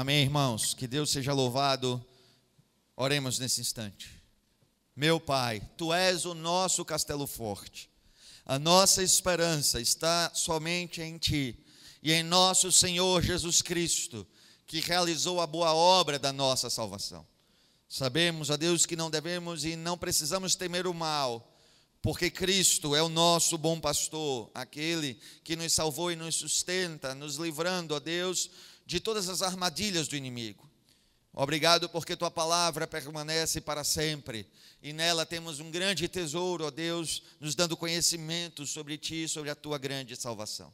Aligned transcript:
Amém, 0.00 0.22
irmãos. 0.22 0.74
Que 0.74 0.86
Deus 0.86 1.10
seja 1.10 1.32
louvado. 1.32 2.00
Oremos 2.94 3.40
nesse 3.40 3.60
instante. 3.60 4.08
Meu 4.94 5.18
Pai, 5.18 5.60
tu 5.76 5.92
és 5.92 6.24
o 6.24 6.34
nosso 6.34 6.84
castelo 6.84 7.26
forte. 7.26 7.90
A 8.46 8.60
nossa 8.60 9.02
esperança 9.02 9.80
está 9.80 10.30
somente 10.32 11.02
em 11.02 11.18
ti 11.18 11.58
e 12.00 12.12
em 12.12 12.22
nosso 12.22 12.70
Senhor 12.70 13.24
Jesus 13.24 13.60
Cristo, 13.60 14.24
que 14.68 14.78
realizou 14.78 15.40
a 15.40 15.48
boa 15.48 15.74
obra 15.74 16.16
da 16.16 16.32
nossa 16.32 16.70
salvação. 16.70 17.26
Sabemos, 17.88 18.50
ó 18.50 18.56
Deus, 18.56 18.86
que 18.86 18.94
não 18.94 19.10
devemos 19.10 19.64
e 19.64 19.74
não 19.74 19.98
precisamos 19.98 20.54
temer 20.54 20.86
o 20.86 20.94
mal, 20.94 21.52
porque 22.00 22.30
Cristo 22.30 22.94
é 22.94 23.02
o 23.02 23.08
nosso 23.08 23.58
bom 23.58 23.80
pastor, 23.80 24.48
aquele 24.54 25.18
que 25.42 25.56
nos 25.56 25.72
salvou 25.72 26.12
e 26.12 26.14
nos 26.14 26.36
sustenta, 26.36 27.16
nos 27.16 27.34
livrando, 27.34 27.96
ó 27.96 27.98
Deus, 27.98 28.48
de 28.88 28.98
todas 29.00 29.28
as 29.28 29.42
armadilhas 29.42 30.08
do 30.08 30.16
inimigo. 30.16 30.66
Obrigado 31.34 31.90
porque 31.90 32.16
tua 32.16 32.30
palavra 32.30 32.86
permanece 32.86 33.60
para 33.60 33.84
sempre 33.84 34.48
e 34.82 34.94
nela 34.94 35.26
temos 35.26 35.60
um 35.60 35.70
grande 35.70 36.08
tesouro, 36.08 36.64
ó 36.64 36.70
Deus, 36.70 37.22
nos 37.38 37.54
dando 37.54 37.76
conhecimento 37.76 38.66
sobre 38.66 38.96
ti, 38.96 39.28
sobre 39.28 39.50
a 39.50 39.54
tua 39.54 39.76
grande 39.76 40.16
salvação. 40.16 40.72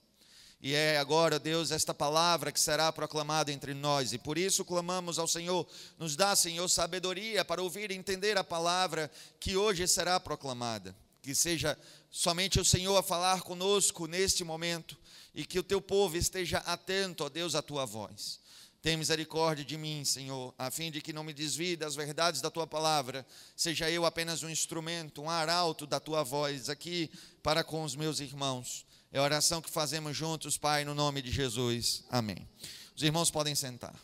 E 0.60 0.74
é 0.74 0.96
agora, 0.96 1.41
Deus, 1.41 1.72
esta 1.72 1.92
palavra 1.92 2.52
que 2.52 2.60
será 2.60 2.92
proclamada 2.92 3.50
entre 3.50 3.74
nós, 3.74 4.12
e 4.12 4.19
por 4.19 4.38
isso 4.38 4.64
clamamos 4.64 5.19
ao 5.19 5.27
Senhor, 5.27 5.66
nos 5.98 6.14
dá, 6.14 6.36
Senhor, 6.36 6.69
sabedoria 6.69 7.44
para 7.44 7.60
ouvir 7.64 7.91
e 7.91 7.94
entender 7.94 8.38
a 8.38 8.44
palavra 8.44 9.10
que 9.41 9.56
hoje 9.56 9.88
será 9.88 10.20
proclamada. 10.20 10.94
Que 11.20 11.34
seja 11.34 11.77
somente 12.12 12.60
o 12.60 12.64
Senhor 12.64 12.96
a 12.96 13.02
falar 13.02 13.42
conosco 13.42 14.06
neste 14.06 14.44
momento, 14.44 14.96
e 15.34 15.44
que 15.44 15.58
o 15.58 15.62
teu 15.62 15.80
povo 15.80 16.16
esteja 16.16 16.58
atento, 16.58 17.24
ó 17.24 17.28
Deus, 17.28 17.54
à 17.54 17.62
tua 17.62 17.84
voz. 17.84 18.40
Tem 18.80 18.96
misericórdia 18.96 19.64
de 19.64 19.78
mim, 19.78 20.04
Senhor, 20.04 20.54
a 20.58 20.70
fim 20.70 20.91
de 20.91 21.00
que 21.00 21.12
não 21.12 21.24
me 21.24 21.32
desvie 21.32 21.74
das 21.74 21.94
verdades 21.94 22.42
da 22.42 22.50
tua 22.50 22.66
palavra, 22.66 23.26
seja 23.56 23.91
eu 23.91 24.04
apenas 24.04 24.42
um 24.42 24.48
instrumento, 24.50 25.22
um 25.22 25.30
arauto 25.30 25.86
da 25.86 25.98
tua 25.98 26.22
voz 26.22 26.68
aqui 26.68 27.10
para 27.42 27.64
com 27.64 27.82
os 27.82 27.96
meus 27.96 28.20
irmãos. 28.20 28.84
É 29.10 29.18
a 29.18 29.22
oração 29.22 29.62
que 29.62 29.70
fazemos 29.70 30.14
juntos, 30.16 30.58
Pai, 30.58 30.84
no 30.84 30.94
nome 30.94 31.22
de 31.22 31.30
Jesus. 31.30 32.04
Amém. 32.10 32.46
Os 32.94 33.02
irmãos 33.02 33.30
podem 33.30 33.54
sentar. 33.54 33.98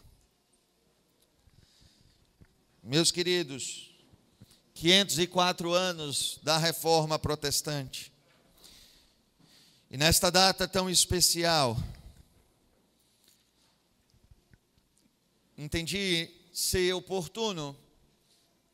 Meus 2.83 3.11
queridos, 3.11 3.95
504 4.73 5.75
anos 5.75 6.41
da 6.43 6.57
reforma 6.57 7.19
protestante. 7.19 8.11
E 9.93 9.97
nesta 9.97 10.31
data 10.31 10.69
tão 10.69 10.89
especial, 10.89 11.77
entendi 15.59 16.31
ser 16.53 16.93
oportuno 16.93 17.77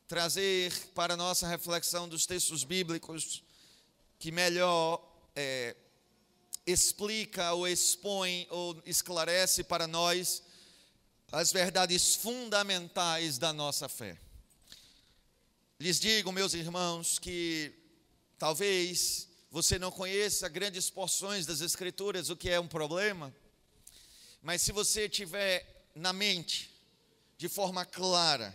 trazer 0.06 0.70
para 0.94 1.14
a 1.14 1.16
nossa 1.16 1.48
reflexão 1.48 2.06
dos 2.06 2.26
textos 2.26 2.64
bíblicos 2.64 3.42
que 4.18 4.30
melhor 4.30 5.02
é, 5.34 5.74
explica 6.66 7.54
ou 7.54 7.66
expõe 7.66 8.46
ou 8.50 8.78
esclarece 8.84 9.64
para 9.64 9.86
nós 9.86 10.42
as 11.32 11.50
verdades 11.50 12.14
fundamentais 12.14 13.38
da 13.38 13.54
nossa 13.54 13.88
fé. 13.88 14.18
Lhes 15.80 15.98
digo, 15.98 16.30
meus 16.30 16.52
irmãos, 16.52 17.18
que 17.18 17.72
talvez 18.38 19.25
você 19.50 19.78
não 19.78 19.90
conheça 19.90 20.48
grandes 20.48 20.90
porções 20.90 21.46
das 21.46 21.60
Escrituras, 21.60 22.30
o 22.30 22.36
que 22.36 22.50
é 22.50 22.58
um 22.58 22.68
problema, 22.68 23.34
mas 24.42 24.62
se 24.62 24.72
você 24.72 25.08
tiver 25.08 25.88
na 25.94 26.12
mente, 26.12 26.70
de 27.38 27.48
forma 27.48 27.84
clara, 27.84 28.54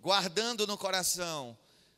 guardando 0.00 0.66
no 0.66 0.78
coração 0.78 1.56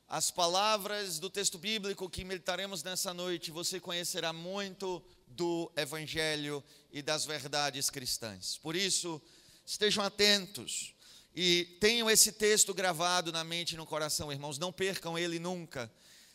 as 0.08 0.30
palavras 0.30 1.18
do 1.18 1.30
texto 1.30 1.56
bíblico 1.56 2.10
que 2.10 2.24
meditaremos 2.24 2.82
nessa 2.82 3.14
noite, 3.14 3.50
você 3.50 3.80
conhecerá 3.80 4.32
muito 4.32 5.02
do 5.26 5.72
Evangelho 5.76 6.62
e 6.92 7.00
das 7.00 7.24
verdades 7.24 7.88
cristãs. 7.88 8.58
Por 8.58 8.76
isso, 8.76 9.20
estejam 9.64 10.04
atentos 10.04 10.94
e 11.34 11.64
tenham 11.80 12.10
esse 12.10 12.32
texto 12.32 12.74
gravado 12.74 13.32
na 13.32 13.42
mente 13.42 13.72
e 13.72 13.76
no 13.76 13.86
coração, 13.86 14.30
irmãos, 14.30 14.58
não 14.58 14.70
percam 14.70 15.18
ele 15.18 15.38
nunca 15.38 15.90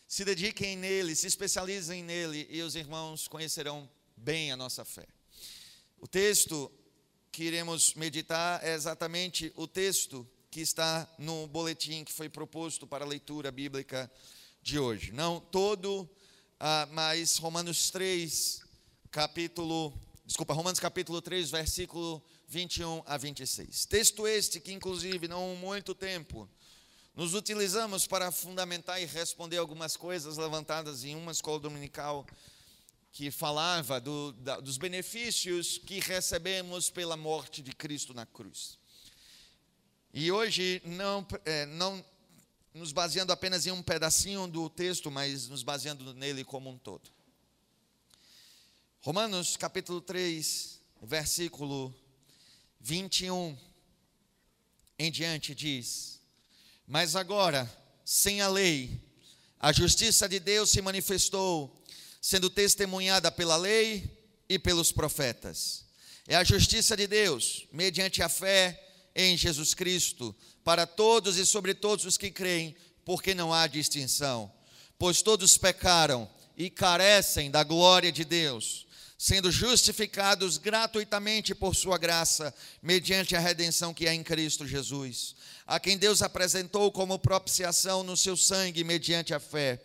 se 0.08 0.24
dediquem 0.24 0.78
nele, 0.78 1.16
se 1.16 1.28
especializem 1.28 2.02
nele 2.02 2.48
e 2.50 2.62
os 2.62 2.76
irmãos 2.76 3.28
conhecerão 3.28 3.90
bem 4.16 4.52
a 4.52 4.58
nossa 4.58 4.86
fé. 4.86 5.06
O 6.00 6.08
texto 6.08 6.72
que 7.32 7.44
iremos 7.44 7.94
meditar 7.94 8.64
é 8.64 8.74
exatamente 8.74 9.52
o 9.56 9.68
texto 9.68 10.26
que 10.50 10.62
está 10.62 11.08
no 11.20 11.46
boletim 11.48 12.06
que 12.06 12.14
foi 12.14 12.30
proposto 12.30 12.88
para 12.88 13.04
a 13.04 13.08
leitura 13.08 13.52
bíblica 13.52 14.10
de 14.62 14.80
hoje. 14.80 15.12
Não 15.12 15.42
todo, 15.42 16.10
ah, 16.58 16.88
mas 16.92 17.38
Romanos 17.38 17.92
3, 17.92 18.62
capítulo, 19.12 19.94
desculpa, 20.26 20.54
Romanos 20.54 20.80
capítulo 20.80 21.22
3, 21.22 21.52
versículo 21.52 22.24
21 22.48 23.04
a 23.06 23.18
26. 23.18 23.86
Texto 23.86 24.26
este 24.26 24.62
que, 24.62 24.72
inclusive, 24.72 25.28
não 25.28 25.54
muito 25.58 25.94
tempo, 25.94 26.50
nos 27.18 27.34
utilizamos 27.34 28.06
para 28.06 28.32
fundamentar 28.32 29.02
e 29.02 29.06
responder 29.06 29.58
algumas 29.58 29.98
coisas 29.98 30.38
levantadas 30.38 31.04
em 31.04 31.16
uma 31.16 31.32
escola 31.32 31.60
dominical 31.60 32.28
que 33.12 33.32
falava 33.32 34.00
do, 34.00 34.34
da, 34.34 34.60
dos 34.60 34.78
benefícios 34.78 35.80
que 35.80 36.00
recebemos 36.00 36.92
pela 36.92 37.18
morte 37.18 37.64
de 37.64 37.74
Cristo 37.74 38.14
na 38.14 38.24
cruz. 38.24 38.78
E 40.14 40.32
hoje, 40.32 40.80
não, 40.86 41.26
é, 41.44 41.66
não 41.66 42.06
nos 42.72 42.92
baseando 42.92 43.34
apenas 43.34 43.66
em 43.66 43.72
um 43.72 43.82
pedacinho 43.82 44.48
do 44.48 44.70
texto, 44.70 45.10
mas 45.10 45.48
nos 45.48 45.64
baseando 45.64 46.14
nele 46.14 46.44
como 46.44 46.70
um 46.70 46.78
todo. 46.78 47.10
Romanos 49.02 49.58
capítulo 49.58 50.02
3, 50.02 50.80
versículo 51.02 51.92
21 52.80 53.58
em 55.00 55.10
diante 55.10 55.56
diz: 55.56 56.17
mas 56.88 57.18
agora, 57.18 57.70
sem 58.06 58.40
a 58.40 58.48
lei, 58.48 59.02
a 59.60 59.74
justiça 59.74 60.30
de 60.30 60.40
Deus 60.40 60.70
se 60.70 60.82
manifestou, 60.82 61.84
sendo 62.22 62.50
testemunhada 62.50 63.30
pela 63.30 63.58
lei 63.58 64.10
e 64.48 64.58
pelos 64.58 64.94
profetas. 64.94 65.86
É 66.26 66.36
a 66.38 66.46
justiça 66.46 66.96
de 66.96 67.06
Deus, 67.06 67.68
mediante 67.74 68.24
a 68.24 68.30
fé 68.30 68.82
em 69.14 69.36
Jesus 69.36 69.74
Cristo, 69.74 70.34
para 70.64 70.88
todos 70.88 71.38
e 71.38 71.46
sobre 71.46 71.74
todos 71.74 72.06
os 72.06 72.18
que 72.18 72.32
creem, 72.32 72.76
porque 73.04 73.34
não 73.34 73.54
há 73.54 73.68
distinção. 73.68 74.52
Pois 74.98 75.22
todos 75.22 75.58
pecaram 75.58 76.30
e 76.56 76.70
carecem 76.70 77.52
da 77.52 77.64
glória 77.64 78.12
de 78.12 78.24
Deus, 78.24 78.88
sendo 79.18 79.52
justificados 79.52 80.58
gratuitamente 80.58 81.54
por 81.54 81.76
Sua 81.76 81.98
graça, 81.98 82.54
mediante 82.82 83.36
a 83.36 83.40
redenção 83.40 83.94
que 83.94 84.08
é 84.08 84.14
em 84.14 84.24
Cristo 84.24 84.66
Jesus 84.66 85.36
a 85.68 85.80
quem 85.80 85.98
Deus 85.98 86.22
apresentou 86.22 86.92
como 86.92 87.20
propiciação 87.20 88.02
no 88.02 88.16
seu 88.16 88.38
sangue 88.38 88.86
mediante 88.86 89.34
a 89.34 89.40
fé. 89.40 89.84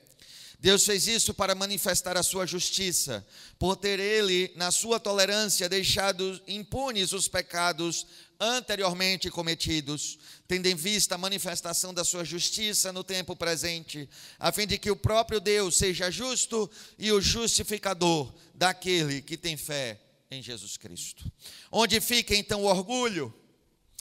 Deus 0.60 0.84
fez 0.84 1.08
isso 1.08 1.34
para 1.34 1.56
manifestar 1.56 2.16
a 2.16 2.22
sua 2.22 2.46
justiça, 2.46 3.26
por 3.58 3.74
ter 3.74 3.98
ele, 3.98 4.52
na 4.54 4.70
sua 4.70 5.00
tolerância, 5.00 5.68
deixado 5.68 6.40
impunes 6.46 7.12
os 7.12 7.26
pecados 7.26 8.06
anteriormente 8.38 9.28
cometidos, 9.28 10.20
tendo 10.46 10.66
em 10.66 10.76
vista 10.76 11.16
a 11.16 11.18
manifestação 11.18 11.92
da 11.92 12.04
sua 12.04 12.24
justiça 12.24 12.92
no 12.92 13.02
tempo 13.02 13.34
presente, 13.34 14.08
a 14.38 14.52
fim 14.52 14.64
de 14.64 14.78
que 14.78 14.88
o 14.88 14.94
próprio 14.94 15.40
Deus 15.40 15.76
seja 15.76 16.12
justo 16.12 16.70
e 16.96 17.10
o 17.10 17.20
justificador 17.20 18.32
daquele 18.54 19.20
que 19.20 19.36
tem 19.36 19.56
fé 19.56 20.00
em 20.30 20.40
Jesus 20.40 20.76
Cristo. 20.76 21.28
Onde 21.72 22.00
fica 22.00 22.36
então 22.36 22.62
o 22.62 22.66
orgulho? 22.66 23.34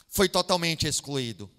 Foi 0.08 0.28
totalmente 0.28 0.86
excluído. 0.86 1.50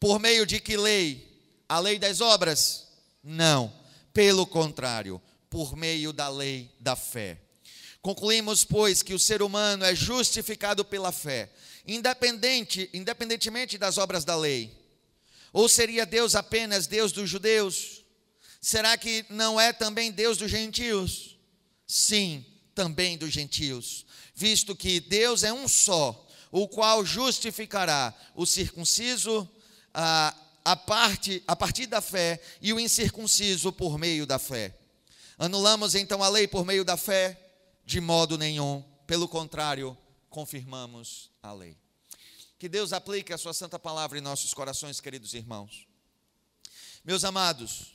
Por 0.00 0.18
meio 0.18 0.46
de 0.46 0.60
que 0.60 0.76
lei? 0.76 1.26
A 1.68 1.78
lei 1.80 1.98
das 1.98 2.20
obras? 2.20 2.86
Não. 3.22 3.72
Pelo 4.12 4.46
contrário, 4.46 5.20
por 5.50 5.76
meio 5.76 6.12
da 6.12 6.28
lei 6.28 6.70
da 6.80 6.96
fé. 6.96 7.40
Concluímos, 8.00 8.64
pois, 8.64 9.02
que 9.02 9.12
o 9.12 9.18
ser 9.18 9.42
humano 9.42 9.84
é 9.84 9.94
justificado 9.94 10.84
pela 10.84 11.12
fé, 11.12 11.50
independente, 11.86 12.88
independentemente 12.94 13.76
das 13.76 13.98
obras 13.98 14.24
da 14.24 14.36
lei. 14.36 14.76
Ou 15.52 15.68
seria 15.68 16.06
Deus 16.06 16.34
apenas 16.34 16.86
Deus 16.86 17.12
dos 17.12 17.28
judeus? 17.28 18.02
Será 18.60 18.96
que 18.96 19.24
não 19.28 19.60
é 19.60 19.72
também 19.72 20.12
Deus 20.12 20.38
dos 20.38 20.50
gentios? 20.50 21.36
Sim, 21.86 22.44
também 22.74 23.18
dos 23.18 23.32
gentios, 23.32 24.06
visto 24.34 24.76
que 24.76 25.00
Deus 25.00 25.42
é 25.42 25.52
um 25.52 25.66
só, 25.66 26.26
o 26.52 26.68
qual 26.68 27.04
justificará 27.04 28.14
o 28.34 28.46
circunciso 28.46 29.48
a, 30.00 30.32
a, 30.64 30.76
parte, 30.76 31.42
a 31.44 31.56
partir 31.56 31.86
da 31.86 32.00
fé 32.00 32.40
e 32.62 32.72
o 32.72 32.78
incircunciso 32.78 33.72
por 33.72 33.98
meio 33.98 34.24
da 34.24 34.38
fé. 34.38 34.78
Anulamos 35.36 35.96
então 35.96 36.22
a 36.22 36.28
lei 36.28 36.46
por 36.46 36.64
meio 36.64 36.84
da 36.84 36.96
fé? 36.96 37.36
De 37.84 38.00
modo 38.00 38.38
nenhum. 38.38 38.84
Pelo 39.08 39.26
contrário, 39.26 39.98
confirmamos 40.30 41.32
a 41.42 41.52
lei. 41.52 41.76
Que 42.60 42.68
Deus 42.68 42.92
aplique 42.92 43.32
a 43.32 43.38
sua 43.38 43.52
santa 43.52 43.76
palavra 43.76 44.18
em 44.18 44.20
nossos 44.20 44.54
corações, 44.54 45.00
queridos 45.00 45.34
irmãos. 45.34 45.84
Meus 47.04 47.24
amados, 47.24 47.92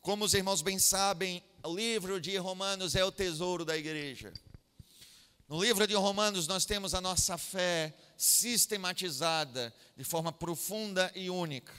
como 0.00 0.24
os 0.24 0.34
irmãos 0.34 0.62
bem 0.62 0.78
sabem, 0.78 1.42
o 1.64 1.74
livro 1.74 2.20
de 2.20 2.36
Romanos 2.36 2.94
é 2.94 3.04
o 3.04 3.10
tesouro 3.10 3.64
da 3.64 3.76
igreja. 3.76 4.32
No 5.48 5.60
livro 5.60 5.84
de 5.84 5.94
Romanos 5.94 6.46
nós 6.46 6.64
temos 6.64 6.94
a 6.94 7.00
nossa 7.00 7.36
fé 7.36 7.92
sistematizada 8.16 9.74
de 9.96 10.04
forma 10.04 10.32
profunda 10.32 11.10
e 11.14 11.28
única. 11.30 11.72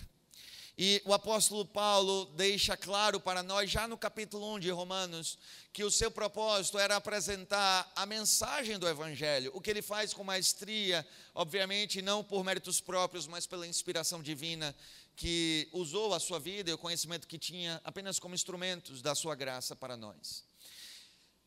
E 0.80 1.02
o 1.06 1.14
apóstolo 1.14 1.66
Paulo 1.66 2.26
deixa 2.36 2.78
claro 2.78 3.20
para 3.20 3.42
nós, 3.42 3.68
já 3.68 3.88
no 3.88 3.98
capítulo 3.98 4.54
1 4.54 4.60
de 4.60 4.70
Romanos, 4.70 5.40
que 5.74 5.84
o 5.84 5.90
seu 5.90 6.12
propósito 6.12 6.78
era 6.78 6.96
apresentar 6.96 7.92
a 7.96 8.06
mensagem 8.06 8.78
do 8.78 8.88
Evangelho, 8.88 9.50
o 9.56 9.60
que 9.60 9.72
ele 9.72 9.82
faz 9.82 10.14
com 10.14 10.24
maestria, 10.24 11.04
obviamente 11.34 12.00
não 12.00 12.24
por 12.24 12.44
méritos 12.44 12.80
próprios, 12.80 13.26
mas 13.26 13.48
pela 13.48 13.66
inspiração 13.66 14.22
divina, 14.22 14.76
que 15.16 15.68
usou 15.74 16.14
a 16.14 16.20
sua 16.20 16.40
vida 16.40 16.70
e 16.70 16.74
o 16.74 16.78
conhecimento 16.78 17.28
que 17.28 17.40
tinha 17.40 17.82
apenas 17.84 18.20
como 18.20 18.36
instrumentos 18.36 19.02
da 19.02 19.16
sua 19.16 19.34
graça 19.34 19.76
para 19.76 19.98
nós. 19.98 20.44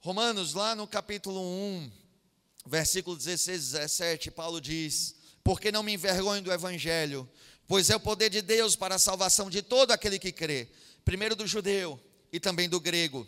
Romanos, 0.00 0.54
lá 0.54 0.74
no 0.74 0.88
capítulo 0.88 1.40
1, 1.40 1.92
versículo 2.66 3.16
16 3.16 3.68
e 3.68 3.72
17, 3.72 4.30
Paulo 4.30 4.60
diz: 4.60 5.14
Porque 5.42 5.72
não 5.72 5.82
me 5.82 5.94
envergonho 5.94 6.42
do 6.42 6.52
Evangelho 6.52 7.28
pois 7.70 7.88
é 7.88 7.94
o 7.94 8.00
poder 8.00 8.28
de 8.30 8.42
Deus 8.42 8.74
para 8.74 8.96
a 8.96 8.98
salvação 8.98 9.48
de 9.48 9.62
todo 9.62 9.92
aquele 9.92 10.18
que 10.18 10.32
crê, 10.32 10.68
primeiro 11.04 11.36
do 11.36 11.46
judeu 11.46 12.00
e 12.32 12.40
também 12.40 12.68
do 12.68 12.80
grego. 12.80 13.24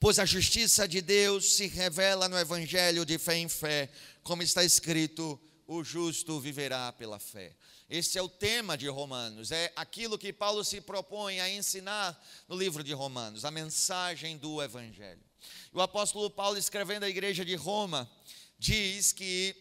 Pois 0.00 0.18
a 0.18 0.24
justiça 0.24 0.88
de 0.88 1.00
Deus 1.00 1.52
se 1.52 1.68
revela 1.68 2.28
no 2.28 2.36
evangelho 2.36 3.06
de 3.06 3.18
fé 3.18 3.36
em 3.36 3.48
fé, 3.48 3.88
como 4.24 4.42
está 4.42 4.64
escrito: 4.64 5.40
o 5.64 5.84
justo 5.84 6.40
viverá 6.40 6.90
pela 6.90 7.20
fé. 7.20 7.54
Esse 7.88 8.18
é 8.18 8.22
o 8.22 8.28
tema 8.28 8.76
de 8.76 8.88
Romanos, 8.88 9.52
é 9.52 9.72
aquilo 9.76 10.18
que 10.18 10.32
Paulo 10.32 10.64
se 10.64 10.80
propõe 10.80 11.38
a 11.38 11.48
ensinar 11.48 12.20
no 12.48 12.56
livro 12.56 12.82
de 12.82 12.92
Romanos, 12.92 13.44
a 13.44 13.52
mensagem 13.52 14.38
do 14.38 14.60
evangelho. 14.60 15.22
O 15.72 15.80
apóstolo 15.80 16.30
Paulo, 16.30 16.58
escrevendo 16.58 17.04
à 17.04 17.08
igreja 17.08 17.44
de 17.44 17.54
Roma, 17.54 18.10
diz 18.58 19.12
que 19.12 19.54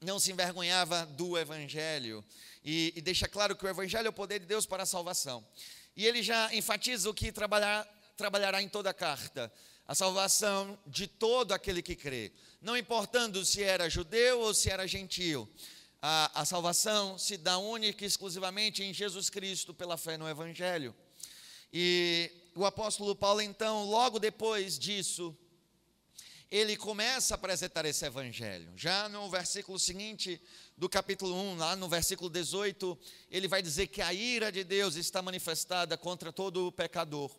não 0.00 0.18
se 0.18 0.30
envergonhava 0.32 1.06
do 1.06 1.38
evangelho 1.38 2.24
e, 2.66 2.92
e 2.96 3.00
deixa 3.00 3.28
claro 3.28 3.54
que 3.54 3.64
o 3.64 3.68
Evangelho 3.68 4.08
é 4.08 4.10
o 4.10 4.12
poder 4.12 4.40
de 4.40 4.46
Deus 4.46 4.66
para 4.66 4.82
a 4.82 4.86
salvação. 4.86 5.46
E 5.96 6.04
ele 6.04 6.20
já 6.20 6.52
enfatiza 6.52 7.08
o 7.08 7.14
que 7.14 7.30
trabalhar, 7.30 7.86
trabalhará 8.16 8.60
em 8.60 8.68
toda 8.68 8.90
a 8.90 8.94
carta: 8.94 9.52
a 9.86 9.94
salvação 9.94 10.76
de 10.84 11.06
todo 11.06 11.52
aquele 11.52 11.80
que 11.80 11.94
crê, 11.94 12.32
não 12.60 12.76
importando 12.76 13.44
se 13.44 13.62
era 13.62 13.88
judeu 13.88 14.40
ou 14.40 14.52
se 14.52 14.68
era 14.68 14.84
gentio. 14.84 15.48
A, 16.02 16.42
a 16.42 16.44
salvação 16.44 17.16
se 17.16 17.36
dá 17.36 17.56
única 17.56 18.02
e 18.02 18.06
exclusivamente 18.08 18.82
em 18.82 18.92
Jesus 18.92 19.30
Cristo 19.30 19.72
pela 19.72 19.96
fé 19.96 20.18
no 20.18 20.28
Evangelho. 20.28 20.92
E 21.72 22.32
o 22.56 22.64
apóstolo 22.64 23.14
Paulo, 23.14 23.42
então, 23.42 23.84
logo 23.84 24.18
depois 24.18 24.78
disso, 24.78 25.36
ele 26.50 26.74
começa 26.74 27.34
a 27.34 27.36
apresentar 27.36 27.84
esse 27.84 28.06
evangelho. 28.06 28.72
Já 28.74 29.10
no 29.10 29.28
versículo 29.28 29.78
seguinte 29.78 30.40
do 30.74 30.88
capítulo 30.88 31.34
1, 31.34 31.56
lá 31.58 31.76
no 31.76 31.86
versículo 31.86 32.30
18, 32.30 32.98
ele 33.30 33.46
vai 33.46 33.60
dizer 33.60 33.88
que 33.88 34.00
a 34.00 34.10
ira 34.14 34.50
de 34.50 34.64
Deus 34.64 34.96
está 34.96 35.20
manifestada 35.20 35.98
contra 35.98 36.32
todo 36.32 36.68
o 36.68 36.72
pecador, 36.72 37.30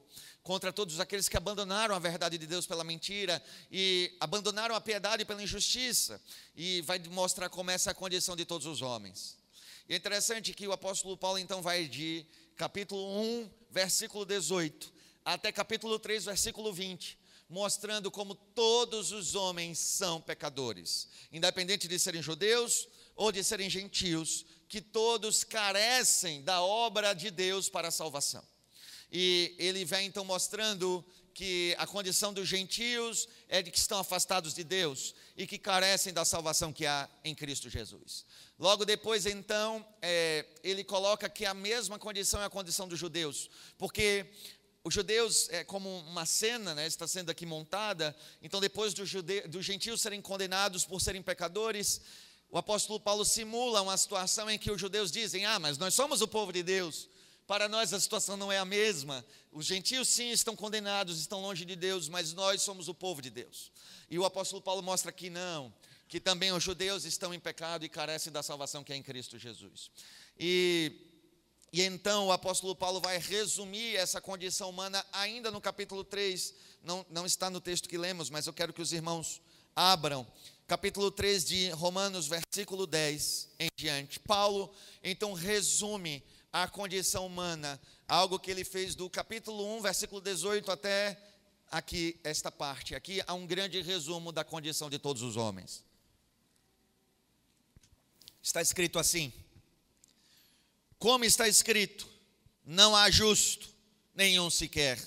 contra 0.44 0.72
todos 0.72 1.00
aqueles 1.00 1.28
que 1.28 1.36
abandonaram 1.36 1.96
a 1.96 2.00
verdade 2.00 2.38
de 2.38 2.46
Deus 2.46 2.68
pela 2.68 2.84
mentira 2.84 3.42
e 3.72 4.16
abandonaram 4.19 4.75
a 4.75 4.81
piedade 4.81 5.25
pela 5.25 5.42
injustiça, 5.42 6.22
e 6.56 6.81
vai 6.81 7.00
mostrar 7.10 7.50
como 7.50 7.72
essa 7.72 7.90
é 7.90 7.92
a 7.92 7.96
condição 7.96 8.36
de 8.36 8.46
todos 8.46 8.68
os 8.68 8.84
homens. 8.84 9.36
E 9.90 9.96
é 9.96 9.98
interessante 9.98 10.54
que 10.54 10.68
o 10.68 10.74
apóstolo 10.74 11.18
Paulo 11.18 11.40
então 11.40 11.60
vai 11.60 11.88
de 11.88 12.24
capítulo 12.56 13.19
1, 13.19 13.50
versículo 13.72 14.24
18, 14.24 14.97
até 15.34 15.52
capítulo 15.52 16.00
3, 16.00 16.26
versículo 16.26 16.72
20 16.72 17.28
mostrando 17.50 18.12
como 18.12 18.36
todos 18.36 19.14
os 19.14 19.34
homens 19.34 19.80
são 19.80 20.20
pecadores, 20.20 21.08
independente 21.32 21.88
de 21.88 21.98
serem 21.98 22.22
judeus 22.22 22.90
ou 23.16 23.32
de 23.32 23.42
serem 23.42 23.70
gentios, 23.70 24.46
que 24.68 24.82
todos 24.82 25.46
carecem 25.46 26.42
da 26.44 26.62
obra 26.62 27.14
de 27.14 27.32
Deus 27.32 27.70
para 27.70 27.88
a 27.88 27.92
salvação. 27.92 28.44
E 29.10 29.56
ele 29.58 29.86
vem 29.86 30.08
então 30.08 30.26
mostrando 30.26 31.06
que 31.38 31.76
a 31.78 31.86
condição 31.86 32.34
dos 32.34 32.48
gentios 32.48 33.30
é 33.48 33.62
de 33.62 33.70
que 33.70 33.78
estão 33.78 34.00
afastados 34.00 34.56
de 34.56 34.64
Deus 34.64 35.14
e 35.38 35.46
que 35.46 35.60
carecem 35.60 36.12
da 36.12 36.26
salvação 36.26 36.74
que 36.74 36.84
há 36.84 37.08
em 37.24 37.36
Cristo 37.36 37.70
Jesus. 37.70 38.26
Logo 38.58 38.84
depois, 38.84 39.28
então, 39.28 39.86
é, 40.02 40.48
ele 40.64 40.84
coloca 40.84 41.30
que 41.30 41.46
a 41.46 41.54
mesma 41.54 42.00
condição 42.00 42.42
é 42.42 42.46
a 42.46 42.50
condição 42.50 42.88
dos 42.88 42.98
judeus, 42.98 43.52
porque 43.78 44.26
os 44.88 44.94
judeus, 44.94 45.50
é 45.50 45.66
como 45.66 46.00
uma 46.00 46.25
cena, 46.25 46.74
né, 46.74 46.88
está 46.88 47.06
sendo 47.06 47.30
aqui 47.30 47.45
montada, 47.45 48.16
então 48.42 48.62
depois 48.62 48.94
dos 48.94 49.12
do 49.50 49.62
gentios 49.62 50.01
serem 50.01 50.22
condenados 50.22 50.86
por 50.86 51.01
serem 51.01 51.22
pecadores, 51.22 52.00
o 52.50 52.57
apóstolo 52.57 52.98
Paulo 52.98 53.25
simula 53.25 53.81
uma 53.81 53.98
situação 53.98 54.50
em 54.50 54.57
que 54.57 54.72
os 54.72 54.80
judeus 54.80 55.12
dizem: 55.12 55.45
Ah, 55.45 55.60
mas 55.60 55.78
nós 55.78 55.94
somos 55.94 56.22
o 56.22 56.28
povo 56.28 56.54
de 56.54 56.63
Deus. 56.63 57.10
Para 57.45 57.68
nós 57.68 57.94
a 57.94 58.00
situação 58.00 58.38
não 58.38 58.50
é 58.50 58.57
a 58.57 58.66
mesma. 58.66 59.25
Os 59.51 59.66
gentios 59.66 60.07
sim 60.07 60.31
estão 60.31 60.56
condenados, 60.56 61.19
estão 61.19 61.42
longe 61.42 61.66
de 61.66 61.75
Deus, 61.75 62.07
mas 62.07 62.33
nós 62.33 62.62
somos 62.62 62.88
o 62.88 62.94
povo 62.94 63.22
de 63.22 63.30
Deus. 63.30 63.72
E 64.10 64.18
o 64.18 64.24
apóstolo 64.24 64.62
Paulo 64.62 64.81
mostra 64.81 65.12
que 65.12 65.30
não, 65.30 65.74
que 66.07 66.19
também 66.19 66.54
os 66.54 66.63
judeus 66.63 67.04
estão 67.04 67.33
em 67.33 67.40
pecado 67.40 67.86
e 67.86 67.90
carecem 67.90 68.31
da 68.31 68.42
salvação 68.42 68.83
que 68.83 68.94
é 68.94 68.95
em 68.95 69.04
Cristo 69.04 69.38
Jesus. 69.38 69.92
E 70.40 71.06
e 71.78 71.82
então 71.84 72.26
o 72.26 72.32
apóstolo 72.32 72.76
Paulo 72.76 73.00
vai 73.00 73.20
resumir 73.20 73.98
essa 73.98 74.20
condição 74.20 74.72
humana 74.72 75.06
ainda 75.14 75.52
no 75.52 75.62
capítulo 75.62 76.04
3, 76.04 76.52
não, 76.82 77.06
não 77.08 77.24
está 77.24 77.52
no 77.52 77.62
texto 77.62 77.88
que 77.88 78.00
lemos, 78.00 78.32
mas 78.32 78.48
eu 78.48 78.54
quero 78.54 78.74
que 78.74 78.82
os 78.82 78.92
irmãos 78.92 79.40
abram. 79.76 80.26
Capítulo 80.66 81.12
3 81.12 81.46
de 81.46 81.70
Romanos, 81.70 82.26
versículo 82.28 82.88
10 82.88 83.50
em 83.60 83.68
diante. 83.78 84.20
Paulo 84.20 84.74
então 85.04 85.34
resume 85.34 86.24
a 86.52 86.68
condição 86.68 87.28
humana, 87.28 87.80
algo 88.08 88.40
que 88.40 88.50
ele 88.50 88.64
fez 88.64 88.96
do 88.96 89.08
capítulo 89.08 89.78
1, 89.78 89.82
versículo 89.84 90.20
18 90.20 90.72
até 90.72 91.16
aqui, 91.70 92.20
esta 92.24 92.52
parte. 92.52 92.96
Aqui 92.96 93.22
há 93.28 93.36
um 93.36 93.46
grande 93.46 93.80
resumo 93.84 94.32
da 94.32 94.44
condição 94.44 94.90
de 94.90 94.98
todos 94.98 95.22
os 95.22 95.38
homens. 95.38 95.84
Está 98.42 98.64
escrito 98.64 98.98
assim: 98.98 99.31
como 100.99 101.25
está 101.25 101.47
escrito: 101.47 102.07
não 102.66 102.95
há 102.95 103.09
justo, 103.09 103.69
nenhum 104.16 104.49
sequer. 104.49 104.99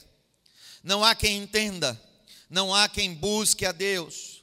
Não 0.82 1.04
há 1.04 1.14
quem 1.14 1.36
entenda, 1.36 2.00
não 2.48 2.74
há 2.74 2.88
quem 2.88 3.12
busque 3.14 3.66
a 3.66 3.72
Deus. 3.72 4.42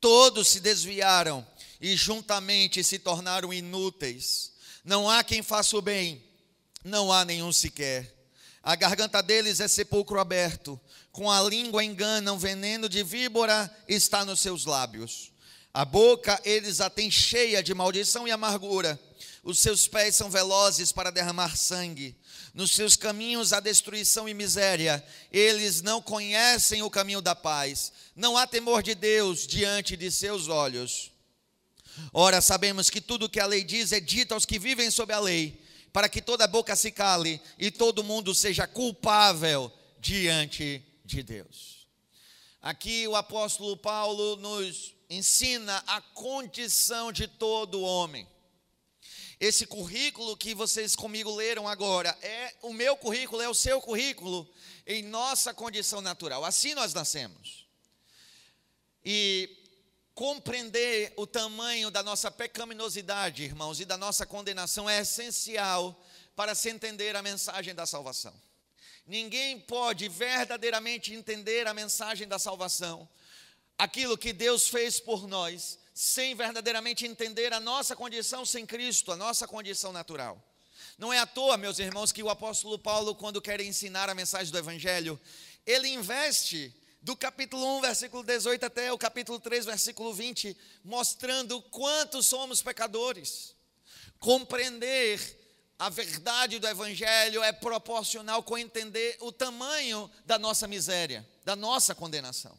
Todos 0.00 0.48
se 0.48 0.60
desviaram 0.60 1.46
e 1.80 1.96
juntamente 1.96 2.82
se 2.82 2.98
tornaram 2.98 3.52
inúteis. 3.52 4.52
Não 4.84 5.08
há 5.08 5.22
quem 5.22 5.42
faça 5.42 5.76
o 5.76 5.82
bem, 5.82 6.22
não 6.84 7.12
há 7.12 7.24
nenhum 7.24 7.52
sequer. 7.52 8.14
A 8.62 8.74
garganta 8.74 9.22
deles 9.22 9.60
é 9.60 9.68
sepulcro 9.68 10.18
aberto, 10.18 10.80
com 11.12 11.30
a 11.30 11.40
língua 11.42 11.84
enganam, 11.84 12.38
veneno 12.38 12.88
de 12.88 13.02
víbora 13.02 13.74
está 13.86 14.24
nos 14.24 14.40
seus 14.40 14.64
lábios. 14.64 15.32
A 15.72 15.84
boca 15.84 16.40
eles 16.44 16.80
a 16.80 16.90
têm 16.90 17.10
cheia 17.10 17.62
de 17.62 17.72
maldição 17.72 18.26
e 18.26 18.30
amargura 18.30 18.98
os 19.42 19.60
seus 19.60 19.86
pés 19.86 20.16
são 20.16 20.30
velozes 20.30 20.92
para 20.92 21.10
derramar 21.10 21.56
sangue. 21.56 22.16
Nos 22.52 22.72
seus 22.72 22.96
caminhos 22.96 23.52
há 23.52 23.60
destruição 23.60 24.28
e 24.28 24.34
miséria. 24.34 25.04
Eles 25.32 25.80
não 25.80 26.02
conhecem 26.02 26.82
o 26.82 26.90
caminho 26.90 27.20
da 27.20 27.34
paz. 27.34 27.92
Não 28.16 28.36
há 28.36 28.46
temor 28.46 28.82
de 28.82 28.94
Deus 28.94 29.46
diante 29.46 29.96
de 29.96 30.10
seus 30.10 30.48
olhos. 30.48 31.12
Ora, 32.12 32.40
sabemos 32.40 32.90
que 32.90 33.00
tudo 33.00 33.28
que 33.28 33.40
a 33.40 33.46
lei 33.46 33.64
diz 33.64 33.92
é 33.92 34.00
dito 34.00 34.34
aos 34.34 34.44
que 34.44 34.58
vivem 34.58 34.90
sob 34.90 35.12
a 35.12 35.18
lei, 35.18 35.60
para 35.92 36.08
que 36.08 36.22
toda 36.22 36.46
boca 36.46 36.76
se 36.76 36.90
cale 36.90 37.40
e 37.58 37.70
todo 37.70 38.04
mundo 38.04 38.34
seja 38.34 38.66
culpável 38.66 39.72
diante 39.98 40.84
de 41.04 41.22
Deus. 41.22 41.86
Aqui 42.60 43.06
o 43.08 43.16
apóstolo 43.16 43.76
Paulo 43.76 44.36
nos 44.36 44.94
ensina 45.08 45.82
a 45.86 46.00
condição 46.00 47.10
de 47.10 47.26
todo 47.26 47.80
homem. 47.80 48.26
Esse 49.40 49.66
currículo 49.66 50.36
que 50.36 50.52
vocês 50.52 50.96
comigo 50.96 51.32
leram 51.34 51.68
agora 51.68 52.16
é 52.20 52.54
o 52.60 52.72
meu 52.72 52.96
currículo, 52.96 53.40
é 53.40 53.48
o 53.48 53.54
seu 53.54 53.80
currículo 53.80 54.48
em 54.84 55.02
nossa 55.02 55.54
condição 55.54 56.00
natural. 56.00 56.44
Assim 56.44 56.74
nós 56.74 56.92
nascemos. 56.92 57.66
E 59.04 59.48
compreender 60.12 61.12
o 61.16 61.24
tamanho 61.24 61.88
da 61.88 62.02
nossa 62.02 62.28
pecaminosidade, 62.28 63.44
irmãos, 63.44 63.78
e 63.78 63.84
da 63.84 63.96
nossa 63.96 64.26
condenação 64.26 64.90
é 64.90 65.02
essencial 65.02 65.96
para 66.34 66.56
se 66.56 66.68
entender 66.70 67.14
a 67.14 67.22
mensagem 67.22 67.72
da 67.72 67.86
salvação. 67.86 68.34
Ninguém 69.06 69.60
pode 69.60 70.08
verdadeiramente 70.08 71.14
entender 71.14 71.68
a 71.68 71.72
mensagem 71.72 72.26
da 72.26 72.40
salvação, 72.40 73.08
aquilo 73.78 74.18
que 74.18 74.32
Deus 74.32 74.68
fez 74.68 74.98
por 74.98 75.28
nós, 75.28 75.78
sem 75.98 76.32
verdadeiramente 76.32 77.04
entender 77.04 77.52
a 77.52 77.58
nossa 77.58 77.96
condição 77.96 78.46
sem 78.46 78.64
Cristo, 78.64 79.10
a 79.10 79.16
nossa 79.16 79.48
condição 79.48 79.92
natural. 79.92 80.40
Não 80.96 81.12
é 81.12 81.18
à 81.18 81.26
toa, 81.26 81.56
meus 81.56 81.80
irmãos, 81.80 82.12
que 82.12 82.22
o 82.22 82.30
apóstolo 82.30 82.78
Paulo, 82.78 83.16
quando 83.16 83.42
quer 83.42 83.60
ensinar 83.60 84.08
a 84.08 84.14
mensagem 84.14 84.52
do 84.52 84.58
Evangelho, 84.58 85.18
ele 85.66 85.88
investe 85.88 86.72
do 87.02 87.16
capítulo 87.16 87.78
1, 87.78 87.80
versículo 87.80 88.22
18 88.22 88.64
até 88.64 88.92
o 88.92 88.96
capítulo 88.96 89.40
3, 89.40 89.64
versículo 89.66 90.14
20, 90.14 90.56
mostrando 90.84 91.60
quanto 91.62 92.22
somos 92.22 92.62
pecadores. 92.62 93.56
Compreender 94.20 95.20
a 95.80 95.88
verdade 95.88 96.60
do 96.60 96.68
Evangelho 96.68 97.42
é 97.42 97.50
proporcional 97.50 98.44
com 98.44 98.56
entender 98.56 99.16
o 99.18 99.32
tamanho 99.32 100.08
da 100.24 100.38
nossa 100.38 100.68
miséria, 100.68 101.28
da 101.44 101.56
nossa 101.56 101.92
condenação. 101.92 102.56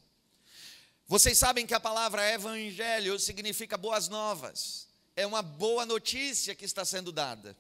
Vocês 1.10 1.40
sabem 1.40 1.66
que 1.66 1.74
a 1.74 1.80
palavra 1.80 2.32
Evangelho 2.32 3.18
significa 3.18 3.76
boas 3.76 4.08
novas, 4.08 4.88
é 5.16 5.26
uma 5.26 5.42
boa 5.42 5.84
notícia 5.84 6.54
que 6.54 6.64
está 6.64 6.86
sendo 6.86 7.12
dada. 7.12 7.58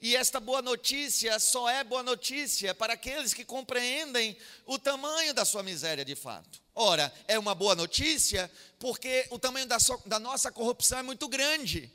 E 0.00 0.16
esta 0.16 0.40
boa 0.40 0.60
notícia 0.60 1.38
só 1.38 1.70
é 1.70 1.84
boa 1.84 2.02
notícia 2.02 2.74
para 2.74 2.94
aqueles 2.94 3.32
que 3.32 3.44
compreendem 3.44 4.36
o 4.66 4.76
tamanho 4.76 5.32
da 5.32 5.44
sua 5.44 5.62
miséria 5.62 6.04
de 6.04 6.16
fato. 6.16 6.60
Ora, 6.74 7.14
é 7.28 7.38
uma 7.38 7.54
boa 7.54 7.76
notícia 7.76 8.50
porque 8.80 9.24
o 9.30 9.38
tamanho 9.38 9.68
da, 9.68 9.78
so, 9.78 9.96
da 10.04 10.18
nossa 10.18 10.50
corrupção 10.50 10.98
é 10.98 11.02
muito 11.04 11.28
grande. 11.28 11.92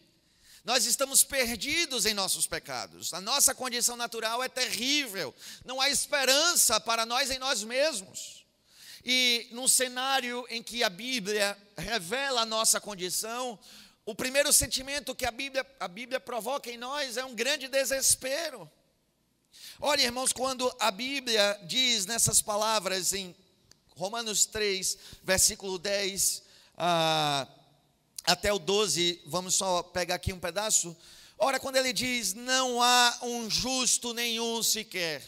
Nós 0.63 0.85
estamos 0.85 1.25
perdidos 1.25 2.05
em 2.05 2.13
nossos 2.13 2.47
pecados. 2.47 3.13
A 3.13 3.19
nossa 3.19 3.53
condição 3.53 3.97
natural 3.97 4.41
é 4.41 4.47
terrível. 4.47 5.35
Não 5.65 5.81
há 5.81 5.89
esperança 5.89 6.79
para 6.79 7.05
nós 7.05 7.29
em 7.29 7.37
nós 7.37 7.65
mesmos. 7.65 8.44
E 9.05 9.47
num 9.51 9.67
cenário 9.67 10.45
em 10.49 10.63
que 10.63 10.83
a 10.83 10.89
Bíblia 10.89 11.55
revela 11.77 12.41
a 12.41 12.45
nossa 12.45 12.81
condição, 12.81 13.59
o 14.03 14.15
primeiro 14.15 14.51
sentimento 14.51 15.13
que 15.13 15.25
a 15.25 15.31
Bíblia, 15.31 15.65
a 15.79 15.87
Bíblia 15.87 16.19
provoca 16.19 16.71
em 16.71 16.77
nós 16.77 17.15
é 17.15 17.23
um 17.23 17.35
grande 17.35 17.67
desespero. 17.67 18.69
Olha, 19.79 20.01
irmãos, 20.01 20.33
quando 20.33 20.75
a 20.79 20.89
Bíblia 20.89 21.59
diz 21.67 22.07
nessas 22.07 22.41
palavras 22.41 23.13
em 23.13 23.35
Romanos 23.95 24.45
3, 24.47 24.97
versículo 25.23 25.77
10 25.77 26.41
ah, 26.75 27.47
até 28.23 28.51
o 28.51 28.57
12, 28.57 29.21
vamos 29.27 29.53
só 29.53 29.83
pegar 29.83 30.15
aqui 30.15 30.33
um 30.33 30.39
pedaço. 30.39 30.97
Ora, 31.37 31.59
quando 31.59 31.75
ele 31.75 31.93
diz: 31.93 32.33
Não 32.33 32.81
há 32.81 33.19
um 33.21 33.49
justo 33.49 34.13
nenhum 34.13 34.63
sequer. 34.63 35.23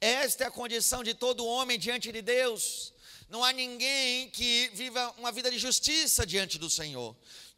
Esta 0.00 0.44
é 0.44 0.46
a 0.48 0.50
condição 0.50 1.02
de 1.02 1.14
todo 1.14 1.46
homem 1.46 1.78
diante 1.78 2.10
de 2.10 2.20
Deus. 2.20 2.92
Não 3.28 3.44
há 3.44 3.52
ninguém 3.52 4.30
que 4.30 4.70
viva 4.74 5.14
uma 5.18 5.32
vida 5.32 5.50
de 5.50 5.58
justiça 5.58 6.24
diante 6.24 6.58
do 6.58 6.70
Senhor. 6.70 7.16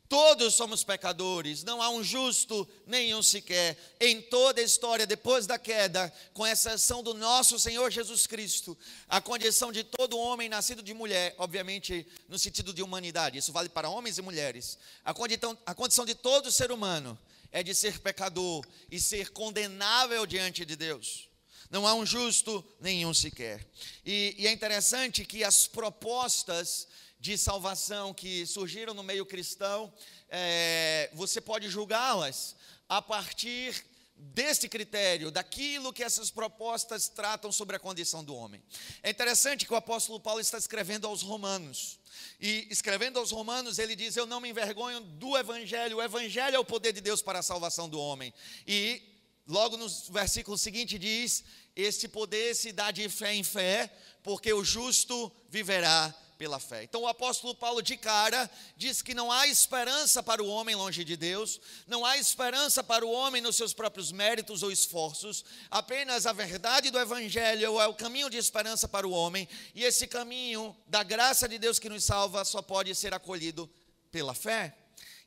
Todos 0.08 0.54
somos 0.54 0.82
pecadores, 0.82 1.62
não 1.62 1.82
há 1.82 1.90
um 1.90 2.02
justo 2.02 2.66
nenhum 2.86 3.22
sequer. 3.22 3.76
Em 4.00 4.22
toda 4.22 4.58
a 4.58 4.64
história, 4.64 5.06
depois 5.06 5.46
da 5.46 5.58
queda, 5.58 6.10
com 6.32 6.46
exceção 6.46 7.02
do 7.02 7.12
nosso 7.12 7.58
Senhor 7.58 7.90
Jesus 7.90 8.26
Cristo, 8.26 8.76
a 9.06 9.20
condição 9.20 9.70
de 9.70 9.84
todo 9.84 10.18
homem 10.18 10.48
nascido 10.48 10.82
de 10.82 10.94
mulher, 10.94 11.34
obviamente 11.36 12.06
no 12.26 12.38
sentido 12.38 12.72
de 12.72 12.82
humanidade, 12.82 13.36
isso 13.36 13.52
vale 13.52 13.68
para 13.68 13.90
homens 13.90 14.16
e 14.16 14.22
mulheres. 14.22 14.78
A 15.04 15.12
condição, 15.12 15.58
a 15.66 15.74
condição 15.74 16.06
de 16.06 16.14
todo 16.14 16.50
ser 16.50 16.72
humano 16.72 17.18
é 17.52 17.62
de 17.62 17.74
ser 17.74 17.98
pecador 17.98 18.64
e 18.90 18.98
ser 18.98 19.28
condenável 19.30 20.24
diante 20.24 20.64
de 20.64 20.74
Deus. 20.74 21.27
Não 21.70 21.86
há 21.86 21.94
um 21.94 22.06
justo 22.06 22.64
nenhum 22.80 23.12
sequer. 23.12 23.66
E, 24.04 24.34
e 24.38 24.46
é 24.46 24.52
interessante 24.52 25.24
que 25.24 25.44
as 25.44 25.66
propostas 25.66 26.88
de 27.20 27.36
salvação 27.36 28.14
que 28.14 28.46
surgiram 28.46 28.94
no 28.94 29.02
meio 29.02 29.26
cristão, 29.26 29.92
é, 30.28 31.10
você 31.12 31.40
pode 31.40 31.68
julgá-las 31.68 32.56
a 32.88 33.02
partir 33.02 33.84
desse 34.18 34.68
critério, 34.68 35.30
daquilo 35.30 35.92
que 35.92 36.02
essas 36.02 36.30
propostas 36.30 37.08
tratam 37.08 37.52
sobre 37.52 37.76
a 37.76 37.78
condição 37.78 38.24
do 38.24 38.34
homem. 38.34 38.62
É 39.02 39.10
interessante 39.10 39.64
que 39.64 39.72
o 39.72 39.76
apóstolo 39.76 40.18
Paulo 40.18 40.40
está 40.40 40.58
escrevendo 40.58 41.06
aos 41.06 41.22
Romanos. 41.22 41.98
E 42.40 42.66
escrevendo 42.70 43.18
aos 43.18 43.30
Romanos, 43.30 43.78
ele 43.78 43.94
diz: 43.94 44.16
Eu 44.16 44.26
não 44.26 44.40
me 44.40 44.48
envergonho 44.48 45.00
do 45.00 45.36
Evangelho, 45.36 45.98
o 45.98 46.02
Evangelho 46.02 46.56
é 46.56 46.58
o 46.58 46.64
poder 46.64 46.92
de 46.92 47.00
Deus 47.00 47.22
para 47.22 47.38
a 47.38 47.42
salvação 47.42 47.88
do 47.88 48.00
homem. 48.00 48.34
E 48.66 49.02
logo 49.48 49.76
no 49.76 49.88
versículo 50.10 50.56
seguinte 50.56 50.98
diz: 50.98 51.42
Este 51.74 52.06
poder 52.06 52.54
se 52.54 52.70
dá 52.70 52.90
de 52.90 53.08
fé 53.08 53.34
em 53.34 53.42
fé, 53.42 53.92
porque 54.22 54.52
o 54.52 54.62
justo 54.62 55.32
viverá 55.48 56.14
pela 56.38 56.60
fé. 56.60 56.84
Então 56.84 57.02
o 57.02 57.08
apóstolo 57.08 57.54
Paulo, 57.54 57.82
de 57.82 57.96
cara, 57.96 58.48
diz 58.76 59.02
que 59.02 59.12
não 59.12 59.32
há 59.32 59.48
esperança 59.48 60.22
para 60.22 60.42
o 60.42 60.46
homem 60.46 60.76
longe 60.76 61.02
de 61.02 61.16
Deus, 61.16 61.60
não 61.86 62.06
há 62.06 62.16
esperança 62.16 62.82
para 62.82 63.04
o 63.04 63.10
homem 63.10 63.42
nos 63.42 63.56
seus 63.56 63.74
próprios 63.74 64.12
méritos 64.12 64.62
ou 64.62 64.70
esforços, 64.70 65.44
apenas 65.68 66.26
a 66.26 66.32
verdade 66.32 66.92
do 66.92 66.98
Evangelho 66.98 67.80
é 67.80 67.86
o 67.88 67.94
caminho 67.94 68.30
de 68.30 68.36
esperança 68.36 68.86
para 68.86 69.06
o 69.06 69.10
homem, 69.10 69.48
e 69.74 69.82
esse 69.82 70.06
caminho 70.06 70.76
da 70.86 71.02
graça 71.02 71.48
de 71.48 71.58
Deus 71.58 71.80
que 71.80 71.88
nos 71.88 72.04
salva 72.04 72.44
só 72.44 72.62
pode 72.62 72.94
ser 72.94 73.12
acolhido 73.12 73.68
pela 74.12 74.32
fé. 74.32 74.76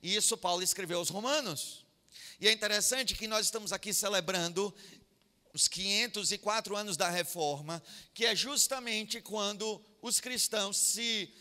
E 0.02 0.16
isso 0.16 0.38
Paulo 0.38 0.64
escreveu 0.64 1.00
aos 1.00 1.10
Romanos. 1.10 1.81
E 2.40 2.48
é 2.48 2.52
interessante 2.52 3.16
que 3.16 3.28
nós 3.28 3.46
estamos 3.46 3.72
aqui 3.72 3.94
celebrando 3.94 4.74
os 5.54 5.68
504 5.68 6.76
anos 6.76 6.98
da 6.98 7.10
reforma, 7.10 7.82
que 8.14 8.26
é 8.26 8.36
justamente 8.36 9.22
quando 9.22 9.84
os 10.02 10.20
cristãos 10.20 10.78
se 10.78 11.34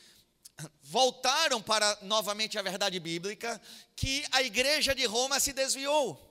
voltaram 0.83 1.63
para 1.63 1.99
novamente 2.03 2.59
a 2.59 2.63
verdade 2.63 2.99
bíblica, 3.01 3.61
que 3.97 4.25
a 4.31 4.43
igreja 4.43 4.95
de 4.95 5.07
Roma 5.07 5.41
se 5.41 5.53
desviou. 5.53 6.27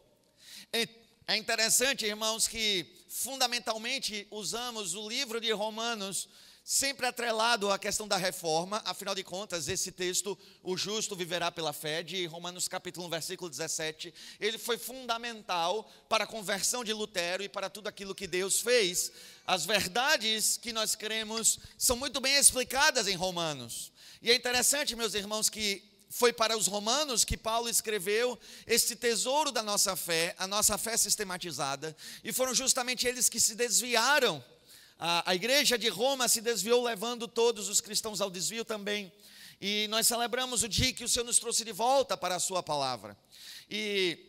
É 1.27 1.38
interessante, 1.38 2.05
irmãos, 2.05 2.48
que 2.48 2.86
fundamentalmente 3.08 4.27
usamos 4.29 4.93
o 4.93 5.08
livro 5.08 5.39
de 5.39 5.51
Romanos 5.51 6.27
sempre 6.71 7.07
atrelado 7.07 7.71
à 7.71 7.79
questão 7.79 8.07
da 8.07 8.15
reforma, 8.15 8.79
afinal 8.85 9.15
de 9.15 9.23
contas, 9.23 9.67
esse 9.67 9.91
texto, 9.91 10.38
o 10.61 10.77
justo 10.77 11.15
viverá 11.15 11.51
pela 11.51 11.73
fé, 11.73 12.03
de 12.03 12.27
Romanos 12.27 12.67
capítulo 12.67 13.07
1, 13.07 13.09
versículo 13.09 13.49
17, 13.49 14.13
ele 14.39 14.59
foi 14.59 14.77
fundamental 14.77 15.91
para 16.07 16.25
a 16.25 16.27
conversão 16.27 16.83
de 16.83 16.93
Lutero 16.93 17.41
e 17.41 17.49
para 17.49 17.71
tudo 17.71 17.88
aquilo 17.88 18.13
que 18.13 18.27
Deus 18.27 18.59
fez. 18.59 19.11
As 19.47 19.65
verdades 19.65 20.57
que 20.57 20.71
nós 20.71 20.93
cremos 20.93 21.57
são 21.75 21.97
muito 21.97 22.21
bem 22.21 22.35
explicadas 22.35 23.07
em 23.07 23.15
Romanos. 23.15 23.91
E 24.21 24.29
é 24.29 24.35
interessante, 24.35 24.95
meus 24.95 25.15
irmãos, 25.15 25.49
que 25.49 25.81
foi 26.07 26.31
para 26.31 26.55
os 26.55 26.67
romanos 26.67 27.25
que 27.25 27.35
Paulo 27.35 27.67
escreveu 27.67 28.38
este 28.67 28.95
tesouro 28.95 29.51
da 29.51 29.63
nossa 29.63 29.95
fé, 29.95 30.35
a 30.38 30.45
nossa 30.45 30.77
fé 30.77 30.95
sistematizada, 30.95 31.97
e 32.23 32.31
foram 32.31 32.53
justamente 32.53 33.07
eles 33.07 33.27
que 33.27 33.39
se 33.39 33.55
desviaram 33.55 34.43
a, 35.00 35.32
a 35.32 35.34
igreja 35.34 35.77
de 35.77 35.88
Roma 35.88 36.27
se 36.27 36.41
desviou, 36.41 36.84
levando 36.84 37.25
todos 37.25 37.70
os 37.70 37.79
cristãos 37.79 38.20
ao 38.20 38.29
desvio 38.29 38.65
também. 38.65 39.12
E 39.62 39.88
nós 39.88 40.06
celebramos 40.06 40.62
o 40.62 40.68
dia 40.68 40.91
que 40.91 41.06
o 41.06 41.10
Senhor 41.10 41.25
nos 41.25 41.39
trouxe 41.39 41.63
de 41.63 41.72
volta 41.72 42.18
para 42.18 42.36
a 42.36 42.39
Sua 42.39 42.62
palavra. 42.62 43.18
E, 43.70 44.20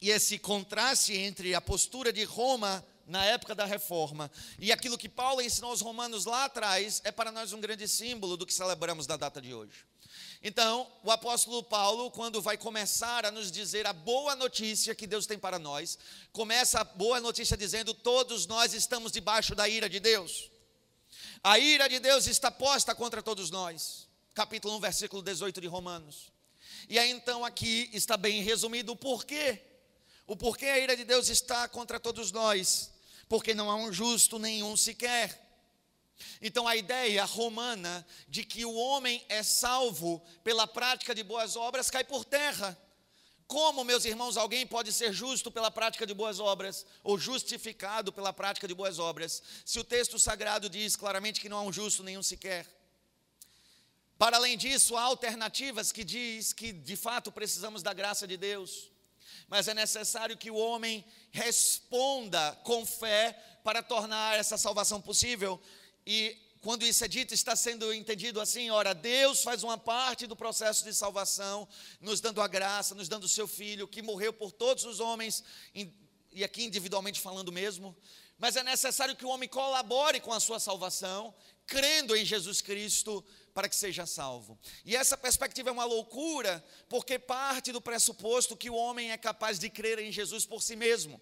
e 0.00 0.10
esse 0.10 0.38
contraste 0.38 1.14
entre 1.14 1.54
a 1.54 1.60
postura 1.60 2.12
de 2.12 2.24
Roma 2.24 2.84
na 3.06 3.24
época 3.24 3.54
da 3.54 3.64
reforma 3.64 4.30
e 4.58 4.72
aquilo 4.72 4.96
que 4.96 5.08
Paulo 5.08 5.42
ensinou 5.42 5.70
aos 5.70 5.80
romanos 5.80 6.24
lá 6.24 6.44
atrás 6.44 7.00
é 7.04 7.10
para 7.10 7.32
nós 7.32 7.52
um 7.52 7.60
grande 7.60 7.86
símbolo 7.88 8.36
do 8.36 8.46
que 8.46 8.54
celebramos 8.54 9.06
na 9.06 9.16
data 9.16 9.40
de 9.40 9.52
hoje. 9.52 9.84
Então, 10.44 10.90
o 11.04 11.10
apóstolo 11.10 11.62
Paulo, 11.62 12.10
quando 12.10 12.42
vai 12.42 12.56
começar 12.56 13.24
a 13.24 13.30
nos 13.30 13.50
dizer 13.52 13.86
a 13.86 13.92
boa 13.92 14.34
notícia 14.34 14.94
que 14.94 15.06
Deus 15.06 15.24
tem 15.24 15.38
para 15.38 15.56
nós, 15.56 15.96
começa 16.32 16.80
a 16.80 16.84
boa 16.84 17.20
notícia 17.20 17.56
dizendo: 17.56 17.94
todos 17.94 18.46
nós 18.46 18.74
estamos 18.74 19.12
debaixo 19.12 19.54
da 19.54 19.68
ira 19.68 19.88
de 19.88 20.00
Deus. 20.00 20.50
A 21.44 21.60
ira 21.60 21.88
de 21.88 22.00
Deus 22.00 22.26
está 22.26 22.50
posta 22.50 22.92
contra 22.92 23.22
todos 23.22 23.50
nós. 23.50 24.08
Capítulo 24.34 24.76
1, 24.76 24.80
versículo 24.80 25.22
18 25.22 25.60
de 25.60 25.68
Romanos. 25.68 26.32
E 26.88 26.98
aí 26.98 27.10
então 27.10 27.44
aqui 27.44 27.88
está 27.92 28.16
bem 28.16 28.42
resumido 28.42 28.92
o 28.92 28.96
porquê. 28.96 29.62
O 30.26 30.36
porquê 30.36 30.66
a 30.66 30.78
ira 30.78 30.96
de 30.96 31.04
Deus 31.04 31.28
está 31.28 31.68
contra 31.68 32.00
todos 32.00 32.32
nós. 32.32 32.90
Porque 33.28 33.54
não 33.54 33.70
há 33.70 33.76
um 33.76 33.92
justo 33.92 34.40
nenhum 34.40 34.76
sequer. 34.76 35.51
Então 36.40 36.66
a 36.66 36.76
ideia 36.76 37.24
romana 37.24 38.06
de 38.28 38.44
que 38.44 38.64
o 38.64 38.74
homem 38.74 39.24
é 39.28 39.42
salvo 39.42 40.22
pela 40.42 40.66
prática 40.66 41.14
de 41.14 41.22
boas 41.22 41.56
obras 41.56 41.90
cai 41.90 42.04
por 42.04 42.24
terra. 42.24 42.78
Como, 43.46 43.84
meus 43.84 44.06
irmãos, 44.06 44.38
alguém 44.38 44.66
pode 44.66 44.92
ser 44.92 45.12
justo 45.12 45.50
pela 45.50 45.70
prática 45.70 46.06
de 46.06 46.14
boas 46.14 46.40
obras, 46.40 46.86
ou 47.02 47.18
justificado 47.18 48.10
pela 48.10 48.32
prática 48.32 48.66
de 48.66 48.74
boas 48.74 48.98
obras, 48.98 49.42
se 49.66 49.78
o 49.78 49.84
texto 49.84 50.18
sagrado 50.18 50.70
diz 50.70 50.96
claramente 50.96 51.38
que 51.38 51.50
não 51.50 51.58
há 51.58 51.62
um 51.62 51.72
justo 51.72 52.02
nenhum 52.02 52.22
sequer? 52.22 52.66
Para 54.16 54.36
além 54.38 54.56
disso, 54.56 54.96
há 54.96 55.02
alternativas 55.02 55.92
que 55.92 56.04
diz 56.04 56.52
que 56.52 56.72
de 56.72 56.96
fato 56.96 57.30
precisamos 57.30 57.82
da 57.82 57.92
graça 57.92 58.26
de 58.26 58.36
Deus, 58.36 58.90
mas 59.48 59.68
é 59.68 59.74
necessário 59.74 60.36
que 60.36 60.50
o 60.50 60.56
homem 60.56 61.04
responda 61.30 62.58
com 62.64 62.86
fé 62.86 63.32
para 63.62 63.82
tornar 63.82 64.38
essa 64.38 64.56
salvação 64.56 65.00
possível. 65.00 65.60
E 66.06 66.36
quando 66.62 66.84
isso 66.84 67.04
é 67.04 67.08
dito, 67.08 67.34
está 67.34 67.56
sendo 67.56 67.92
entendido 67.92 68.40
assim: 68.40 68.70
ora, 68.70 68.94
Deus 68.94 69.42
faz 69.42 69.64
uma 69.64 69.76
parte 69.76 70.26
do 70.26 70.36
processo 70.36 70.84
de 70.84 70.94
salvação, 70.94 71.68
nos 72.00 72.20
dando 72.20 72.40
a 72.40 72.46
graça, 72.46 72.94
nos 72.94 73.08
dando 73.08 73.24
o 73.24 73.28
seu 73.28 73.48
filho, 73.48 73.88
que 73.88 74.00
morreu 74.00 74.32
por 74.32 74.52
todos 74.52 74.84
os 74.84 75.00
homens, 75.00 75.42
e 75.74 76.44
aqui 76.44 76.64
individualmente 76.64 77.20
falando 77.20 77.50
mesmo, 77.50 77.96
mas 78.38 78.56
é 78.56 78.62
necessário 78.62 79.16
que 79.16 79.24
o 79.24 79.28
homem 79.28 79.48
colabore 79.48 80.20
com 80.20 80.32
a 80.32 80.40
sua 80.40 80.60
salvação, 80.60 81.34
crendo 81.66 82.16
em 82.16 82.24
Jesus 82.24 82.60
Cristo 82.60 83.24
para 83.52 83.68
que 83.68 83.76
seja 83.76 84.06
salvo. 84.06 84.58
E 84.84 84.96
essa 84.96 85.16
perspectiva 85.16 85.68
é 85.68 85.72
uma 85.72 85.84
loucura, 85.84 86.64
porque 86.88 87.18
parte 87.18 87.70
do 87.70 87.80
pressuposto 87.80 88.56
que 88.56 88.70
o 88.70 88.74
homem 88.74 89.10
é 89.10 89.18
capaz 89.18 89.58
de 89.58 89.68
crer 89.68 89.98
em 89.98 90.10
Jesus 90.10 90.46
por 90.46 90.62
si 90.62 90.76
mesmo 90.76 91.20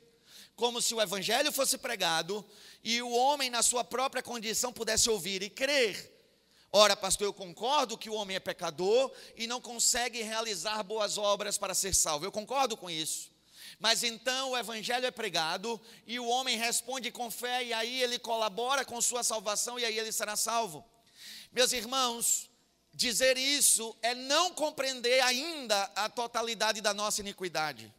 como 0.60 0.82
se 0.82 0.94
o 0.94 1.00
evangelho 1.00 1.50
fosse 1.50 1.78
pregado 1.78 2.44
e 2.84 3.00
o 3.00 3.10
homem, 3.10 3.48
na 3.48 3.62
sua 3.62 3.82
própria 3.82 4.22
condição, 4.22 4.70
pudesse 4.70 5.08
ouvir 5.08 5.42
e 5.42 5.48
crer. 5.48 6.14
Ora, 6.70 6.94
pastor, 6.94 7.26
eu 7.26 7.32
concordo 7.32 7.96
que 7.96 8.10
o 8.10 8.12
homem 8.12 8.36
é 8.36 8.40
pecador 8.40 9.10
e 9.34 9.46
não 9.46 9.58
consegue 9.58 10.20
realizar 10.20 10.82
boas 10.82 11.16
obras 11.16 11.56
para 11.56 11.74
ser 11.74 11.94
salvo. 11.94 12.26
Eu 12.26 12.30
concordo 12.30 12.76
com 12.76 12.90
isso. 12.90 13.30
Mas 13.78 14.02
então 14.02 14.50
o 14.50 14.58
evangelho 14.58 15.06
é 15.06 15.10
pregado 15.10 15.80
e 16.06 16.20
o 16.20 16.26
homem 16.26 16.58
responde 16.58 17.10
com 17.10 17.30
fé 17.30 17.64
e 17.64 17.72
aí 17.72 18.02
ele 18.02 18.18
colabora 18.18 18.84
com 18.84 19.00
sua 19.00 19.24
salvação 19.24 19.78
e 19.78 19.84
aí 19.86 19.98
ele 19.98 20.12
será 20.12 20.36
salvo. 20.36 20.84
Meus 21.50 21.72
irmãos, 21.72 22.50
dizer 22.92 23.38
isso 23.38 23.96
é 24.02 24.14
não 24.14 24.52
compreender 24.52 25.20
ainda 25.22 25.84
a 25.96 26.10
totalidade 26.10 26.82
da 26.82 26.92
nossa 26.92 27.22
iniquidade. 27.22 27.90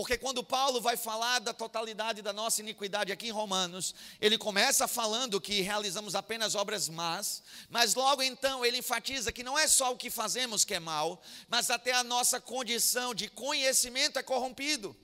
Porque 0.00 0.16
quando 0.16 0.42
Paulo 0.42 0.80
vai 0.80 0.96
falar 0.96 1.40
da 1.40 1.52
totalidade 1.52 2.22
da 2.22 2.32
nossa 2.32 2.62
iniquidade 2.62 3.12
aqui 3.12 3.28
em 3.28 3.32
Romanos, 3.32 3.94
ele 4.18 4.38
começa 4.38 4.88
falando 4.88 5.38
que 5.38 5.60
realizamos 5.60 6.14
apenas 6.14 6.54
obras 6.54 6.88
más, 6.88 7.42
mas 7.68 7.94
logo 7.94 8.22
então 8.22 8.64
ele 8.64 8.78
enfatiza 8.78 9.30
que 9.30 9.42
não 9.42 9.58
é 9.58 9.68
só 9.68 9.92
o 9.92 9.98
que 9.98 10.08
fazemos 10.08 10.64
que 10.64 10.72
é 10.72 10.80
mal, 10.80 11.22
mas 11.50 11.68
até 11.68 11.92
a 11.92 12.02
nossa 12.02 12.40
condição 12.40 13.14
de 13.14 13.28
conhecimento 13.28 14.18
é 14.18 14.22
corrompido. 14.22 14.96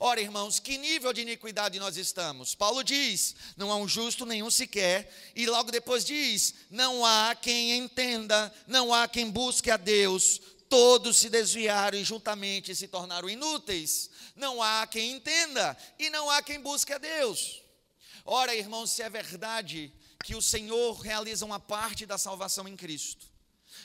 Ora, 0.00 0.20
irmãos, 0.20 0.58
que 0.58 0.76
nível 0.76 1.12
de 1.12 1.20
iniquidade 1.20 1.78
nós 1.78 1.96
estamos? 1.96 2.52
Paulo 2.52 2.82
diz: 2.82 3.36
não 3.56 3.70
há 3.70 3.76
um 3.76 3.86
justo 3.86 4.26
nenhum 4.26 4.50
sequer, 4.50 5.14
e 5.36 5.46
logo 5.46 5.70
depois 5.70 6.04
diz: 6.04 6.54
não 6.68 7.06
há 7.06 7.36
quem 7.40 7.78
entenda, 7.78 8.52
não 8.66 8.92
há 8.92 9.06
quem 9.06 9.30
busque 9.30 9.70
a 9.70 9.76
Deus, 9.76 10.40
todos 10.70 11.18
se 11.18 11.28
desviaram 11.28 11.98
e 11.98 12.04
juntamente 12.04 12.74
se 12.76 12.86
tornaram 12.86 13.28
inúteis. 13.28 14.08
Não 14.36 14.62
há 14.62 14.86
quem 14.86 15.10
entenda 15.10 15.76
e 15.98 16.08
não 16.08 16.30
há 16.30 16.40
quem 16.40 16.60
busque 16.60 16.92
a 16.92 16.98
Deus. 16.98 17.60
Ora, 18.24 18.54
irmãos, 18.54 18.92
se 18.92 19.02
é 19.02 19.10
verdade 19.10 19.92
que 20.24 20.36
o 20.36 20.40
Senhor 20.40 20.92
realiza 21.00 21.44
uma 21.44 21.58
parte 21.58 22.06
da 22.06 22.16
salvação 22.16 22.68
em 22.68 22.76
Cristo, 22.76 23.26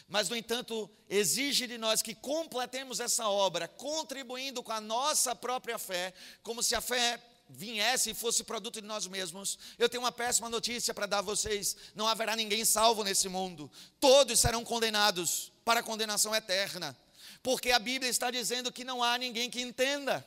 mas, 0.08 0.30
no 0.30 0.36
entanto, 0.36 0.90
exige 1.10 1.66
de 1.66 1.78
nós 1.78 2.02
que 2.02 2.14
completemos 2.14 3.00
essa 3.00 3.28
obra, 3.30 3.68
contribuindo 3.68 4.62
com 4.62 4.72
a 4.72 4.82
nossa 4.82 5.36
própria 5.36 5.80
fé, 5.80 6.14
como 6.44 6.62
se 6.62 6.76
a 6.76 6.82
fé 6.82 7.20
viesse 7.50 8.12
e 8.12 8.14
fosse 8.14 8.44
produto 8.44 8.82
de 8.82 8.88
nós 8.88 9.08
mesmos. 9.08 9.58
Eu 9.80 9.90
tenho 9.90 10.04
uma 10.04 10.12
péssima 10.12 10.50
notícia 10.50 10.94
para 10.94 11.08
dar 11.08 11.20
a 11.20 11.24
vocês: 11.24 11.76
não 11.96 12.08
haverá 12.08 12.36
ninguém 12.36 12.64
salvo 12.64 13.04
nesse 13.04 13.28
mundo, 13.28 13.72
todos 14.00 14.40
serão 14.40 14.64
condenados 14.64 15.52
para 15.66 15.80
a 15.80 15.84
condenação 15.84 16.34
eterna, 16.34 16.96
porque 17.42 17.72
a 17.72 17.80
Bíblia 17.80 18.10
está 18.10 18.30
dizendo 18.30 18.72
que 18.72 18.84
não 18.84 19.04
há 19.04 19.18
ninguém 19.18 19.50
que 19.50 19.60
entenda. 19.60 20.26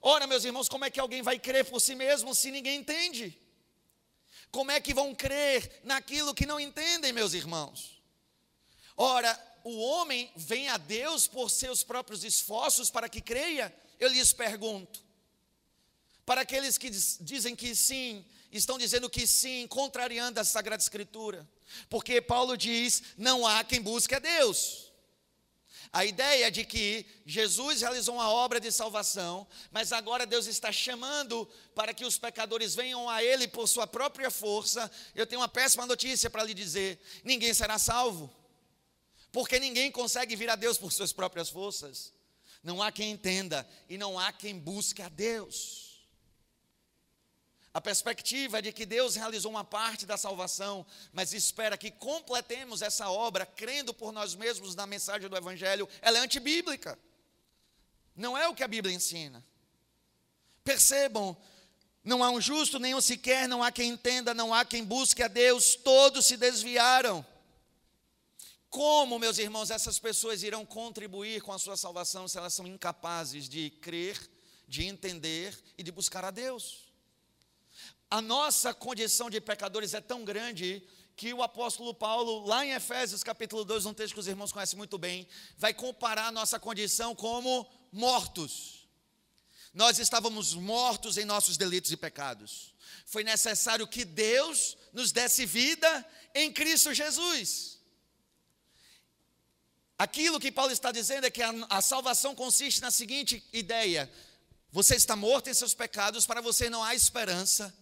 Ora, 0.00 0.26
meus 0.26 0.44
irmãos, 0.44 0.68
como 0.68 0.84
é 0.84 0.90
que 0.90 1.00
alguém 1.00 1.20
vai 1.20 1.38
crer 1.38 1.64
por 1.64 1.80
si 1.80 1.96
mesmo 1.96 2.32
se 2.34 2.52
ninguém 2.52 2.78
entende? 2.78 3.36
Como 4.52 4.70
é 4.70 4.80
que 4.80 4.94
vão 4.94 5.14
crer 5.14 5.80
naquilo 5.82 6.32
que 6.32 6.46
não 6.46 6.60
entendem, 6.60 7.12
meus 7.12 7.34
irmãos? 7.34 8.00
Ora, 8.96 9.38
o 9.64 9.78
homem 9.78 10.30
vem 10.36 10.68
a 10.68 10.76
Deus 10.76 11.26
por 11.26 11.50
seus 11.50 11.82
próprios 11.82 12.22
esforços 12.22 12.88
para 12.88 13.08
que 13.08 13.20
creia? 13.20 13.74
Eu 13.98 14.08
lhes 14.08 14.32
pergunto. 14.32 15.02
Para 16.24 16.42
aqueles 16.42 16.78
que 16.78 16.88
dizem 16.88 17.56
que 17.56 17.74
sim, 17.74 18.24
estão 18.52 18.78
dizendo 18.78 19.10
que 19.10 19.26
sim, 19.26 19.66
contrariando 19.66 20.38
a 20.38 20.44
Sagrada 20.44 20.82
Escritura. 20.82 21.46
Porque 21.88 22.20
Paulo 22.20 22.56
diz: 22.56 23.02
não 23.16 23.46
há 23.46 23.64
quem 23.64 23.80
busque 23.80 24.14
a 24.14 24.18
Deus. 24.18 24.88
A 25.92 26.04
ideia 26.04 26.50
de 26.50 26.64
que 26.64 27.06
Jesus 27.24 27.80
realizou 27.80 28.16
uma 28.16 28.30
obra 28.30 28.60
de 28.60 28.70
salvação, 28.70 29.46
mas 29.70 29.90
agora 29.90 30.26
Deus 30.26 30.46
está 30.46 30.70
chamando 30.70 31.48
para 31.74 31.94
que 31.94 32.04
os 32.04 32.18
pecadores 32.18 32.74
venham 32.74 33.08
a 33.08 33.22
Ele 33.22 33.48
por 33.48 33.66
sua 33.66 33.86
própria 33.86 34.30
força. 34.30 34.90
Eu 35.14 35.26
tenho 35.26 35.40
uma 35.40 35.48
péssima 35.48 35.86
notícia 35.86 36.28
para 36.28 36.44
lhe 36.44 36.52
dizer: 36.52 37.00
ninguém 37.24 37.54
será 37.54 37.78
salvo, 37.78 38.30
porque 39.32 39.58
ninguém 39.58 39.90
consegue 39.90 40.36
vir 40.36 40.50
a 40.50 40.56
Deus 40.56 40.76
por 40.76 40.92
suas 40.92 41.12
próprias 41.12 41.48
forças. 41.48 42.12
Não 42.62 42.82
há 42.82 42.92
quem 42.92 43.10
entenda 43.10 43.66
e 43.88 43.96
não 43.96 44.18
há 44.18 44.30
quem 44.30 44.58
busque 44.58 45.00
a 45.00 45.08
Deus. 45.08 45.87
A 47.78 47.80
perspectiva 47.80 48.58
é 48.58 48.62
de 48.62 48.72
que 48.72 48.84
Deus 48.84 49.14
realizou 49.14 49.52
uma 49.52 49.62
parte 49.62 50.04
da 50.04 50.16
salvação, 50.16 50.84
mas 51.12 51.32
espera 51.32 51.78
que 51.78 51.92
completemos 51.92 52.82
essa 52.82 53.08
obra 53.08 53.46
crendo 53.46 53.94
por 53.94 54.10
nós 54.10 54.34
mesmos 54.34 54.74
na 54.74 54.84
mensagem 54.84 55.28
do 55.28 55.36
Evangelho, 55.36 55.88
ela 56.02 56.18
é 56.18 56.20
antibíblica. 56.20 56.98
Não 58.16 58.36
é 58.36 58.48
o 58.48 58.54
que 58.54 58.64
a 58.64 58.66
Bíblia 58.68 58.92
ensina. 58.92 59.46
Percebam, 60.64 61.36
não 62.02 62.24
há 62.24 62.30
um 62.30 62.40
justo, 62.40 62.80
nenhum 62.80 63.00
sequer, 63.00 63.46
não 63.46 63.62
há 63.62 63.70
quem 63.70 63.90
entenda, 63.90 64.34
não 64.34 64.52
há 64.52 64.64
quem 64.64 64.84
busque 64.84 65.22
a 65.22 65.28
Deus, 65.28 65.76
todos 65.76 66.26
se 66.26 66.36
desviaram. 66.36 67.24
Como, 68.68 69.20
meus 69.20 69.38
irmãos, 69.38 69.70
essas 69.70 70.00
pessoas 70.00 70.42
irão 70.42 70.66
contribuir 70.66 71.42
com 71.42 71.52
a 71.52 71.60
sua 71.60 71.76
salvação 71.76 72.26
se 72.26 72.36
elas 72.38 72.54
são 72.54 72.66
incapazes 72.66 73.48
de 73.48 73.70
crer, 73.70 74.18
de 74.66 74.84
entender 74.84 75.56
e 75.78 75.84
de 75.84 75.92
buscar 75.92 76.24
a 76.24 76.32
Deus? 76.32 76.87
A 78.10 78.22
nossa 78.22 78.72
condição 78.72 79.28
de 79.28 79.38
pecadores 79.38 79.92
é 79.92 80.00
tão 80.00 80.24
grande 80.24 80.82
que 81.14 81.34
o 81.34 81.42
apóstolo 81.42 81.92
Paulo, 81.92 82.46
lá 82.46 82.64
em 82.64 82.70
Efésios 82.70 83.22
capítulo 83.22 83.64
2, 83.64 83.84
um 83.84 83.92
texto 83.92 84.14
que 84.14 84.20
os 84.20 84.26
irmãos 84.26 84.50
conhecem 84.50 84.78
muito 84.78 84.96
bem, 84.96 85.28
vai 85.58 85.74
comparar 85.74 86.28
a 86.28 86.32
nossa 86.32 86.58
condição 86.58 87.14
como 87.14 87.68
mortos. 87.92 88.88
Nós 89.74 89.98
estávamos 89.98 90.54
mortos 90.54 91.18
em 91.18 91.26
nossos 91.26 91.58
delitos 91.58 91.92
e 91.92 91.98
pecados. 91.98 92.72
Foi 93.04 93.22
necessário 93.22 93.86
que 93.86 94.06
Deus 94.06 94.78
nos 94.92 95.12
desse 95.12 95.44
vida 95.44 96.06
em 96.34 96.50
Cristo 96.50 96.94
Jesus. 96.94 97.78
Aquilo 99.98 100.40
que 100.40 100.52
Paulo 100.52 100.72
está 100.72 100.90
dizendo 100.90 101.26
é 101.26 101.30
que 101.30 101.42
a, 101.42 101.52
a 101.68 101.82
salvação 101.82 102.34
consiste 102.34 102.80
na 102.80 102.90
seguinte 102.90 103.44
ideia: 103.52 104.10
você 104.72 104.94
está 104.94 105.14
morto 105.14 105.50
em 105.50 105.54
seus 105.54 105.74
pecados, 105.74 106.24
para 106.24 106.40
você 106.40 106.70
não 106.70 106.82
há 106.82 106.94
esperança 106.94 107.76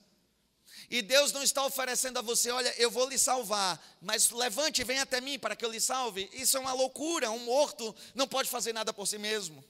e 0.90 1.02
Deus 1.02 1.32
não 1.32 1.42
está 1.42 1.64
oferecendo 1.64 2.18
a 2.18 2.22
você, 2.22 2.50
olha, 2.50 2.72
eu 2.78 2.90
vou 2.90 3.08
lhe 3.08 3.18
salvar, 3.18 3.82
mas 4.00 4.30
levante 4.30 4.80
e 4.80 4.84
venha 4.84 5.02
até 5.02 5.20
mim 5.20 5.38
para 5.38 5.56
que 5.56 5.64
eu 5.64 5.70
lhe 5.70 5.80
salve. 5.80 6.30
Isso 6.32 6.56
é 6.56 6.60
uma 6.60 6.72
loucura, 6.72 7.30
um 7.30 7.40
morto 7.40 7.94
não 8.14 8.28
pode 8.28 8.48
fazer 8.48 8.72
nada 8.72 8.92
por 8.92 9.06
si 9.06 9.18
mesmo. 9.18 9.64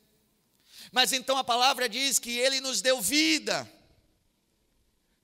Mas 0.92 1.12
então 1.12 1.36
a 1.38 1.44
palavra 1.44 1.88
diz 1.88 2.18
que 2.18 2.38
ele 2.38 2.60
nos 2.60 2.82
deu 2.82 3.00
vida 3.00 3.70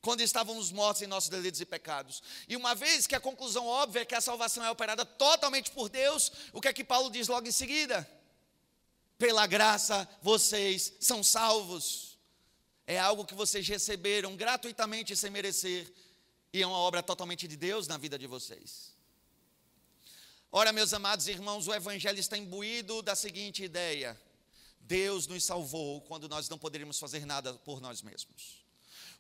quando 0.01 0.21
estávamos 0.23 0.73
mortos 0.73 1.03
em 1.03 1.07
nossos 1.07 1.29
delitos 1.29 1.61
e 1.61 1.67
pecados. 1.67 2.23
E 2.49 2.57
uma 2.57 2.75
vez 2.75 3.07
que 3.07 3.15
a 3.15 3.21
conclusão 3.21 3.67
óbvia 3.67 4.01
é 4.01 4.05
que 4.05 4.15
a 4.15 4.21
salvação 4.21 4.65
é 4.65 4.71
operada 4.71 5.05
totalmente 5.05 5.71
por 5.71 5.89
Deus, 5.89 6.33
o 6.53 6.61
que 6.61 6.69
é 6.69 6.73
que 6.73 6.83
Paulo 6.83 7.11
diz 7.11 7.29
logo 7.29 7.47
em 7.47 7.53
seguida? 7.53 8.09
Pela 9.19 9.47
graça 9.47 10.09
vocês 10.23 10.95
são 10.99 11.23
salvos 11.23 12.12
é 12.93 12.99
algo 12.99 13.25
que 13.25 13.35
vocês 13.35 13.67
receberam 13.67 14.37
gratuitamente 14.37 15.17
sem 15.17 15.31
merecer, 15.31 15.91
e 16.53 16.61
é 16.61 16.67
uma 16.67 16.77
obra 16.77 17.03
totalmente 17.03 17.49
de 17.49 17.57
Deus 17.57 17.87
na 17.87 17.97
vida 17.97 18.19
de 18.19 18.27
vocês. 18.27 18.93
Ora, 20.51 20.71
meus 20.73 20.93
amados 20.93 21.27
irmãos, 21.27 21.67
o 21.67 21.73
Evangelho 21.73 22.21
está 22.21 22.37
imbuído 22.37 23.01
da 23.01 23.15
seguinte 23.15 23.65
ideia: 23.65 24.21
Deus 24.81 25.27
nos 25.27 25.45
salvou 25.45 26.03
quando 26.03 26.29
nós 26.29 26.51
não 26.51 26.59
poderíamos 26.59 26.99
fazer 26.99 27.25
nada 27.25 27.55
por 27.55 27.81
nós 27.81 28.03
mesmos. 28.03 28.63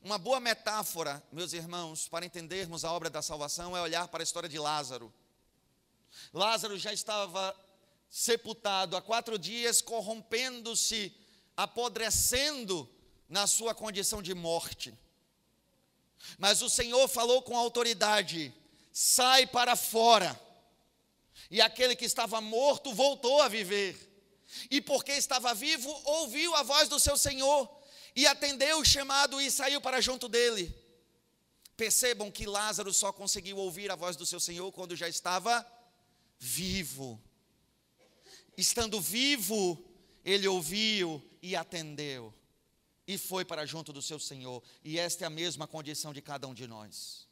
Uma 0.02 0.18
boa 0.18 0.40
metáfora, 0.40 1.22
meus 1.32 1.54
irmãos, 1.54 2.08
para 2.08 2.26
entendermos 2.26 2.84
a 2.84 2.92
obra 2.92 3.08
da 3.08 3.22
salvação 3.22 3.74
é 3.74 3.80
olhar 3.80 4.08
para 4.08 4.22
a 4.22 4.24
história 4.24 4.48
de 4.48 4.58
Lázaro. 4.58 5.10
Lázaro 6.34 6.76
já 6.76 6.92
estava 6.92 7.56
sepultado 8.10 8.96
há 8.96 9.00
quatro 9.00 9.38
dias, 9.38 9.80
corrompendo-se, 9.80 11.16
apodrecendo 11.56 12.86
na 13.32 13.46
sua 13.46 13.74
condição 13.74 14.20
de 14.22 14.34
morte. 14.34 14.92
Mas 16.38 16.60
o 16.60 16.68
Senhor 16.68 17.08
falou 17.08 17.40
com 17.40 17.56
autoridade: 17.56 18.54
sai 18.92 19.46
para 19.46 19.74
fora. 19.74 20.38
E 21.50 21.60
aquele 21.60 21.96
que 21.96 22.04
estava 22.04 22.40
morto 22.40 22.92
voltou 22.94 23.40
a 23.40 23.48
viver. 23.48 23.96
E 24.70 24.80
porque 24.82 25.12
estava 25.12 25.54
vivo, 25.54 25.90
ouviu 26.04 26.54
a 26.54 26.62
voz 26.62 26.90
do 26.90 27.00
seu 27.00 27.16
Senhor 27.16 27.68
e 28.14 28.26
atendeu 28.26 28.78
o 28.78 28.84
chamado 28.84 29.40
e 29.40 29.50
saiu 29.50 29.80
para 29.80 30.00
junto 30.00 30.28
dele. 30.28 30.64
percebam 31.74 32.30
que 32.30 32.46
Lázaro 32.46 32.92
só 32.92 33.12
conseguiu 33.12 33.56
ouvir 33.56 33.90
a 33.90 33.96
voz 33.96 34.14
do 34.14 34.26
seu 34.26 34.38
Senhor 34.38 34.70
quando 34.72 34.94
já 34.94 35.08
estava 35.08 35.66
vivo. 36.38 37.20
Estando 38.56 39.00
vivo, 39.00 39.82
ele 40.22 40.46
ouviu 40.46 41.20
e 41.40 41.56
atendeu, 41.56 42.32
e 43.12 43.18
foi 43.18 43.44
para 43.44 43.66
junto 43.66 43.92
do 43.92 44.02
seu 44.02 44.18
Senhor. 44.18 44.62
E 44.84 44.98
esta 44.98 45.24
é 45.24 45.26
a 45.26 45.30
mesma 45.30 45.66
condição 45.66 46.12
de 46.12 46.20
cada 46.20 46.46
um 46.46 46.54
de 46.54 46.66
nós. 46.66 47.26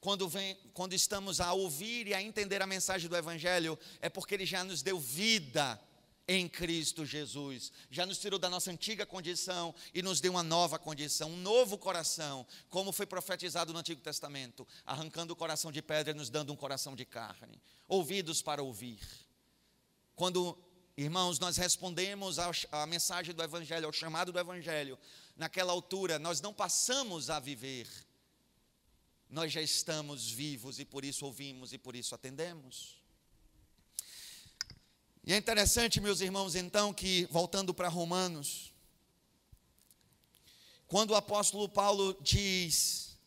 Quando, 0.00 0.28
vem, 0.28 0.56
quando 0.74 0.92
estamos 0.92 1.40
a 1.40 1.52
ouvir 1.52 2.06
e 2.06 2.14
a 2.14 2.22
entender 2.22 2.62
a 2.62 2.66
mensagem 2.66 3.08
do 3.08 3.16
Evangelho, 3.16 3.78
é 4.00 4.08
porque 4.08 4.34
ele 4.34 4.46
já 4.46 4.62
nos 4.62 4.82
deu 4.82 4.98
vida 4.98 5.80
em 6.28 6.48
Cristo 6.48 7.04
Jesus. 7.04 7.72
Já 7.90 8.04
nos 8.04 8.18
tirou 8.18 8.38
da 8.38 8.50
nossa 8.50 8.70
antiga 8.70 9.06
condição 9.06 9.74
e 9.94 10.02
nos 10.02 10.20
deu 10.20 10.32
uma 10.32 10.42
nova 10.42 10.78
condição, 10.78 11.30
um 11.30 11.36
novo 11.36 11.78
coração, 11.78 12.46
como 12.68 12.92
foi 12.92 13.06
profetizado 13.06 13.72
no 13.72 13.78
Antigo 13.78 14.00
Testamento, 14.00 14.66
arrancando 14.84 15.32
o 15.32 15.36
coração 15.36 15.70
de 15.70 15.80
pedra 15.80 16.12
e 16.12 16.16
nos 16.16 16.30
dando 16.30 16.52
um 16.52 16.56
coração 16.56 16.94
de 16.96 17.04
carne. 17.04 17.60
Ouvidos 17.88 18.42
para 18.42 18.62
ouvir. 18.62 19.00
Quando, 20.14 20.58
irmãos, 20.96 21.38
nós 21.38 21.56
respondemos 21.56 22.38
à 22.38 22.86
mensagem 22.86 23.34
do 23.34 23.42
Evangelho, 23.42 23.86
ao 23.86 23.92
chamado 23.92 24.32
do 24.32 24.38
Evangelho, 24.38 24.98
naquela 25.36 25.72
altura, 25.72 26.18
nós 26.18 26.40
não 26.40 26.52
passamos 26.52 27.28
a 27.30 27.38
viver, 27.38 27.86
nós 29.28 29.52
já 29.52 29.60
estamos 29.60 30.30
vivos 30.30 30.78
e 30.78 30.84
por 30.84 31.04
isso 31.04 31.26
ouvimos 31.26 31.72
e 31.72 31.78
por 31.78 31.94
isso 31.94 32.14
atendemos. 32.14 32.96
E 35.24 35.32
é 35.32 35.36
interessante, 35.36 36.00
meus 36.00 36.20
irmãos, 36.20 36.54
então, 36.54 36.94
que, 36.94 37.26
voltando 37.32 37.74
para 37.74 37.88
Romanos, 37.88 38.72
quando 40.86 41.10
o 41.10 41.16
apóstolo 41.16 41.68
Paulo 41.68 42.16
diz 42.22 43.18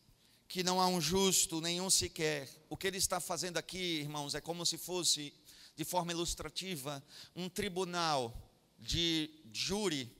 que 0.48 0.62
não 0.62 0.80
há 0.80 0.88
um 0.88 0.98
justo, 0.98 1.60
nenhum 1.60 1.90
sequer, 1.90 2.48
o 2.70 2.76
que 2.76 2.86
ele 2.86 2.96
está 2.96 3.20
fazendo 3.20 3.58
aqui, 3.58 4.00
irmãos, 4.00 4.34
é 4.34 4.40
como 4.40 4.64
se 4.64 4.78
fosse, 4.78 5.32
de 5.76 5.84
forma 5.84 6.10
ilustrativa, 6.10 7.04
um 7.36 7.50
tribunal 7.50 8.34
de 8.78 9.30
júri. 9.52 10.10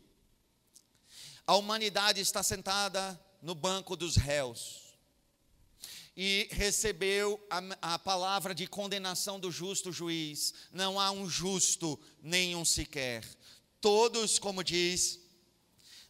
A 1.51 1.57
humanidade 1.57 2.21
está 2.21 2.45
sentada 2.45 3.21
no 3.43 3.57
banco 3.57 3.97
dos 3.97 4.15
réus 4.15 4.95
e 6.17 6.49
recebeu 6.53 7.45
a, 7.51 7.95
a, 7.95 7.99
palavra 7.99 8.55
de 8.55 8.69
condenação 8.69 9.41
do 9.41 9.51
justo 9.51 9.91
juiz. 9.91 10.55
Não 10.71 11.01
há 11.01 11.11
um 11.11 11.29
justo, 11.29 11.99
nenhum 12.23 12.65
sequer. 12.65 13.25
Todos, 13.81 14.39
como 14.39 14.63
diz 14.63 15.19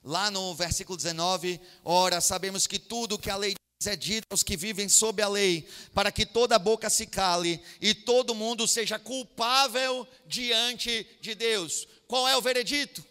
lá 0.04 0.30
no 0.30 0.54
versículo 0.54 0.98
19, 0.98 1.58
ora, 1.82 2.20
sabemos 2.20 2.66
que 2.66 2.78
tudo 2.78 3.18
que 3.18 3.30
a 3.30 3.36
lei 3.36 3.54
diz 3.80 3.86
é 3.86 3.96
dito 3.96 4.26
aos 4.28 4.42
que 4.42 4.58
vivem 4.58 4.90
sob 4.90 5.22
a 5.22 5.28
lei, 5.28 5.66
para 5.94 6.12
que 6.12 6.26
toda 6.26 6.58
boca 6.58 6.90
se 6.90 7.06
cale 7.06 7.64
e 7.80 7.94
todo 7.94 8.34
mundo 8.34 8.68
seja 8.68 8.98
culpável 8.98 10.06
diante 10.26 11.06
de 11.22 11.34
Deus. 11.34 11.88
Qual 12.06 12.28
é 12.28 12.36
o 12.36 12.42
veredito? 12.42 13.02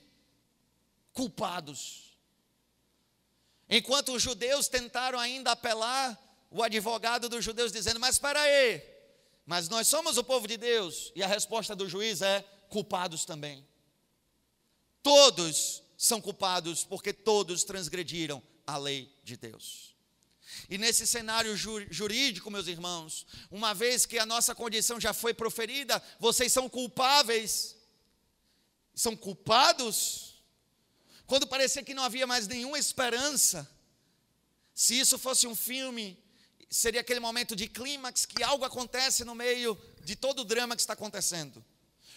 Culpados. 1.11 2.08
Enquanto 3.69 4.13
os 4.13 4.21
judeus 4.21 4.67
tentaram 4.67 5.19
ainda 5.19 5.51
apelar 5.51 6.17
o 6.49 6.63
advogado 6.63 7.29
dos 7.29 7.45
judeus 7.45 7.71
dizendo: 7.71 7.99
Mas 7.99 8.15
espera 8.15 8.41
aí, 8.41 8.81
mas 9.45 9.69
nós 9.69 9.87
somos 9.87 10.17
o 10.17 10.23
povo 10.23 10.47
de 10.47 10.57
Deus. 10.57 11.11
E 11.15 11.23
a 11.23 11.27
resposta 11.27 11.75
do 11.75 11.87
juiz 11.87 12.21
é: 12.21 12.41
culpados 12.69 13.25
também. 13.25 13.65
Todos 15.03 15.83
são 15.97 16.19
culpados 16.19 16.83
porque 16.83 17.13
todos 17.13 17.63
transgrediram 17.63 18.41
a 18.65 18.77
lei 18.77 19.13
de 19.23 19.37
Deus. 19.37 19.95
E 20.69 20.77
nesse 20.77 21.05
cenário 21.05 21.55
jurídico, 21.55 22.49
meus 22.49 22.67
irmãos, 22.67 23.25
uma 23.51 23.73
vez 23.73 24.05
que 24.05 24.17
a 24.17 24.25
nossa 24.25 24.55
condição 24.55 24.99
já 24.99 25.13
foi 25.13 25.33
proferida, 25.33 26.01
vocês 26.19 26.51
são 26.51 26.67
culpáveis, 26.67 27.75
são 28.93 29.15
culpados. 29.15 30.28
Quando 31.29 31.45
parecia 31.45 31.83
que 31.83 31.93
não 31.93 32.01
havia 32.01 32.25
mais 32.25 32.47
nenhuma 32.47 32.79
esperança, 32.79 33.69
se 34.73 34.99
isso 34.99 35.15
fosse 35.19 35.45
um 35.45 35.55
filme, 35.55 36.17
seria 36.67 37.01
aquele 37.01 37.19
momento 37.19 37.55
de 37.55 37.67
clímax 37.67 38.25
que 38.25 38.41
algo 38.41 38.65
acontece 38.65 39.23
no 39.23 39.35
meio 39.35 39.79
de 40.03 40.15
todo 40.15 40.39
o 40.39 40.43
drama 40.43 40.75
que 40.75 40.81
está 40.81 40.93
acontecendo. 40.93 41.63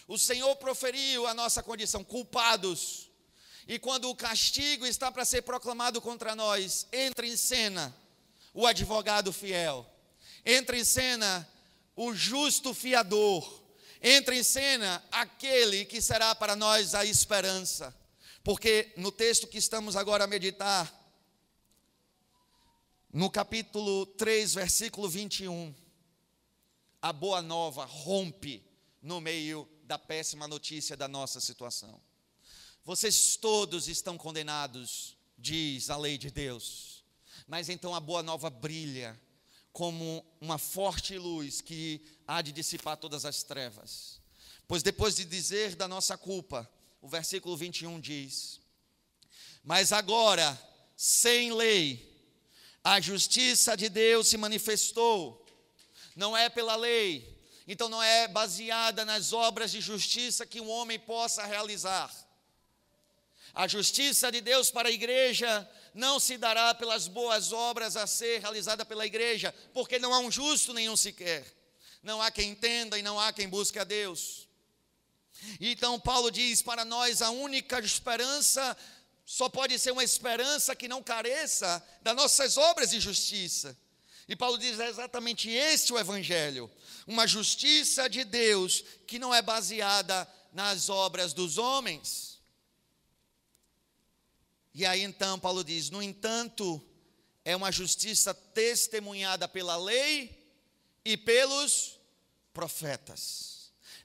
O 0.07 0.17
Senhor 0.17 0.55
proferiu 0.55 1.27
a 1.27 1.33
nossa 1.35 1.61
condição, 1.61 2.03
culpados. 2.03 3.11
E 3.67 3.77
quando 3.77 4.09
o 4.09 4.15
castigo 4.15 4.83
está 4.83 5.11
para 5.11 5.25
ser 5.25 5.43
proclamado 5.43 6.01
contra 6.01 6.35
nós, 6.35 6.87
entra 6.91 7.27
em 7.27 7.37
cena 7.37 7.95
o 8.51 8.65
advogado 8.65 9.31
fiel, 9.31 9.85
entra 10.43 10.75
em 10.75 10.83
cena 10.83 11.47
o 11.95 12.15
justo 12.15 12.73
fiador, 12.73 13.61
entra 14.01 14.35
em 14.35 14.41
cena 14.41 15.03
aquele 15.11 15.85
que 15.85 16.01
será 16.01 16.33
para 16.33 16.55
nós 16.55 16.95
a 16.95 17.05
esperança. 17.05 17.95
Porque 18.43 18.91
no 18.97 19.09
texto 19.09 19.47
que 19.47 19.57
estamos 19.57 19.95
agora 19.95 20.25
a 20.25 20.27
meditar, 20.27 20.91
no 23.11 23.29
capítulo 23.29 24.05
3, 24.05 24.55
versículo 24.55 25.07
21, 25.07 25.73
a 27.01 27.13
boa 27.13 27.41
nova 27.41 27.85
rompe 27.85 28.61
no 29.01 29.21
meio 29.21 29.67
da 29.83 29.97
péssima 29.97 30.45
notícia 30.45 30.97
da 30.97 31.07
nossa 31.07 31.39
situação. 31.39 32.01
Vocês 32.83 33.37
todos 33.37 33.87
estão 33.87 34.17
condenados, 34.17 35.17
diz 35.37 35.89
a 35.89 35.95
lei 35.95 36.17
de 36.17 36.29
Deus. 36.29 37.05
Mas 37.47 37.69
então 37.69 37.95
a 37.95 37.99
boa 38.01 38.21
nova 38.21 38.49
brilha 38.49 39.17
como 39.71 40.25
uma 40.41 40.57
forte 40.57 41.17
luz 41.17 41.61
que 41.61 42.01
há 42.27 42.41
de 42.41 42.51
dissipar 42.51 42.97
todas 42.97 43.23
as 43.23 43.41
trevas. 43.41 44.19
Pois 44.67 44.83
depois 44.83 45.15
de 45.15 45.23
dizer 45.23 45.75
da 45.75 45.87
nossa 45.87 46.17
culpa, 46.17 46.69
o 47.03 47.07
versículo 47.09 47.57
21 47.57 47.99
diz: 47.99 48.61
Mas 49.61 49.91
agora, 49.91 50.57
sem 50.95 51.53
lei, 51.53 52.09
a 52.81 53.01
justiça 53.01 53.75
de 53.75 53.89
Deus 53.89 54.29
se 54.29 54.37
manifestou, 54.37 55.45
não 56.15 56.35
é 56.35 56.49
pela 56.49 56.77
lei, 56.77 57.37
então 57.67 57.89
não 57.89 58.01
é 58.01 58.25
baseada 58.25 59.03
nas 59.03 59.33
obras 59.33 59.71
de 59.71 59.81
justiça 59.81 60.45
que 60.45 60.61
um 60.61 60.69
homem 60.69 60.97
possa 60.97 61.45
realizar. 61.45 62.09
A 63.53 63.67
justiça 63.67 64.31
de 64.31 64.39
Deus 64.39 64.71
para 64.71 64.87
a 64.87 64.91
igreja 64.91 65.69
não 65.93 66.21
se 66.21 66.37
dará 66.37 66.73
pelas 66.73 67.09
boas 67.09 67.51
obras 67.51 67.97
a 67.97 68.07
ser 68.07 68.39
realizada 68.39 68.85
pela 68.85 69.05
igreja, 69.05 69.53
porque 69.73 69.99
não 69.99 70.13
há 70.13 70.19
um 70.19 70.31
justo 70.31 70.73
nenhum 70.73 70.95
sequer. 70.95 71.45
Não 72.01 72.21
há 72.21 72.31
quem 72.31 72.51
entenda 72.51 72.97
e 72.97 73.03
não 73.03 73.19
há 73.19 73.33
quem 73.33 73.47
busque 73.47 73.77
a 73.77 73.83
Deus. 73.83 74.47
Então 75.59 75.99
Paulo 75.99 76.31
diz: 76.31 76.61
para 76.61 76.83
nós 76.85 77.21
a 77.21 77.29
única 77.29 77.79
esperança 77.79 78.75
só 79.25 79.47
pode 79.47 79.79
ser 79.79 79.91
uma 79.91 80.03
esperança 80.03 80.75
que 80.75 80.87
não 80.87 81.01
careça 81.01 81.83
das 82.01 82.15
nossas 82.15 82.57
obras 82.57 82.91
de 82.91 82.99
justiça. 82.99 83.77
E 84.27 84.35
Paulo 84.35 84.57
diz: 84.57 84.79
é 84.79 84.89
exatamente 84.89 85.49
este 85.49 85.93
o 85.93 85.99
Evangelho, 85.99 86.69
uma 87.05 87.27
justiça 87.27 88.09
de 88.09 88.23
Deus 88.23 88.83
que 89.05 89.19
não 89.19 89.33
é 89.33 89.41
baseada 89.41 90.27
nas 90.51 90.89
obras 90.89 91.33
dos 91.33 91.57
homens. 91.57 92.41
E 94.73 94.85
aí 94.85 95.01
então 95.01 95.39
Paulo 95.39 95.63
diz: 95.63 95.89
no 95.89 96.01
entanto, 96.01 96.83
é 97.45 97.55
uma 97.55 97.71
justiça 97.71 98.33
testemunhada 98.33 99.47
pela 99.47 99.75
lei 99.75 100.43
e 101.03 101.17
pelos 101.17 101.99
profetas. 102.53 103.52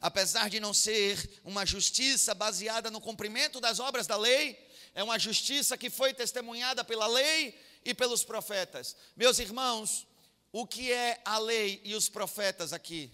Apesar 0.01 0.49
de 0.49 0.61
não 0.61 0.73
ser 0.73 1.41
uma 1.45 1.67
justiça 1.67 2.35
baseada 2.35 2.91
no 2.91 3.01
cumprimento 3.01 3.61
das 3.61 3.81
obras 3.81 4.07
da 4.07 4.17
lei, 4.17 4.59
é 4.95 5.03
uma 5.03 5.19
justiça 5.19 5.77
que 5.77 5.91
foi 5.91 6.15
testemunhada 6.15 6.85
pela 6.85 7.07
lei 7.07 7.59
e 7.85 7.93
pelos 7.93 8.23
profetas. 8.23 8.97
Meus 9.17 9.39
irmãos, 9.39 10.07
o 10.53 10.67
que 10.67 10.93
é 10.93 11.21
a 11.25 11.39
lei 11.39 11.81
e 11.85 11.95
os 11.95 12.09
profetas 12.09 12.73
aqui? 12.73 13.11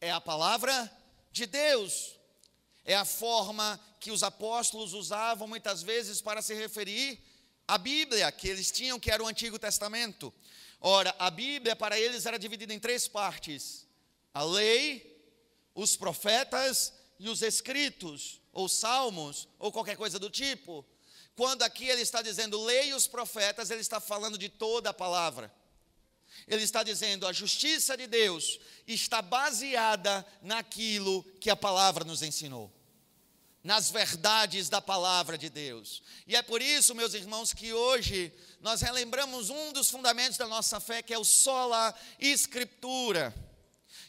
É 0.00 0.10
a 0.10 0.20
palavra 0.20 0.90
de 1.30 1.46
Deus. 1.46 2.16
É 2.84 2.94
a 2.94 3.04
forma 3.04 3.80
que 4.00 4.10
os 4.10 4.22
apóstolos 4.22 4.92
usavam 4.92 5.48
muitas 5.48 5.82
vezes 5.82 6.20
para 6.20 6.42
se 6.42 6.54
referir 6.54 7.20
à 7.66 7.78
Bíblia, 7.78 8.30
que 8.30 8.48
eles 8.48 8.70
tinham, 8.70 9.00
que 9.00 9.10
era 9.10 9.22
o 9.22 9.26
Antigo 9.26 9.58
Testamento. 9.58 10.32
Ora, 10.80 11.14
a 11.18 11.30
Bíblia 11.30 11.74
para 11.74 11.98
eles 11.98 12.26
era 12.26 12.38
dividida 12.38 12.74
em 12.74 12.78
três 12.78 13.08
partes: 13.08 13.85
a 14.36 14.44
lei, 14.44 15.18
os 15.74 15.96
profetas 15.96 16.92
e 17.18 17.26
os 17.26 17.40
escritos 17.40 18.38
ou 18.52 18.68
salmos, 18.68 19.48
ou 19.58 19.72
qualquer 19.72 19.96
coisa 19.96 20.18
do 20.18 20.28
tipo. 20.28 20.84
Quando 21.34 21.62
aqui 21.62 21.88
ele 21.88 22.02
está 22.02 22.20
dizendo 22.20 22.62
leia 22.62 22.94
os 22.94 23.06
profetas, 23.06 23.70
ele 23.70 23.80
está 23.80 23.98
falando 23.98 24.36
de 24.36 24.50
toda 24.50 24.90
a 24.90 24.94
palavra. 24.94 25.50
Ele 26.46 26.62
está 26.62 26.82
dizendo 26.82 27.26
a 27.26 27.32
justiça 27.32 27.96
de 27.96 28.06
Deus 28.06 28.60
está 28.86 29.22
baseada 29.22 30.26
naquilo 30.42 31.22
que 31.40 31.48
a 31.48 31.56
palavra 31.56 32.04
nos 32.04 32.20
ensinou. 32.20 32.70
nas 33.64 33.90
verdades 33.90 34.68
da 34.68 34.80
palavra 34.80 35.36
de 35.36 35.48
Deus. 35.50 36.00
E 36.24 36.36
é 36.36 36.42
por 36.42 36.62
isso, 36.62 36.94
meus 36.94 37.14
irmãos, 37.14 37.52
que 37.52 37.72
hoje 37.72 38.32
nós 38.60 38.80
relembramos 38.80 39.50
um 39.50 39.72
dos 39.72 39.90
fundamentos 39.90 40.38
da 40.38 40.46
nossa 40.46 40.78
fé, 40.78 41.02
que 41.02 41.12
é 41.12 41.18
o 41.18 41.24
sola 41.24 41.92
escritura, 42.20 43.34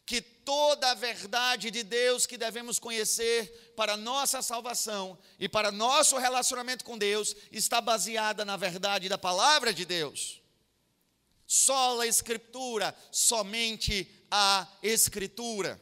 que 0.07 0.21
toda 0.21 0.91
a 0.91 0.93
verdade 0.93 1.69
de 1.69 1.83
Deus 1.83 2.25
que 2.25 2.37
devemos 2.37 2.79
conhecer 2.79 3.73
para 3.75 3.97
nossa 3.97 4.41
salvação 4.41 5.19
e 5.37 5.49
para 5.49 5.69
nosso 5.69 6.17
relacionamento 6.17 6.85
com 6.85 6.97
Deus 6.97 7.35
está 7.51 7.81
baseada 7.81 8.45
na 8.45 8.55
verdade 8.55 9.09
da 9.09 9.17
palavra 9.17 9.73
de 9.73 9.83
Deus. 9.83 10.41
Sola 11.45 12.07
escritura, 12.07 12.95
somente 13.11 14.09
a 14.31 14.65
escritura. 14.81 15.79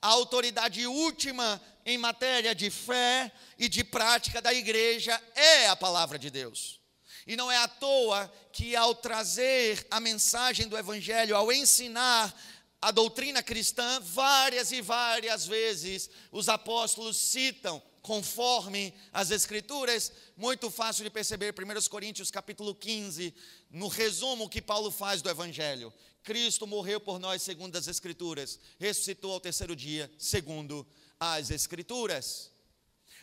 A 0.00 0.08
autoridade 0.08 0.86
última 0.86 1.60
em 1.84 1.98
matéria 1.98 2.54
de 2.54 2.70
fé 2.70 3.30
e 3.58 3.68
de 3.68 3.84
prática 3.84 4.40
da 4.40 4.54
igreja 4.54 5.20
é 5.34 5.68
a 5.68 5.76
palavra 5.76 6.18
de 6.18 6.30
Deus. 6.30 6.80
E 7.26 7.36
não 7.36 7.52
é 7.52 7.58
à 7.58 7.68
toa 7.68 8.32
que, 8.50 8.74
ao 8.74 8.94
trazer 8.94 9.86
a 9.90 10.00
mensagem 10.00 10.66
do 10.66 10.78
Evangelho, 10.78 11.36
ao 11.36 11.52
ensinar 11.52 12.34
a 12.80 12.90
doutrina 12.90 13.42
cristã, 13.42 14.00
várias 14.00 14.70
e 14.70 14.80
várias 14.80 15.46
vezes 15.46 16.08
os 16.30 16.48
apóstolos 16.48 17.16
citam, 17.16 17.82
conforme 18.02 18.94
as 19.12 19.30
Escrituras, 19.30 20.12
muito 20.36 20.70
fácil 20.70 21.04
de 21.04 21.10
perceber, 21.10 21.52
1 21.52 21.88
Coríntios 21.88 22.30
capítulo 22.30 22.74
15, 22.74 23.34
no 23.70 23.88
resumo 23.88 24.48
que 24.48 24.62
Paulo 24.62 24.90
faz 24.90 25.20
do 25.20 25.28
Evangelho. 25.28 25.92
Cristo 26.22 26.66
morreu 26.66 27.00
por 27.00 27.18
nós 27.18 27.42
segundo 27.42 27.76
as 27.76 27.88
Escrituras, 27.88 28.60
ressuscitou 28.78 29.32
ao 29.32 29.40
terceiro 29.40 29.74
dia, 29.74 30.10
segundo 30.16 30.86
as 31.18 31.50
Escrituras. 31.50 32.50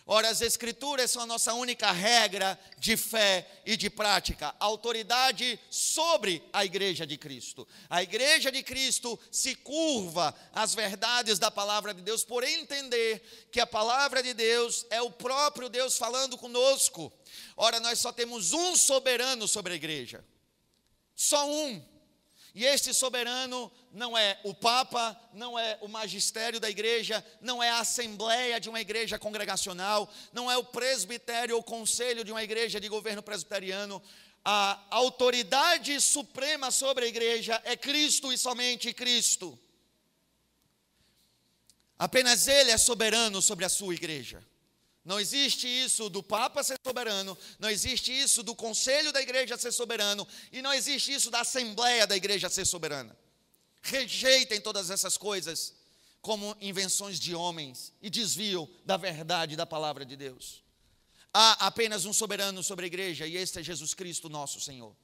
Ora, 0.07 0.29
as 0.29 0.39
Escrituras 0.41 1.09
são 1.09 1.23
a 1.23 1.25
nossa 1.25 1.51
única 1.55 1.91
regra 1.91 2.59
de 2.77 2.95
fé 2.95 3.49
e 3.65 3.75
de 3.75 3.89
prática, 3.89 4.55
autoridade 4.59 5.59
sobre 5.67 6.43
a 6.53 6.63
Igreja 6.63 7.07
de 7.07 7.17
Cristo. 7.17 7.67
A 7.89 8.03
Igreja 8.03 8.51
de 8.51 8.61
Cristo 8.61 9.19
se 9.31 9.55
curva 9.55 10.35
às 10.53 10.75
verdades 10.75 11.39
da 11.39 11.49
palavra 11.49 11.91
de 11.91 12.03
Deus, 12.03 12.23
por 12.23 12.43
entender 12.43 13.49
que 13.51 13.59
a 13.59 13.65
palavra 13.65 14.21
de 14.21 14.35
Deus 14.35 14.85
é 14.91 15.01
o 15.01 15.09
próprio 15.09 15.69
Deus 15.69 15.97
falando 15.97 16.37
conosco. 16.37 17.11
Ora, 17.57 17.79
nós 17.79 17.97
só 17.97 18.11
temos 18.11 18.53
um 18.53 18.75
soberano 18.75 19.47
sobre 19.47 19.73
a 19.73 19.75
igreja, 19.75 20.23
só 21.15 21.49
um. 21.49 21.94
E 22.55 22.63
este 22.63 22.93
soberano 22.93 23.69
não 23.91 24.17
é 24.17 24.39
o 24.45 24.53
Papa, 24.53 25.19
não 25.33 25.59
é 25.59 25.77
o 25.81 25.89
magistério 25.89 26.57
da 26.57 26.69
igreja, 26.69 27.23
não 27.41 27.61
é 27.61 27.69
a 27.69 27.79
assembleia 27.79 28.61
de 28.61 28.69
uma 28.69 28.79
igreja 28.79 29.19
congregacional, 29.19 30.09
não 30.31 30.49
é 30.49 30.57
o 30.57 30.63
presbitério 30.63 31.57
ou 31.57 31.61
conselho 31.61 32.23
de 32.23 32.31
uma 32.31 32.41
igreja 32.41 32.79
de 32.79 32.87
governo 32.87 33.21
presbiteriano. 33.21 34.01
A 34.45 34.81
autoridade 34.89 35.99
suprema 35.99 36.71
sobre 36.71 37.03
a 37.03 37.07
igreja 37.09 37.61
é 37.65 37.75
Cristo 37.75 38.31
e 38.31 38.37
somente 38.37 38.93
Cristo. 38.93 39.59
Apenas 41.99 42.47
Ele 42.47 42.71
é 42.71 42.77
soberano 42.77 43.41
sobre 43.41 43.65
a 43.65 43.69
sua 43.69 43.93
igreja. 43.93 44.41
Não 45.05 45.19
existe 45.19 45.67
isso 45.67 46.09
do 46.09 46.23
Papa 46.23 46.63
ser 46.63 46.79
soberano, 46.83 47.37
não 47.59 47.69
existe 47.69 48.11
isso 48.11 48.41
do 48.41 48.55
conselho 48.55 49.11
da 49.13 49.21
igreja 49.21 49.55
ser 49.55 49.71
soberano, 49.71 50.27
e 50.51 50.63
não 50.63 50.73
existe 50.73 51.13
isso 51.13 51.29
da 51.29 51.41
assembleia 51.41 52.07
da 52.07 52.17
igreja 52.17 52.49
ser 52.49 52.65
soberana. 52.65 53.15
Rejeitem 53.83 54.59
todas 54.59 54.89
essas 54.89 55.15
coisas 55.15 55.75
como 56.21 56.57
invenções 56.59 57.19
de 57.19 57.35
homens 57.35 57.93
e 58.01 58.09
desvio 58.09 58.67
da 58.83 58.97
verdade 58.97 59.55
da 59.55 59.63
palavra 59.63 60.03
de 60.03 60.15
Deus. 60.15 60.63
Há 61.31 61.67
apenas 61.67 62.05
um 62.05 62.13
soberano 62.13 62.63
sobre 62.63 62.85
a 62.85 62.87
igreja, 62.87 63.27
e 63.27 63.37
este 63.37 63.59
é 63.59 63.63
Jesus 63.63 63.93
Cristo, 63.93 64.27
nosso 64.27 64.59
Senhor. 64.59 64.95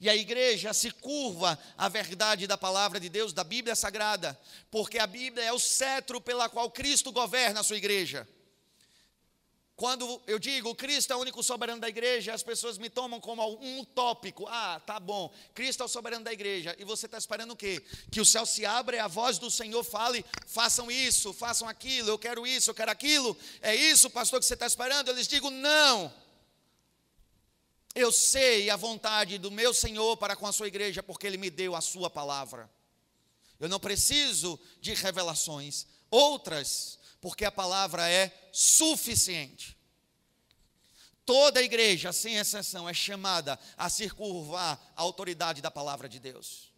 E 0.00 0.08
a 0.08 0.16
igreja 0.16 0.72
se 0.72 0.90
curva 0.90 1.58
à 1.76 1.90
verdade 1.90 2.46
da 2.46 2.56
palavra 2.56 2.98
de 2.98 3.10
Deus, 3.10 3.34
da 3.34 3.44
Bíblia 3.44 3.76
Sagrada, 3.76 4.38
porque 4.70 4.98
a 4.98 5.06
Bíblia 5.06 5.44
é 5.44 5.52
o 5.52 5.58
cetro 5.58 6.22
pela 6.22 6.48
qual 6.48 6.70
Cristo 6.70 7.12
governa 7.12 7.60
a 7.60 7.62
sua 7.62 7.76
igreja. 7.76 8.26
Quando 9.76 10.22
eu 10.26 10.38
digo 10.38 10.74
Cristo 10.74 11.12
é 11.12 11.16
o 11.16 11.18
único 11.18 11.42
soberano 11.42 11.82
da 11.82 11.88
igreja, 11.88 12.32
as 12.32 12.42
pessoas 12.42 12.78
me 12.78 12.88
tomam 12.88 13.20
como 13.20 13.46
um 13.60 13.80
utópico. 13.80 14.46
Ah, 14.48 14.80
tá 14.80 14.98
bom, 14.98 15.30
Cristo 15.54 15.82
é 15.82 15.86
o 15.86 15.88
soberano 15.88 16.24
da 16.24 16.32
igreja. 16.32 16.74
E 16.78 16.84
você 16.84 17.04
está 17.04 17.18
esperando 17.18 17.50
o 17.50 17.56
quê? 17.56 17.84
Que 18.10 18.18
o 18.18 18.24
céu 18.24 18.46
se 18.46 18.64
abra 18.64 18.96
e 18.96 18.98
a 18.98 19.06
voz 19.06 19.38
do 19.38 19.50
Senhor 19.50 19.84
fale: 19.84 20.24
façam 20.46 20.90
isso, 20.90 21.30
façam 21.34 21.68
aquilo, 21.68 22.08
eu 22.08 22.18
quero 22.18 22.46
isso, 22.46 22.70
eu 22.70 22.74
quero 22.74 22.90
aquilo. 22.90 23.36
É 23.60 23.74
isso, 23.74 24.08
pastor, 24.08 24.40
que 24.40 24.46
você 24.46 24.54
está 24.54 24.66
esperando? 24.66 25.08
Eu 25.08 25.14
lhes 25.14 25.28
digo: 25.28 25.50
não. 25.50 26.10
Eu 27.94 28.10
sei 28.10 28.70
a 28.70 28.76
vontade 28.76 29.36
do 29.36 29.50
meu 29.50 29.74
Senhor 29.74 30.16
para 30.16 30.36
com 30.36 30.46
a 30.46 30.52
sua 30.52 30.68
igreja, 30.68 31.02
porque 31.02 31.26
Ele 31.26 31.36
me 31.36 31.50
deu 31.50 31.76
a 31.76 31.82
sua 31.82 32.08
palavra. 32.08 32.70
Eu 33.60 33.68
não 33.68 33.80
preciso 33.80 34.58
de 34.80 34.94
revelações. 34.94 35.86
Outras 36.10 36.98
porque 37.26 37.44
a 37.44 37.50
palavra 37.50 38.08
é 38.08 38.32
suficiente. 38.52 39.76
Toda 41.24 41.58
a 41.58 41.62
igreja, 41.64 42.12
sem 42.12 42.36
exceção, 42.36 42.88
é 42.88 42.94
chamada 42.94 43.58
a 43.76 43.90
se 43.90 44.08
curvar 44.08 44.80
à 44.94 45.02
autoridade 45.02 45.60
da 45.60 45.68
palavra 45.68 46.08
de 46.08 46.20
Deus. 46.20 46.72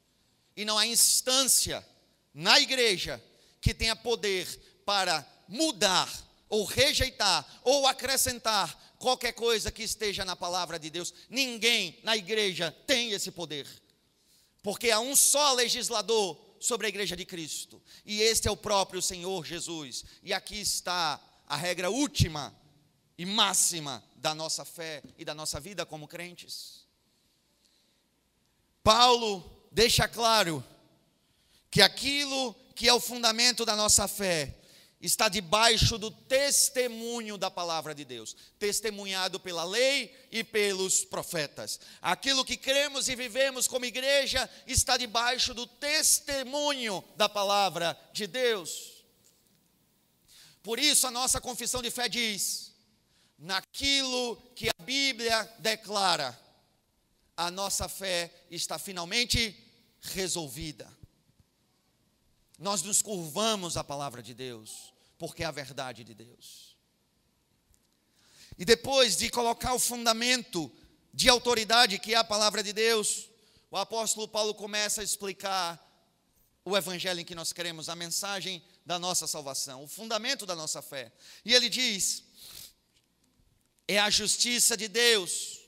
E 0.57 0.65
não 0.65 0.79
há 0.79 0.87
instância 0.87 1.87
na 2.33 2.59
igreja 2.59 3.23
que 3.61 3.75
tenha 3.75 3.95
poder 3.95 4.47
para 4.87 5.23
mudar, 5.47 6.11
ou 6.49 6.65
rejeitar, 6.65 7.47
ou 7.63 7.87
acrescentar 7.87 8.97
qualquer 8.99 9.33
coisa 9.33 9.71
que 9.71 9.83
esteja 9.83 10.25
na 10.25 10.35
palavra 10.35 10.79
de 10.79 10.89
Deus. 10.89 11.13
Ninguém 11.29 12.01
na 12.03 12.17
igreja 12.17 12.75
tem 12.87 13.11
esse 13.11 13.31
poder. 13.31 13.67
Porque 14.63 14.91
há 14.91 14.99
um 14.99 15.15
só 15.15 15.53
legislador 15.53 16.37
sobre 16.61 16.87
a 16.87 16.88
igreja 16.88 17.16
de 17.16 17.25
Cristo. 17.25 17.83
E 18.05 18.21
este 18.21 18.49
é 18.49 18.51
o 18.51 18.57
próprio 18.57 19.01
Senhor 19.01 19.44
Jesus. 19.44 20.05
E 20.23 20.33
aqui 20.33 20.61
está 20.61 21.21
a 21.47 21.57
regra 21.57 21.90
última 21.90 22.55
e 23.16 23.25
máxima 23.25 24.05
da 24.16 24.35
nossa 24.35 24.64
fé 24.64 25.03
e 25.16 25.25
da 25.25 25.35
nossa 25.35 25.59
vida 25.59 25.87
como 25.87 26.09
crentes. 26.09 26.87
Paulo 28.83 29.68
deixa 29.71 30.09
claro 30.09 30.64
que 31.71 31.83
aquilo 31.83 32.55
que 32.75 32.88
é 32.88 32.94
o 32.94 33.01
fundamento 33.01 33.64
da 33.64 33.77
nossa 33.77 34.07
fé 34.07 34.58
está 35.01 35.29
debaixo 35.29 35.97
do 35.97 36.11
testemunho 36.11 37.39
da 37.39 37.51
palavra 37.51 37.95
de 37.95 38.05
Deus, 38.05 38.35
testemunhado 38.59 39.39
pela 39.39 39.65
lei 39.65 40.15
e 40.31 40.43
pelos 40.43 41.05
profetas. 41.05 41.79
Aquilo 42.03 42.45
que 42.45 42.57
cremos 42.57 43.09
e 43.09 43.15
vivemos 43.15 43.69
como 43.69 43.85
igreja 43.85 44.49
está 44.67 44.97
debaixo 44.97 45.55
do 45.55 45.67
testemunho 45.67 47.05
da 47.17 47.29
palavra 47.29 47.99
de 48.13 48.27
Deus. 48.27 49.05
Por 50.63 50.79
isso 50.79 51.07
a 51.07 51.11
nossa 51.11 51.41
confissão 51.41 51.81
de 51.81 51.91
fé 51.91 52.09
diz: 52.09 52.75
naquilo 53.39 54.37
que 54.57 54.69
a 54.69 54.83
Bíblia 54.83 55.45
declara, 55.61 56.39
a 57.37 57.51
nossa 57.53 57.89
fé 57.89 58.33
está 58.51 58.79
finalmente 58.79 59.57
resolvida. 60.01 60.98
Nós 62.59 62.83
nos 62.83 63.01
curvamos 63.01 63.77
à 63.77 63.85
palavra 63.85 64.23
de 64.23 64.35
Deus, 64.35 64.92
porque 65.16 65.44
é 65.44 65.47
a 65.47 65.53
verdade 65.53 66.03
de 66.03 66.12
Deus. 66.12 66.77
E 68.59 68.64
depois 68.64 69.16
de 69.16 69.31
colocar 69.31 69.75
o 69.75 69.79
fundamento 69.79 70.71
de 71.14 71.29
autoridade 71.29 71.99
que 72.01 72.14
é 72.14 72.16
a 72.16 72.25
palavra 72.25 72.62
de 72.62 72.73
Deus, 72.73 73.29
o 73.71 73.77
apóstolo 73.77 74.27
Paulo 74.27 74.53
começa 74.55 75.01
a 75.01 75.05
explicar 75.05 75.85
o 76.64 76.77
evangelho 76.77 77.21
em 77.21 77.25
que 77.25 77.35
nós 77.35 77.53
queremos, 77.53 77.88
a 77.88 77.94
mensagem 77.94 78.62
da 78.85 78.99
nossa 78.99 79.27
salvação, 79.27 79.85
o 79.85 79.88
fundamento 79.88 80.44
da 80.44 80.57
nossa 80.57 80.83
fé. 80.83 81.12
E 81.44 81.55
ele 81.55 81.68
diz: 81.68 82.25
é 83.87 83.99
a 83.99 84.11
justiça 84.11 84.77
de 84.77 84.88
Deus, 84.88 85.61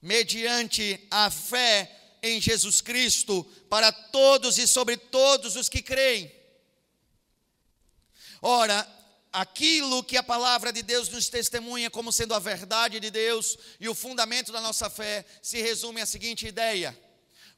mediante 0.00 1.06
a 1.10 1.30
fé 1.30 1.97
em 2.22 2.40
Jesus 2.40 2.80
Cristo 2.80 3.44
para 3.68 3.92
todos 3.92 4.58
e 4.58 4.66
sobre 4.66 4.96
todos 4.96 5.56
os 5.56 5.68
que 5.68 5.82
creem. 5.82 6.32
Ora, 8.40 8.86
aquilo 9.32 10.02
que 10.02 10.16
a 10.16 10.22
palavra 10.22 10.72
de 10.72 10.82
Deus 10.82 11.08
nos 11.08 11.28
testemunha 11.28 11.90
como 11.90 12.12
sendo 12.12 12.34
a 12.34 12.38
verdade 12.38 13.00
de 13.00 13.10
Deus 13.10 13.56
e 13.80 13.88
o 13.88 13.94
fundamento 13.94 14.52
da 14.52 14.60
nossa 14.60 14.88
fé 14.88 15.24
se 15.42 15.60
resume 15.60 16.00
à 16.00 16.06
seguinte 16.06 16.46
ideia: 16.46 16.96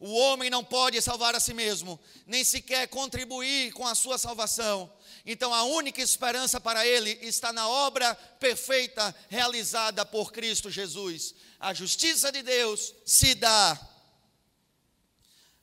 o 0.01 0.15
homem 0.15 0.49
não 0.49 0.65
pode 0.65 1.01
salvar 1.03 1.35
a 1.35 1.41
si 1.41 1.53
mesmo, 1.53 2.01
nem 2.27 2.43
sequer 2.43 2.89
contribuir 2.89 3.73
com 3.73 3.87
a 3.87 3.95
sua 3.95 4.17
salvação. 4.17 4.91
Então 5.27 5.53
a 5.53 5.65
única 5.65 6.01
esperança 6.01 6.59
para 6.59 6.87
ele 6.87 7.19
está 7.21 7.53
na 7.53 7.69
obra 7.69 8.15
perfeita 8.15 9.15
realizada 9.29 10.05
por 10.07 10.33
Cristo 10.33 10.71
Jesus. 10.71 11.35
A 11.59 11.75
justiça 11.75 12.33
de 12.33 12.43
Deus 12.43 12.95
se 13.05 13.35
dá 13.35 13.79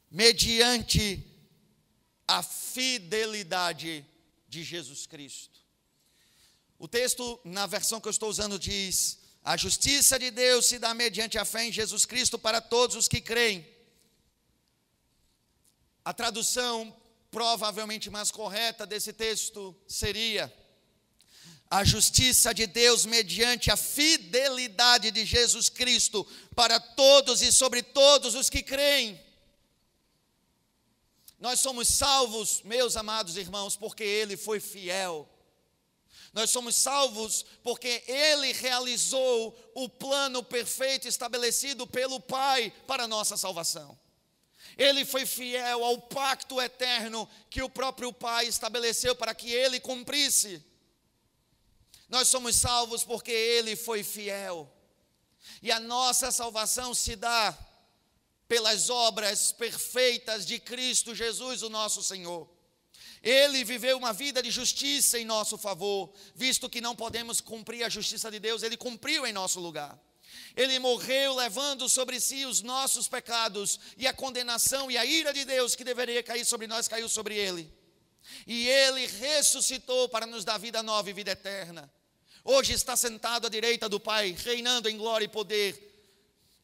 mediante 0.10 1.26
a 2.28 2.42
fidelidade 2.44 4.06
de 4.48 4.64
Jesus 4.64 5.06
Cristo. 5.06 5.60
O 6.80 6.88
texto, 6.88 7.40
na 7.44 7.66
versão 7.66 8.00
que 8.00 8.08
eu 8.08 8.12
estou 8.12 8.30
usando, 8.30 8.60
diz: 8.60 9.20
A 9.44 9.58
justiça 9.58 10.20
de 10.20 10.30
Deus 10.30 10.66
se 10.66 10.78
dá 10.78 10.94
mediante 10.94 11.38
a 11.38 11.46
fé 11.46 11.66
em 11.66 11.72
Jesus 11.72 12.06
Cristo 12.06 12.38
para 12.38 12.62
todos 12.62 12.96
os 12.96 13.08
que 13.08 13.22
creem. 13.22 13.68
A 16.06 16.14
tradução 16.14 16.96
provavelmente 17.32 18.10
mais 18.10 18.32
correta 18.32 18.86
desse 18.86 19.12
texto 19.12 19.76
seria: 19.88 20.54
a 21.70 21.84
justiça 21.84 22.54
de 22.54 22.66
Deus 22.66 23.06
mediante 23.06 23.70
a 23.70 23.76
fidelidade 23.76 25.12
de 25.12 25.26
Jesus 25.26 25.68
Cristo 25.68 26.26
para 26.56 26.80
todos 26.80 27.42
e 27.42 27.52
sobre 27.52 27.84
todos 27.84 28.36
os 28.36 28.50
que 28.50 28.62
creem. 28.62 29.27
Nós 31.40 31.60
somos 31.60 31.88
salvos, 31.88 32.62
meus 32.64 32.98
amados 32.98 33.38
irmãos, 33.38 33.76
porque 33.76 34.04
Ele 34.04 34.36
foi 34.36 34.60
fiel. 34.60 35.30
Nós 36.34 36.50
somos 36.50 36.76
salvos 36.76 37.46
porque 37.64 38.04
Ele 38.08 38.54
realizou 38.54 39.58
o 39.76 39.88
plano 39.88 40.44
perfeito 40.44 41.08
estabelecido 41.08 41.86
pelo 41.86 42.20
Pai 42.20 42.74
para 42.88 43.04
a 43.04 43.08
nossa 43.08 43.38
salvação. 43.38 43.98
Ele 44.78 45.06
foi 45.06 45.26
fiel 45.26 45.84
ao 45.84 46.00
pacto 46.00 46.62
eterno 46.62 47.28
que 47.50 47.62
o 47.62 47.70
próprio 47.70 48.12
Pai 48.14 48.46
estabeleceu 48.48 49.16
para 49.16 49.34
que 49.34 49.52
ele 49.52 49.80
cumprisse. 49.80 50.64
Nós 52.10 52.30
somos 52.30 52.56
salvos 52.56 53.04
porque 53.04 53.32
ele 53.32 53.76
foi 53.76 54.04
fiel. 54.04 54.72
E 55.62 55.72
a 55.72 55.80
nossa 55.80 56.32
salvação 56.32 56.94
se 56.94 57.16
dá 57.16 57.58
pelas 58.48 58.90
obras 58.90 59.52
perfeitas 59.52 60.46
de 60.46 60.60
Cristo 60.60 61.14
Jesus, 61.14 61.62
o 61.62 61.70
nosso 61.70 62.02
Senhor. 62.02 62.50
Ele 63.22 63.64
viveu 63.64 63.98
uma 63.98 64.14
vida 64.14 64.42
de 64.42 64.52
justiça 64.52 65.20
em 65.20 65.26
nosso 65.26 65.58
favor, 65.58 66.14
visto 66.36 66.70
que 66.70 66.80
não 66.80 66.96
podemos 66.96 67.42
cumprir 67.42 67.84
a 67.84 67.90
justiça 67.90 68.30
de 68.32 68.40
Deus, 68.40 68.64
ele 68.64 68.78
cumpriu 68.78 69.26
em 69.26 69.34
nosso 69.34 69.60
lugar. 69.60 70.00
Ele 70.56 70.80
morreu 70.80 71.36
levando 71.36 71.88
sobre 71.90 72.20
si 72.20 72.46
os 72.46 72.62
nossos 72.62 73.08
pecados 73.08 73.80
e 73.98 74.08
a 74.08 74.14
condenação 74.14 74.90
e 74.90 74.98
a 74.98 75.06
ira 75.06 75.34
de 75.34 75.46
Deus 75.46 75.76
que 75.76 75.84
deveria 75.84 76.24
cair 76.24 76.46
sobre 76.46 76.68
nós 76.68 76.88
caiu 76.88 77.10
sobre 77.10 77.36
ele. 77.36 77.72
E 78.46 78.68
ele 78.68 79.06
ressuscitou 79.08 80.10
para 80.10 80.26
nos 80.26 80.44
dar 80.44 80.58
vida 80.58 80.84
nova 80.84 81.10
e 81.10 81.14
vida 81.14 81.32
eterna. 81.32 81.92
Hoje 82.44 82.74
está 82.74 82.96
sentado 82.96 83.48
à 83.48 83.50
direita 83.50 83.90
do 83.90 84.00
Pai, 84.00 84.36
reinando 84.38 84.90
em 84.90 84.98
glória 84.98 85.26
e 85.26 85.30
poder, 85.30 85.87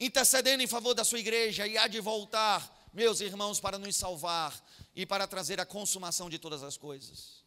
intercedendo 0.04 0.62
em 0.62 0.68
favor 0.68 0.94
da 0.94 1.06
sua 1.06 1.20
igreja 1.20 1.66
e 1.66 1.78
há 1.78 1.88
de 1.88 2.02
voltar, 2.02 2.90
meus 2.94 3.22
irmãos, 3.22 3.60
para 3.60 3.80
nos 3.80 3.96
salvar 3.96 4.54
e 4.94 5.06
para 5.06 5.26
trazer 5.26 5.60
a 5.60 5.66
consumação 5.66 6.30
de 6.30 6.38
todas 6.38 6.62
as 6.62 6.76
coisas. 6.76 7.44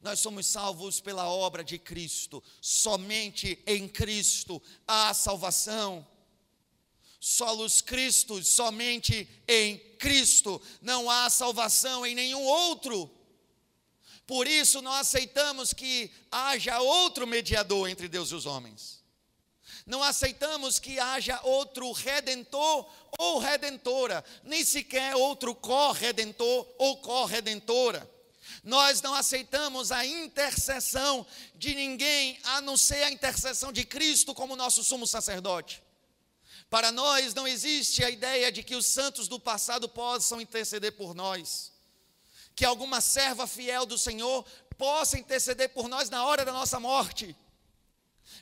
Nós 0.00 0.18
somos 0.18 0.46
salvos 0.46 1.00
pela 1.00 1.28
obra 1.28 1.62
de 1.62 1.78
Cristo. 1.78 2.42
Somente 2.60 3.62
em 3.64 3.86
Cristo 3.86 4.60
há 4.86 5.14
salvação. 5.14 6.04
Solos 7.20 7.80
Cristo, 7.80 8.42
somente 8.42 9.28
em 9.46 9.78
Cristo. 9.96 10.60
Não 10.80 11.08
há 11.08 11.30
salvação 11.30 12.04
em 12.04 12.16
nenhum 12.16 12.42
outro. 12.42 13.08
Por 14.26 14.48
isso 14.48 14.82
não 14.82 14.92
aceitamos 14.92 15.72
que 15.72 16.10
haja 16.32 16.80
outro 16.80 17.24
mediador 17.24 17.88
entre 17.88 18.08
Deus 18.08 18.32
e 18.32 18.34
os 18.34 18.44
homens. 18.44 19.01
Não 19.86 20.02
aceitamos 20.02 20.78
que 20.78 20.98
haja 20.98 21.40
outro 21.42 21.90
redentor 21.92 22.88
ou 23.18 23.38
redentora, 23.38 24.24
nem 24.44 24.64
sequer 24.64 25.16
outro 25.16 25.54
corredentor 25.54 26.66
ou 26.78 26.98
corredentora. 26.98 28.08
Nós 28.62 29.02
não 29.02 29.14
aceitamos 29.14 29.90
a 29.90 30.06
intercessão 30.06 31.26
de 31.56 31.74
ninguém 31.74 32.38
a 32.44 32.60
não 32.60 32.76
ser 32.76 33.02
a 33.02 33.10
intercessão 33.10 33.72
de 33.72 33.84
Cristo 33.84 34.34
como 34.34 34.54
nosso 34.54 34.84
sumo 34.84 35.06
sacerdote. 35.06 35.82
Para 36.70 36.92
nós 36.92 37.34
não 37.34 37.46
existe 37.46 38.04
a 38.04 38.08
ideia 38.08 38.50
de 38.52 38.62
que 38.62 38.76
os 38.76 38.86
santos 38.86 39.26
do 39.28 39.38
passado 39.38 39.88
possam 39.88 40.40
interceder 40.40 40.92
por 40.92 41.12
nós, 41.12 41.72
que 42.54 42.64
alguma 42.64 43.00
serva 43.00 43.46
fiel 43.46 43.84
do 43.84 43.98
Senhor 43.98 44.44
possa 44.78 45.18
interceder 45.18 45.68
por 45.70 45.88
nós 45.88 46.08
na 46.08 46.24
hora 46.24 46.44
da 46.44 46.52
nossa 46.52 46.80
morte. 46.80 47.36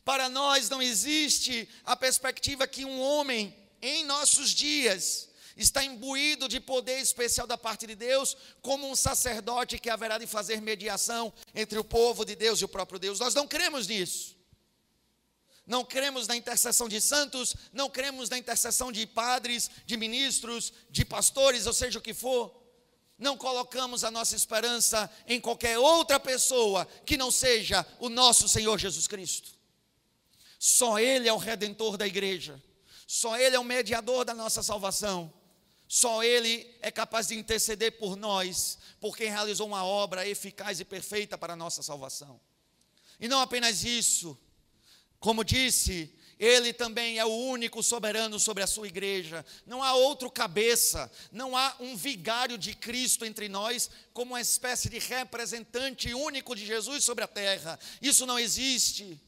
Para 0.05 0.29
nós 0.29 0.69
não 0.69 0.81
existe 0.81 1.69
a 1.85 1.95
perspectiva 1.95 2.67
que 2.67 2.85
um 2.85 3.01
homem 3.01 3.57
em 3.83 4.05
nossos 4.05 4.51
dias 4.51 5.29
está 5.57 5.85
imbuído 5.85 6.49
de 6.49 6.59
poder 6.59 6.99
especial 7.01 7.47
da 7.47 7.59
parte 7.59 7.87
de 7.87 7.95
Deus, 7.95 8.37
como 8.63 8.89
um 8.89 8.97
sacerdote 8.97 9.79
que 9.79 9.91
haverá 9.91 10.19
de 10.19 10.27
fazer 10.27 10.61
mediação 10.61 11.33
entre 11.55 11.79
o 11.79 11.85
povo 11.85 12.25
de 12.25 12.35
Deus 12.35 12.61
e 12.61 12.65
o 12.65 12.69
próprio 12.69 12.99
Deus. 12.99 13.21
Nós 13.21 13.35
não 13.35 13.47
cremos 13.47 13.87
nisso. 13.87 14.39
Não 15.67 15.85
cremos 15.85 16.27
na 16.27 16.35
intercessão 16.35 16.89
de 16.89 17.01
santos, 17.01 17.55
não 17.73 17.89
cremos 17.89 18.29
na 18.29 18.39
intercessão 18.39 18.91
de 18.91 19.07
padres, 19.07 19.71
de 19.87 19.97
ministros, 19.97 20.73
de 20.91 21.05
pastores, 21.05 21.67
ou 21.67 21.73
seja 21.73 21.99
o 21.99 22.03
que 22.03 22.15
for. 22.15 22.59
Não 23.17 23.37
colocamos 23.37 24.03
a 24.03 24.11
nossa 24.11 24.35
esperança 24.35 25.09
em 25.29 25.41
qualquer 25.41 25.79
outra 25.79 26.19
pessoa 26.19 26.87
que 27.05 27.17
não 27.17 27.31
seja 27.31 27.87
o 28.01 28.09
nosso 28.09 28.49
Senhor 28.49 28.79
Jesus 28.79 29.07
Cristo. 29.07 29.60
Só 30.63 30.99
Ele 30.99 31.27
é 31.27 31.33
o 31.33 31.39
redentor 31.39 31.97
da 31.97 32.07
igreja, 32.07 32.63
só 33.07 33.35
Ele 33.39 33.57
é 33.57 33.59
o 33.59 33.65
mediador 33.65 34.27
da 34.27 34.35
nossa 34.35 34.63
salvação. 34.63 35.33
Só 35.89 36.23
Ele 36.23 36.73
é 36.83 36.91
capaz 36.91 37.29
de 37.29 37.35
interceder 37.35 37.99
por 37.99 38.15
nós, 38.15 38.79
porque 39.01 39.25
realizou 39.25 39.67
uma 39.67 39.85
obra 39.85 40.29
eficaz 40.29 40.79
e 40.79 40.85
perfeita 40.85 41.39
para 41.39 41.55
a 41.55 41.57
nossa 41.57 41.83
salvação. 41.83 42.39
E 43.19 43.27
não 43.27 43.41
apenas 43.41 43.85
isso, 43.85 44.39
como 45.19 45.43
disse, 45.43 46.15
Ele 46.39 46.75
também 46.75 47.19
é 47.19 47.25
o 47.25 47.35
único 47.35 47.83
soberano 47.83 48.39
sobre 48.39 48.63
a 48.63 48.67
sua 48.67 48.87
igreja. 48.87 49.45
Não 49.67 49.83
há 49.83 49.95
outro 49.95 50.31
cabeça, 50.31 51.11
não 51.33 51.57
há 51.57 51.75
um 51.81 51.97
vigário 51.97 52.59
de 52.59 52.75
Cristo 52.75 53.25
entre 53.25 53.49
nós, 53.49 53.91
como 54.13 54.33
uma 54.33 54.43
espécie 54.43 54.91
de 54.91 54.99
representante 54.99 56.13
único 56.13 56.55
de 56.55 56.67
Jesus 56.67 57.03
sobre 57.03 57.25
a 57.25 57.29
terra. 57.29 57.81
Isso 58.03 58.27
não 58.27 58.39
existe. 58.39 59.19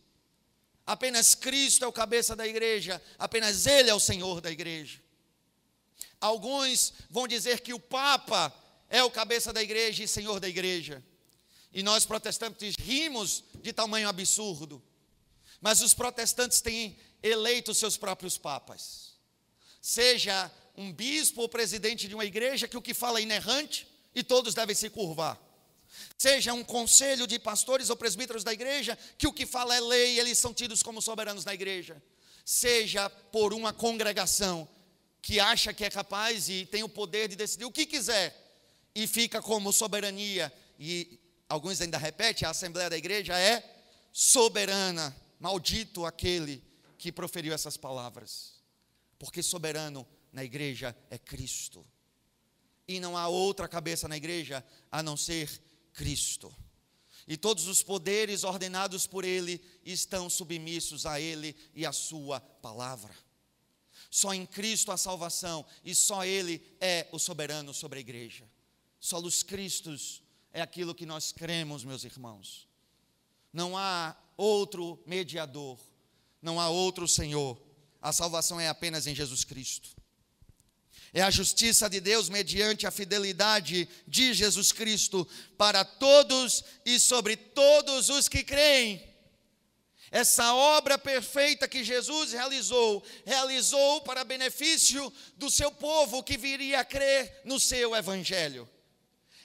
Apenas 0.86 1.34
Cristo 1.34 1.84
é 1.84 1.88
o 1.88 1.92
cabeça 1.92 2.34
da 2.34 2.46
igreja, 2.46 3.00
apenas 3.18 3.66
Ele 3.66 3.90
é 3.90 3.94
o 3.94 4.00
Senhor 4.00 4.40
da 4.40 4.50
igreja. 4.50 5.00
Alguns 6.20 6.92
vão 7.10 7.26
dizer 7.26 7.60
que 7.60 7.74
o 7.74 7.80
Papa 7.80 8.54
é 8.88 9.02
o 9.02 9.10
cabeça 9.10 9.52
da 9.52 9.60
igreja 9.60 10.04
e 10.04 10.08
senhor 10.08 10.38
da 10.38 10.48
igreja. 10.48 11.02
E 11.72 11.82
nós 11.82 12.06
protestantes 12.06 12.76
rimos 12.78 13.42
de 13.60 13.72
tamanho 13.72 14.08
absurdo. 14.08 14.80
Mas 15.60 15.80
os 15.80 15.94
protestantes 15.94 16.60
têm 16.60 16.96
eleito 17.22 17.74
seus 17.74 17.96
próprios 17.96 18.38
papas. 18.38 19.14
Seja 19.80 20.48
um 20.76 20.92
bispo 20.92 21.40
ou 21.40 21.48
presidente 21.48 22.06
de 22.06 22.14
uma 22.14 22.24
igreja 22.24 22.68
que 22.68 22.76
o 22.76 22.82
que 22.82 22.94
fala 22.94 23.18
é 23.18 23.22
inerrante 23.22 23.88
e 24.14 24.22
todos 24.22 24.54
devem 24.54 24.76
se 24.76 24.90
curvar. 24.90 25.40
Seja 26.18 26.52
um 26.52 26.64
conselho 26.64 27.26
de 27.26 27.38
pastores 27.38 27.90
ou 27.90 27.96
presbíteros 27.96 28.44
da 28.44 28.52
igreja 28.52 28.98
que 29.18 29.26
o 29.26 29.32
que 29.32 29.46
fala 29.46 29.74
é 29.74 29.80
lei 29.80 30.18
eles 30.18 30.38
são 30.38 30.54
tidos 30.54 30.82
como 30.82 31.02
soberanos 31.02 31.44
na 31.44 31.54
igreja. 31.54 32.02
Seja 32.44 33.08
por 33.08 33.52
uma 33.52 33.72
congregação 33.72 34.68
que 35.20 35.38
acha 35.38 35.72
que 35.72 35.84
é 35.84 35.90
capaz 35.90 36.48
e 36.48 36.66
tem 36.66 36.82
o 36.82 36.88
poder 36.88 37.28
de 37.28 37.36
decidir 37.36 37.64
o 37.64 37.72
que 37.72 37.86
quiser 37.86 38.36
e 38.94 39.06
fica 39.06 39.40
como 39.40 39.72
soberania. 39.72 40.52
E 40.78 41.18
alguns 41.48 41.80
ainda 41.80 41.98
repetem: 41.98 42.46
a 42.46 42.50
Assembleia 42.50 42.90
da 42.90 42.96
Igreja 42.96 43.38
é 43.38 43.62
soberana. 44.12 45.16
Maldito 45.38 46.06
aquele 46.06 46.62
que 46.96 47.10
proferiu 47.10 47.52
essas 47.52 47.76
palavras, 47.76 48.62
porque 49.18 49.42
soberano 49.42 50.06
na 50.32 50.44
igreja 50.44 50.96
é 51.10 51.18
Cristo. 51.18 51.84
E 52.86 53.00
não 53.00 53.16
há 53.16 53.26
outra 53.26 53.66
cabeça 53.66 54.06
na 54.06 54.16
igreja 54.16 54.64
a 54.90 55.02
não 55.02 55.16
ser 55.16 55.50
Cristo. 55.92 56.54
E 57.26 57.36
todos 57.36 57.66
os 57.68 57.82
poderes 57.82 58.44
ordenados 58.44 59.06
por 59.06 59.24
Ele 59.24 59.62
estão 59.84 60.28
submissos 60.28 61.06
a 61.06 61.20
Ele 61.20 61.54
e 61.74 61.86
à 61.86 61.92
Sua 61.92 62.40
palavra. 62.40 63.14
Só 64.10 64.34
em 64.34 64.44
Cristo 64.44 64.90
a 64.90 64.96
salvação 64.96 65.64
e 65.84 65.94
só 65.94 66.24
Ele 66.24 66.62
é 66.80 67.08
o 67.12 67.18
soberano 67.18 67.72
sobre 67.72 67.98
a 67.98 68.00
igreja. 68.00 68.44
Só 69.00 69.18
os 69.18 69.42
Cristos 69.42 70.22
é 70.52 70.60
aquilo 70.60 70.94
que 70.94 71.06
nós 71.06 71.32
cremos, 71.32 71.84
meus 71.84 72.04
irmãos. 72.04 72.68
Não 73.52 73.76
há 73.76 74.16
outro 74.36 75.02
mediador, 75.06 75.78
não 76.40 76.60
há 76.60 76.68
outro 76.68 77.06
Senhor. 77.08 77.60
A 78.00 78.12
salvação 78.12 78.60
é 78.60 78.68
apenas 78.68 79.06
em 79.06 79.14
Jesus 79.14 79.44
Cristo. 79.44 80.01
É 81.14 81.20
a 81.20 81.30
justiça 81.30 81.90
de 81.90 82.00
Deus 82.00 82.30
mediante 82.30 82.86
a 82.86 82.90
fidelidade 82.90 83.86
de 84.08 84.32
Jesus 84.32 84.72
Cristo 84.72 85.28
para 85.58 85.84
todos 85.84 86.64
e 86.86 86.98
sobre 86.98 87.36
todos 87.36 88.08
os 88.08 88.28
que 88.28 88.42
creem. 88.42 89.12
Essa 90.10 90.54
obra 90.54 90.98
perfeita 90.98 91.68
que 91.68 91.84
Jesus 91.84 92.32
realizou, 92.32 93.02
realizou 93.24 94.02
para 94.02 94.24
benefício 94.24 95.12
do 95.36 95.50
seu 95.50 95.70
povo 95.70 96.22
que 96.22 96.36
viria 96.36 96.80
a 96.80 96.84
crer 96.84 97.40
no 97.44 97.58
seu 97.60 97.94
evangelho. 97.94 98.68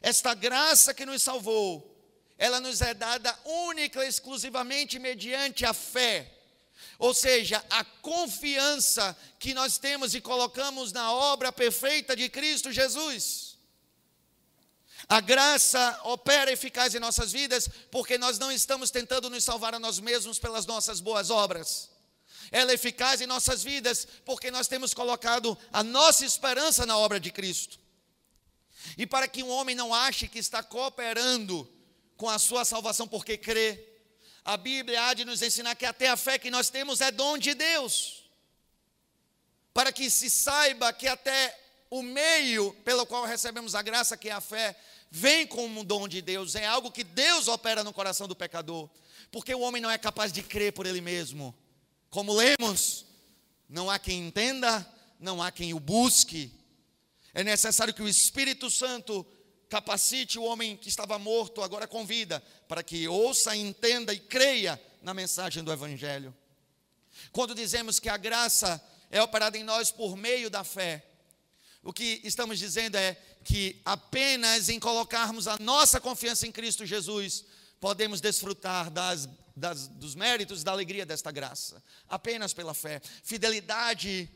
Esta 0.02 0.34
graça 0.34 0.94
que 0.94 1.06
nos 1.06 1.22
salvou, 1.22 1.98
ela 2.38 2.60
nos 2.62 2.82
é 2.82 2.94
dada 2.94 3.38
única 3.46 4.06
e 4.06 4.08
exclusivamente 4.08 5.00
mediante 5.00 5.66
a 5.66 5.74
fé. 5.74 6.37
Ou 7.00 7.14
seja, 7.14 7.64
a 7.70 7.84
confiança 7.84 9.16
que 9.40 9.54
nós 9.54 9.78
temos 9.78 10.16
e 10.16 10.22
colocamos 10.22 10.92
na 10.92 11.12
obra 11.12 11.52
perfeita 11.52 12.16
de 12.16 12.28
Cristo 12.30 12.72
Jesus. 12.72 13.58
A 15.08 15.22
graça 15.22 16.00
opera 16.04 16.52
eficaz 16.52 16.96
em 16.96 17.00
nossas 17.00 17.32
vidas 17.32 17.70
porque 17.92 18.18
nós 18.18 18.40
não 18.40 18.52
estamos 18.52 18.90
tentando 18.90 19.30
nos 19.30 19.44
salvar 19.44 19.76
a 19.76 19.80
nós 19.80 20.00
mesmos 20.00 20.40
pelas 20.40 20.66
nossas 20.66 21.00
boas 21.00 21.30
obras. 21.30 21.90
Ela 22.52 22.72
é 22.72 22.76
eficaz 22.76 23.22
em 23.22 23.28
nossas 23.28 23.64
vidas 23.64 24.08
porque 24.26 24.50
nós 24.50 24.68
temos 24.68 24.94
colocado 24.94 25.58
a 25.72 25.84
nossa 25.84 26.26
esperança 26.26 26.86
na 26.86 26.98
obra 26.98 27.20
de 27.20 27.32
Cristo. 27.32 27.80
E 28.98 29.06
para 29.06 29.28
que 29.28 29.44
um 29.44 29.50
homem 29.50 29.76
não 29.76 29.94
ache 29.94 30.28
que 30.28 30.40
está 30.40 30.64
cooperando 30.64 31.70
com 32.16 32.30
a 32.30 32.40
sua 32.40 32.66
salvação 32.66 33.08
porque 33.08 33.38
crê, 33.38 33.87
a 34.48 34.56
Bíblia 34.56 35.04
há 35.04 35.14
de 35.14 35.26
nos 35.26 35.42
ensinar 35.42 35.76
que 35.76 35.86
até 35.86 36.08
a 36.08 36.16
fé 36.16 36.40
que 36.40 36.50
nós 36.50 36.70
temos 36.70 37.02
é 37.02 37.12
dom 37.12 37.38
de 37.38 37.54
Deus. 37.54 38.24
Para 39.74 39.92
que 39.92 40.10
se 40.10 40.30
saiba 40.30 40.94
que 40.94 41.06
até 41.06 41.54
o 41.90 42.02
meio 42.02 42.72
pelo 42.86 43.06
qual 43.06 43.26
recebemos 43.26 43.76
a 43.76 43.82
graça, 43.82 44.16
que 44.16 44.30
é 44.30 44.32
a 44.32 44.40
fé, 44.40 44.74
vem 45.12 45.46
como 45.46 45.82
um 45.82 45.84
dom 45.84 46.08
de 46.08 46.22
Deus, 46.22 46.56
é 46.56 46.66
algo 46.66 46.90
que 46.90 47.04
Deus 47.04 47.50
opera 47.50 47.84
no 47.84 47.92
coração 47.92 48.26
do 48.26 48.38
pecador, 48.38 48.90
porque 49.34 49.54
o 49.54 49.60
homem 49.60 49.82
não 49.82 49.92
é 49.92 49.98
capaz 49.98 50.32
de 50.32 50.42
crer 50.42 50.72
por 50.72 50.86
ele 50.86 51.02
mesmo. 51.02 51.54
Como 52.10 52.32
lemos, 52.32 53.06
não 53.68 53.90
há 53.90 54.00
quem 54.00 54.28
entenda, 54.28 54.90
não 55.20 55.44
há 55.44 55.52
quem 55.52 55.74
o 55.74 55.80
busque. 55.80 56.54
É 57.34 57.44
necessário 57.44 57.94
que 57.94 58.02
o 58.02 58.08
Espírito 58.08 58.72
Santo 58.72 59.28
capacite 59.70 60.40
o 60.40 60.44
homem 60.44 60.76
que 60.78 60.90
estava 60.90 61.20
morto, 61.20 61.62
agora 61.62 61.88
com 61.88 62.06
vida, 62.06 62.42
para 62.68 62.84
que 62.84 63.08
ouça, 63.08 63.56
entenda 63.56 64.14
e 64.14 64.20
creia 64.20 64.82
na 65.02 65.14
mensagem 65.14 65.64
do 65.64 65.72
Evangelho. 65.72 66.34
Quando 67.32 67.56
dizemos 67.56 68.00
que 68.00 68.10
a 68.10 68.18
graça 68.18 68.82
é 69.10 69.22
operada 69.22 69.58
em 69.58 69.64
nós 69.64 69.92
por 69.92 70.16
meio 70.16 70.50
da 70.50 70.64
fé, 70.64 71.04
o 71.84 71.94
que 71.94 72.22
estamos 72.24 72.60
dizendo 72.60 72.96
é 72.96 73.18
que 73.44 73.82
apenas 73.86 74.70
em 74.70 74.80
colocarmos 74.80 75.48
a 75.48 75.58
nossa 75.60 76.02
confiança 76.02 76.46
em 76.46 76.52
Cristo 76.52 76.86
Jesus, 76.86 77.46
podemos 77.80 78.20
desfrutar 78.20 78.90
das, 78.90 79.30
das, 79.56 79.88
dos 79.88 80.16
méritos 80.16 80.64
da 80.64 80.72
alegria 80.72 81.06
desta 81.06 81.32
graça, 81.32 81.82
apenas 82.10 82.54
pela 82.54 82.74
fé. 82.74 83.02
Fidelidade 83.24 84.30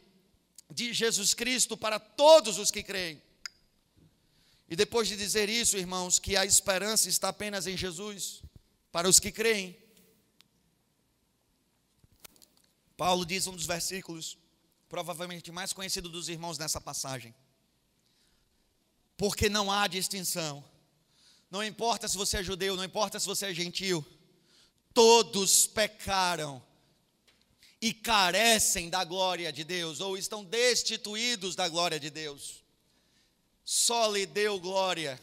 de 0.69 0.93
Jesus 0.93 1.33
Cristo 1.33 1.75
para 1.75 1.99
todos 1.99 2.57
os 2.57 2.71
que 2.71 2.83
creem. 2.83 3.21
E 4.71 4.75
depois 4.77 5.09
de 5.09 5.17
dizer 5.17 5.49
isso, 5.49 5.77
irmãos, 5.77 6.17
que 6.17 6.37
a 6.37 6.45
esperança 6.45 7.09
está 7.09 7.27
apenas 7.27 7.67
em 7.67 7.75
Jesus, 7.75 8.41
para 8.89 9.09
os 9.09 9.19
que 9.19 9.29
creem, 9.29 9.77
Paulo 12.95 13.25
diz 13.25 13.47
um 13.47 13.53
dos 13.53 13.65
versículos, 13.65 14.37
provavelmente 14.87 15.51
mais 15.51 15.73
conhecido 15.73 16.07
dos 16.07 16.29
irmãos 16.29 16.57
nessa 16.57 16.79
passagem. 16.79 17.35
Porque 19.17 19.49
não 19.49 19.69
há 19.69 19.87
distinção. 19.87 20.63
Não 21.49 21.61
importa 21.61 22.07
se 22.07 22.15
você 22.15 22.37
é 22.37 22.43
judeu, 22.43 22.77
não 22.77 22.85
importa 22.85 23.19
se 23.19 23.27
você 23.27 23.47
é 23.47 23.53
gentil, 23.53 24.05
todos 24.93 25.67
pecaram 25.67 26.63
e 27.81 27.93
carecem 27.93 28.89
da 28.89 29.03
glória 29.03 29.51
de 29.51 29.65
Deus, 29.65 29.99
ou 29.99 30.17
estão 30.17 30.45
destituídos 30.45 31.57
da 31.57 31.67
glória 31.67 31.99
de 31.99 32.09
Deus 32.09 32.60
só 33.63 34.09
lhe 34.11 34.25
deu 34.25 34.59
glória, 34.59 35.19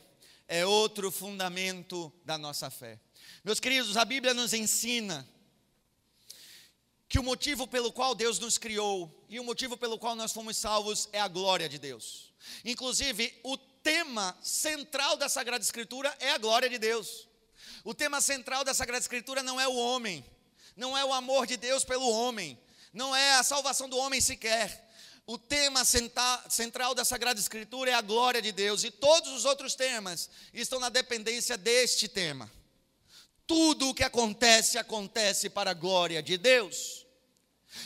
é 0.46 0.64
outro 0.64 1.10
fundamento 1.10 2.12
da 2.24 2.38
nossa 2.38 2.70
fé. 2.70 2.98
Meus 3.44 3.60
queridos, 3.60 3.96
a 3.96 4.04
Bíblia 4.04 4.34
nos 4.34 4.52
ensina 4.52 5.28
que 7.08 7.18
o 7.18 7.22
motivo 7.22 7.66
pelo 7.66 7.92
qual 7.92 8.14
Deus 8.14 8.38
nos 8.38 8.58
criou 8.58 9.24
e 9.28 9.40
o 9.40 9.44
motivo 9.44 9.76
pelo 9.76 9.98
qual 9.98 10.14
nós 10.14 10.32
fomos 10.32 10.56
salvos 10.56 11.08
é 11.12 11.20
a 11.20 11.28
glória 11.28 11.68
de 11.68 11.78
Deus. 11.78 12.32
Inclusive, 12.64 13.38
o 13.42 13.56
tema 13.56 14.36
central 14.42 15.16
da 15.16 15.28
Sagrada 15.28 15.64
Escritura 15.64 16.14
é 16.20 16.30
a 16.30 16.38
glória 16.38 16.68
de 16.68 16.78
Deus. 16.78 17.26
O 17.84 17.94
tema 17.94 18.20
central 18.20 18.64
da 18.64 18.74
Sagrada 18.74 19.02
Escritura 19.02 19.42
não 19.42 19.60
é 19.60 19.66
o 19.66 19.74
homem, 19.74 20.24
não 20.76 20.96
é 20.96 21.04
o 21.04 21.12
amor 21.12 21.46
de 21.46 21.56
Deus 21.56 21.84
pelo 21.84 22.08
homem, 22.10 22.58
não 22.92 23.14
é 23.14 23.34
a 23.36 23.42
salvação 23.42 23.88
do 23.88 23.96
homem 23.96 24.20
sequer 24.20 24.87
o 25.28 25.36
tema 25.36 25.84
central 25.84 26.94
da 26.94 27.04
Sagrada 27.04 27.38
Escritura 27.38 27.90
é 27.90 27.94
a 27.94 28.00
glória 28.00 28.40
de 28.40 28.50
Deus, 28.50 28.82
e 28.82 28.90
todos 28.90 29.30
os 29.30 29.44
outros 29.44 29.74
temas 29.74 30.30
estão 30.54 30.80
na 30.80 30.88
dependência 30.88 31.54
deste 31.58 32.08
tema. 32.08 32.50
Tudo 33.46 33.90
o 33.90 33.94
que 33.94 34.02
acontece, 34.02 34.78
acontece 34.78 35.50
para 35.50 35.72
a 35.72 35.74
glória 35.74 36.22
de 36.22 36.38
Deus. 36.38 37.06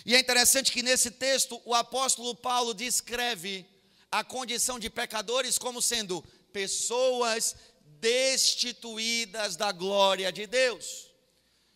E 0.07 0.14
é 0.14 0.20
interessante 0.20 0.70
que 0.70 0.84
nesse 0.84 1.11
texto 1.11 1.61
o 1.64 1.74
apóstolo 1.74 2.32
Paulo 2.36 2.72
descreve 2.72 3.66
a 4.09 4.22
condição 4.22 4.78
de 4.78 4.88
pecadores 4.88 5.59
como 5.59 5.82
sendo 5.82 6.22
pessoas 6.53 7.57
destituídas 7.99 9.57
da 9.57 9.72
glória 9.72 10.30
de 10.30 10.47
Deus. 10.47 11.11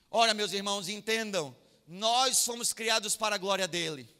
Ora, 0.09 0.33
meus 0.33 0.53
irmãos, 0.53 0.89
entendam, 0.89 1.57
nós 1.89 2.45
fomos 2.45 2.73
criados 2.73 3.17
para 3.17 3.35
a 3.35 3.39
glória 3.39 3.67
dele. 3.67 4.15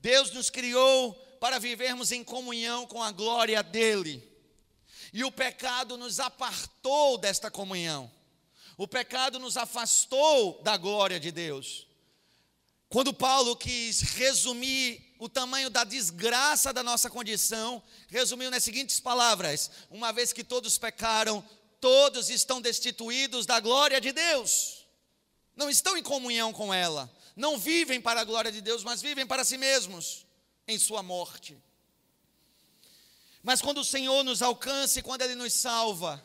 Deus 0.00 0.30
nos 0.30 0.48
criou 0.48 1.14
para 1.40 1.58
vivermos 1.58 2.10
em 2.10 2.24
comunhão 2.24 2.86
com 2.86 3.02
a 3.02 3.10
glória 3.10 3.62
dEle. 3.62 4.26
E 5.12 5.24
o 5.24 5.32
pecado 5.32 5.96
nos 5.96 6.20
apartou 6.20 7.18
desta 7.18 7.50
comunhão. 7.50 8.10
O 8.76 8.88
pecado 8.88 9.38
nos 9.38 9.56
afastou 9.56 10.62
da 10.62 10.76
glória 10.76 11.20
de 11.20 11.30
Deus. 11.30 11.86
Quando 12.88 13.12
Paulo 13.12 13.54
quis 13.56 14.00
resumir 14.00 15.14
o 15.18 15.28
tamanho 15.28 15.68
da 15.68 15.84
desgraça 15.84 16.72
da 16.72 16.82
nossa 16.82 17.10
condição, 17.10 17.82
resumiu 18.08 18.50
nas 18.50 18.64
seguintes 18.64 18.98
palavras: 18.98 19.70
Uma 19.90 20.12
vez 20.12 20.32
que 20.32 20.42
todos 20.42 20.78
pecaram, 20.78 21.44
todos 21.80 22.30
estão 22.30 22.60
destituídos 22.60 23.44
da 23.44 23.60
glória 23.60 24.00
de 24.00 24.12
Deus, 24.12 24.86
não 25.54 25.68
estão 25.68 25.96
em 25.96 26.02
comunhão 26.02 26.52
com 26.52 26.72
ela 26.72 27.10
não 27.40 27.58
vivem 27.58 28.00
para 28.00 28.20
a 28.20 28.24
glória 28.24 28.52
de 28.52 28.60
Deus, 28.60 28.84
mas 28.84 29.00
vivem 29.00 29.26
para 29.26 29.44
si 29.44 29.56
mesmos 29.56 30.26
em 30.68 30.78
sua 30.78 31.02
morte. 31.02 31.56
Mas 33.42 33.62
quando 33.62 33.78
o 33.78 33.84
Senhor 33.84 34.22
nos 34.22 34.42
alcança 34.42 35.00
e 35.00 35.02
quando 35.02 35.22
Ele 35.22 35.34
nos 35.34 35.54
salva, 35.54 36.22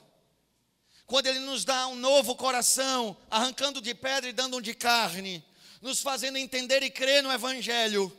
quando 1.07 1.27
Ele 1.27 1.39
nos 1.39 1.63
dá 1.63 1.87
um 1.87 1.95
novo 1.95 2.35
coração, 2.35 3.15
arrancando 3.31 3.79
de 3.79 3.95
pedra 3.95 4.29
e 4.29 4.33
dando 4.33 4.57
um 4.57 4.61
de 4.61 4.73
carne, 4.73 5.43
nos 5.81 6.01
fazendo 6.01 6.37
entender 6.37 6.83
e 6.83 6.91
crer 6.91 7.23
no 7.23 7.31
Evangelho, 7.31 8.11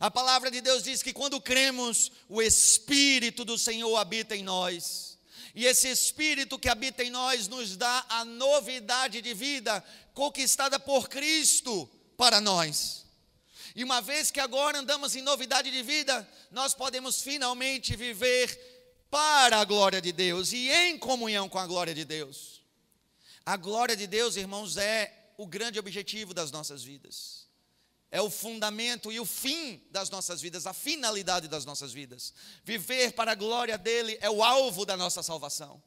a 0.00 0.10
palavra 0.10 0.50
de 0.50 0.62
Deus 0.62 0.82
diz 0.82 1.02
que 1.02 1.12
quando 1.12 1.38
cremos, 1.38 2.10
o 2.30 2.40
Espírito 2.40 3.44
do 3.44 3.58
Senhor 3.58 3.94
habita 3.98 4.34
em 4.34 4.42
nós. 4.42 5.18
E 5.54 5.66
esse 5.66 5.86
Espírito 5.86 6.58
que 6.58 6.70
habita 6.70 7.04
em 7.04 7.10
nós 7.10 7.46
nos 7.46 7.76
dá 7.76 8.06
a 8.08 8.24
novidade 8.24 9.20
de 9.20 9.34
vida 9.34 9.84
conquistada 10.14 10.80
por 10.80 11.10
Cristo 11.10 11.88
para 12.16 12.40
nós. 12.40 13.04
E 13.74 13.82
uma 13.82 14.00
vez 14.00 14.30
que 14.30 14.40
agora 14.40 14.78
andamos 14.78 15.16
em 15.16 15.22
novidade 15.22 15.70
de 15.70 15.82
vida, 15.82 16.28
nós 16.50 16.74
podemos 16.74 17.22
finalmente 17.22 17.96
viver 17.96 18.70
para 19.10 19.58
a 19.60 19.64
glória 19.64 20.00
de 20.00 20.12
Deus 20.12 20.52
e 20.52 20.70
em 20.70 20.98
comunhão 20.98 21.48
com 21.48 21.58
a 21.58 21.66
glória 21.66 21.94
de 21.94 22.04
Deus. 22.04 22.62
A 23.44 23.56
glória 23.56 23.96
de 23.96 24.06
Deus, 24.06 24.36
irmãos, 24.36 24.76
é 24.76 25.32
o 25.36 25.46
grande 25.46 25.78
objetivo 25.78 26.32
das 26.32 26.50
nossas 26.50 26.82
vidas. 26.84 27.46
É 28.10 28.20
o 28.20 28.30
fundamento 28.30 29.10
e 29.10 29.18
o 29.18 29.24
fim 29.24 29.82
das 29.90 30.10
nossas 30.10 30.40
vidas, 30.40 30.66
a 30.66 30.74
finalidade 30.74 31.48
das 31.48 31.64
nossas 31.64 31.92
vidas. 31.92 32.34
Viver 32.62 33.12
para 33.12 33.32
a 33.32 33.34
glória 33.34 33.78
dele 33.78 34.18
é 34.20 34.30
o 34.30 34.42
alvo 34.42 34.84
da 34.84 34.96
nossa 34.96 35.22
salvação. 35.22 35.82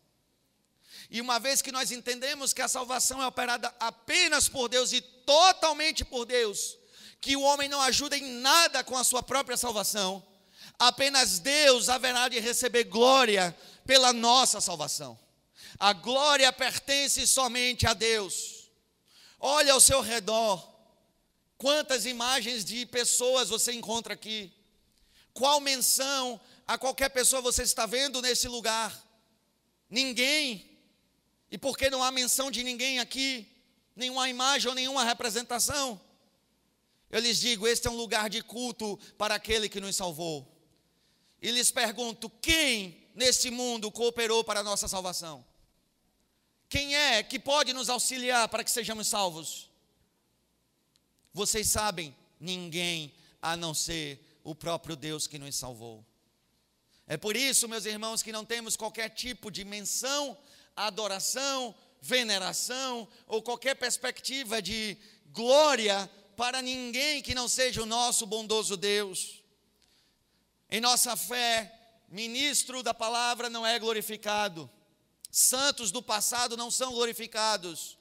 E 1.10 1.22
uma 1.22 1.40
vez 1.40 1.62
que 1.62 1.72
nós 1.72 1.92
entendemos 1.92 2.54
que 2.54 2.62
a 2.62 2.68
salvação 2.68 3.22
é 3.22 3.28
operada 3.28 3.74
apenas 3.80 4.50
por 4.50 4.68
Deus 4.68 4.92
e 4.92 5.02
totalmente 5.02 6.04
por 6.04 6.26
Deus, 6.26 6.78
que 7.22 7.36
o 7.36 7.42
homem 7.42 7.70
não 7.70 7.82
ajuda 7.82 8.18
em 8.18 8.24
nada 8.40 8.84
com 8.84 8.98
a 8.98 9.04
sua 9.04 9.24
própria 9.24 9.58
salvação, 9.58 10.26
apenas 10.80 11.40
Deus 11.40 11.90
haverá 11.90 12.28
de 12.28 12.40
receber 12.40 12.86
glória 12.86 13.56
pela 13.86 14.12
nossa 14.12 14.60
salvação. 14.60 15.18
A 15.80 15.94
glória 15.94 16.52
pertence 16.52 17.28
somente 17.28 17.86
a 17.86 17.94
Deus. 17.94 18.70
Olha 19.40 19.74
ao 19.74 19.80
seu 19.80 20.02
redor, 20.02 20.76
quantas 21.58 22.06
imagens 22.06 22.64
de 22.64 22.86
pessoas 22.86 23.50
você 23.50 23.74
encontra 23.74 24.14
aqui. 24.14 24.52
Qual 25.34 25.60
menção 25.60 26.40
a 26.66 26.78
qualquer 26.78 27.10
pessoa 27.10 27.42
você 27.42 27.64
está 27.64 27.86
vendo 27.86 28.22
nesse 28.22 28.48
lugar? 28.48 28.98
Ninguém. 29.90 30.75
E 31.52 31.58
por 31.58 31.78
que 31.78 31.90
não 31.90 32.04
há 32.04 32.12
menção 32.12 32.50
de 32.50 32.64
ninguém 32.64 33.00
aqui? 33.00 33.48
Nenhuma 33.96 34.30
imagem 34.30 34.68
ou 34.68 34.76
nenhuma 34.76 35.04
representação? 35.04 36.00
Eu 37.10 37.20
lhes 37.20 37.40
digo: 37.40 37.68
este 37.68 37.88
é 37.88 37.92
um 37.92 37.96
lugar 37.96 38.30
de 38.30 38.42
culto 38.42 38.98
para 39.18 39.36
aquele 39.36 39.70
que 39.70 39.80
nos 39.80 39.96
salvou. 39.96 40.52
E 41.42 41.52
lhes 41.52 41.72
pergunto: 41.72 42.30
quem 42.42 43.10
neste 43.14 43.50
mundo 43.50 43.92
cooperou 43.92 44.44
para 44.44 44.60
a 44.60 44.64
nossa 44.64 44.88
salvação? 44.88 45.46
Quem 46.68 46.96
é 46.96 47.24
que 47.24 47.40
pode 47.40 47.72
nos 47.74 47.90
auxiliar 47.90 48.50
para 48.50 48.64
que 48.64 48.72
sejamos 48.72 49.08
salvos? 49.08 49.70
Vocês 51.32 51.68
sabem, 51.68 52.16
ninguém 52.40 53.14
a 53.42 53.56
não 53.56 53.74
ser 53.74 54.40
o 54.44 54.56
próprio 54.56 54.96
Deus 54.96 55.28
que 55.28 55.38
nos 55.38 55.56
salvou. 55.56 56.06
É 57.08 57.18
por 57.18 57.36
isso, 57.36 57.68
meus 57.68 57.86
irmãos, 57.86 58.24
que 58.24 58.32
não 58.32 58.44
temos 58.44 58.76
qualquer 58.76 59.10
tipo 59.10 59.52
de 59.52 59.64
menção, 59.64 60.36
adoração, 60.76 61.74
veneração 62.02 63.08
ou 63.28 63.42
qualquer 63.42 63.76
perspectiva 63.76 64.62
de 64.62 64.98
glória 65.32 66.10
para 66.36 66.62
ninguém 66.62 67.22
que 67.22 67.34
não 67.34 67.48
seja 67.48 67.82
o 67.82 67.86
nosso 67.86 68.26
bondoso 68.26 68.76
Deus. 68.78 69.44
Em 70.70 70.82
nossa 70.82 71.16
fé, 71.16 71.74
ministro 72.10 72.84
da 72.84 72.94
palavra 72.94 73.50
não 73.50 73.66
é 73.66 73.80
glorificado, 73.80 74.70
santos 75.32 75.92
do 75.92 76.02
passado 76.02 76.58
não 76.58 76.70
são 76.70 76.92
glorificados, 76.92 77.98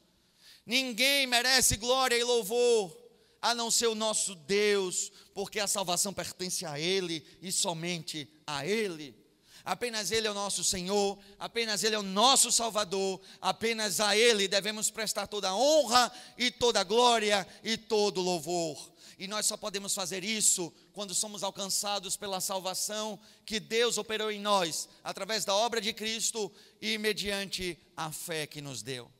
ninguém 0.66 1.27
merece 1.27 1.77
glória 1.77 2.16
e 2.16 2.25
louvor 2.25 3.05
a 3.41 3.55
não 3.55 3.70
ser 3.70 3.89
o 3.89 3.95
nosso 3.95 4.35
Deus, 4.35 5.12
porque 5.35 5.61
a 5.61 5.66
salvação 5.66 6.14
pertence 6.14 6.64
a 6.64 6.81
Ele 6.81 7.25
e 7.43 7.53
somente 7.53 8.27
a 8.47 8.66
Ele. 8.66 9.24
Apenas 9.64 10.10
Ele 10.10 10.26
é 10.26 10.30
o 10.30 10.34
nosso 10.34 10.62
Senhor, 10.62 11.18
apenas 11.38 11.82
Ele 11.82 11.94
é 11.94 11.98
o 11.98 12.02
nosso 12.02 12.52
Salvador, 12.52 13.18
apenas 13.40 13.98
a 13.98 14.14
Ele 14.14 14.46
devemos 14.46 14.90
prestar 14.90 15.26
toda 15.26 15.48
a 15.48 15.56
honra 15.56 16.12
e 16.36 16.50
toda 16.50 16.80
a 16.80 16.84
glória 16.84 17.46
e 17.62 17.78
todo 17.78 18.18
o 18.18 18.22
louvor. 18.22 18.92
E 19.18 19.26
nós 19.26 19.46
só 19.46 19.56
podemos 19.56 19.94
fazer 19.94 20.22
isso 20.22 20.72
quando 20.92 21.14
somos 21.14 21.42
alcançados 21.42 22.16
pela 22.16 22.40
salvação 22.40 23.18
que 23.46 23.58
Deus 23.58 23.96
operou 23.96 24.30
em 24.30 24.40
nós, 24.40 24.88
através 25.02 25.44
da 25.44 25.54
obra 25.54 25.80
de 25.80 25.92
Cristo 25.94 26.52
e 26.80 26.98
mediante 26.98 27.78
a 27.96 28.12
fé 28.12 28.46
que 28.46 28.60
nos 28.60 28.82
deu. 28.82 29.10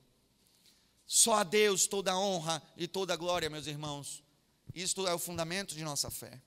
Só 1.07 1.35
a 1.35 1.45
Deus 1.45 1.87
toda 1.87 2.13
a 2.13 2.19
honra 2.19 2.63
e 2.77 2.87
toda 2.87 3.15
a 3.15 3.17
glória, 3.17 3.49
meus 3.49 3.67
irmãos. 3.67 4.23
Isto 4.75 5.07
é 5.07 5.15
o 5.15 5.19
fundamento 5.19 5.75
de 5.75 5.85
nossa 5.85 6.11
fé. 6.11 6.41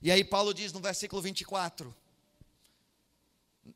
E 0.00 0.10
aí 0.10 0.22
Paulo 0.22 0.54
diz 0.54 0.72
no 0.72 0.80
versículo 0.80 1.20
24: 1.20 1.94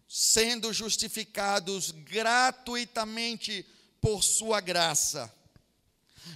sendo 0.09 0.73
justificados 0.73 1.91
gratuitamente 1.91 3.67
por 4.01 4.23
sua 4.23 4.61
graça, 4.61 5.33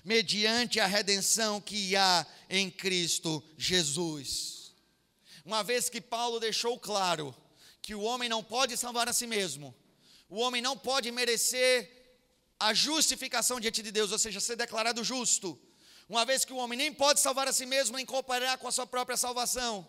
mediante 0.05 0.81
a 0.81 0.87
redenção 0.87 1.61
que 1.61 1.97
há 1.97 2.27
em 2.49 2.71
Cristo 2.71 3.43
Jesus. 3.57 4.73
Uma 5.45 5.63
vez 5.63 5.89
que 5.89 6.01
Paulo 6.01 6.41
deixou 6.41 6.79
claro 6.79 7.35
que 7.83 7.95
o 7.95 8.03
homem 8.03 8.29
não 8.29 8.43
pode 8.43 8.77
salvar 8.77 9.09
a 9.09 9.13
si 9.13 9.27
mesmo, 9.27 9.75
o 10.29 10.41
homem 10.41 10.61
não 10.61 10.77
pode 10.77 11.11
merecer 11.13 11.93
a 12.59 12.73
justificação 12.73 13.61
diante 13.61 13.83
de 13.83 13.93
Deus, 13.93 14.11
ou 14.13 14.19
seja, 14.19 14.41
ser 14.41 14.57
declarado 14.57 15.05
justo. 15.05 15.59
Uma 16.09 16.25
vez 16.25 16.45
que 16.45 16.53
o 16.53 16.57
homem 16.57 16.79
nem 16.79 16.93
pode 16.93 17.21
salvar 17.21 17.49
a 17.49 17.53
si 17.53 17.67
mesmo, 17.67 17.97
nem 17.97 18.07
cooperar 18.07 18.59
com 18.59 18.69
a 18.69 18.73
sua 18.73 18.87
própria 18.87 19.17
salvação. 19.17 19.87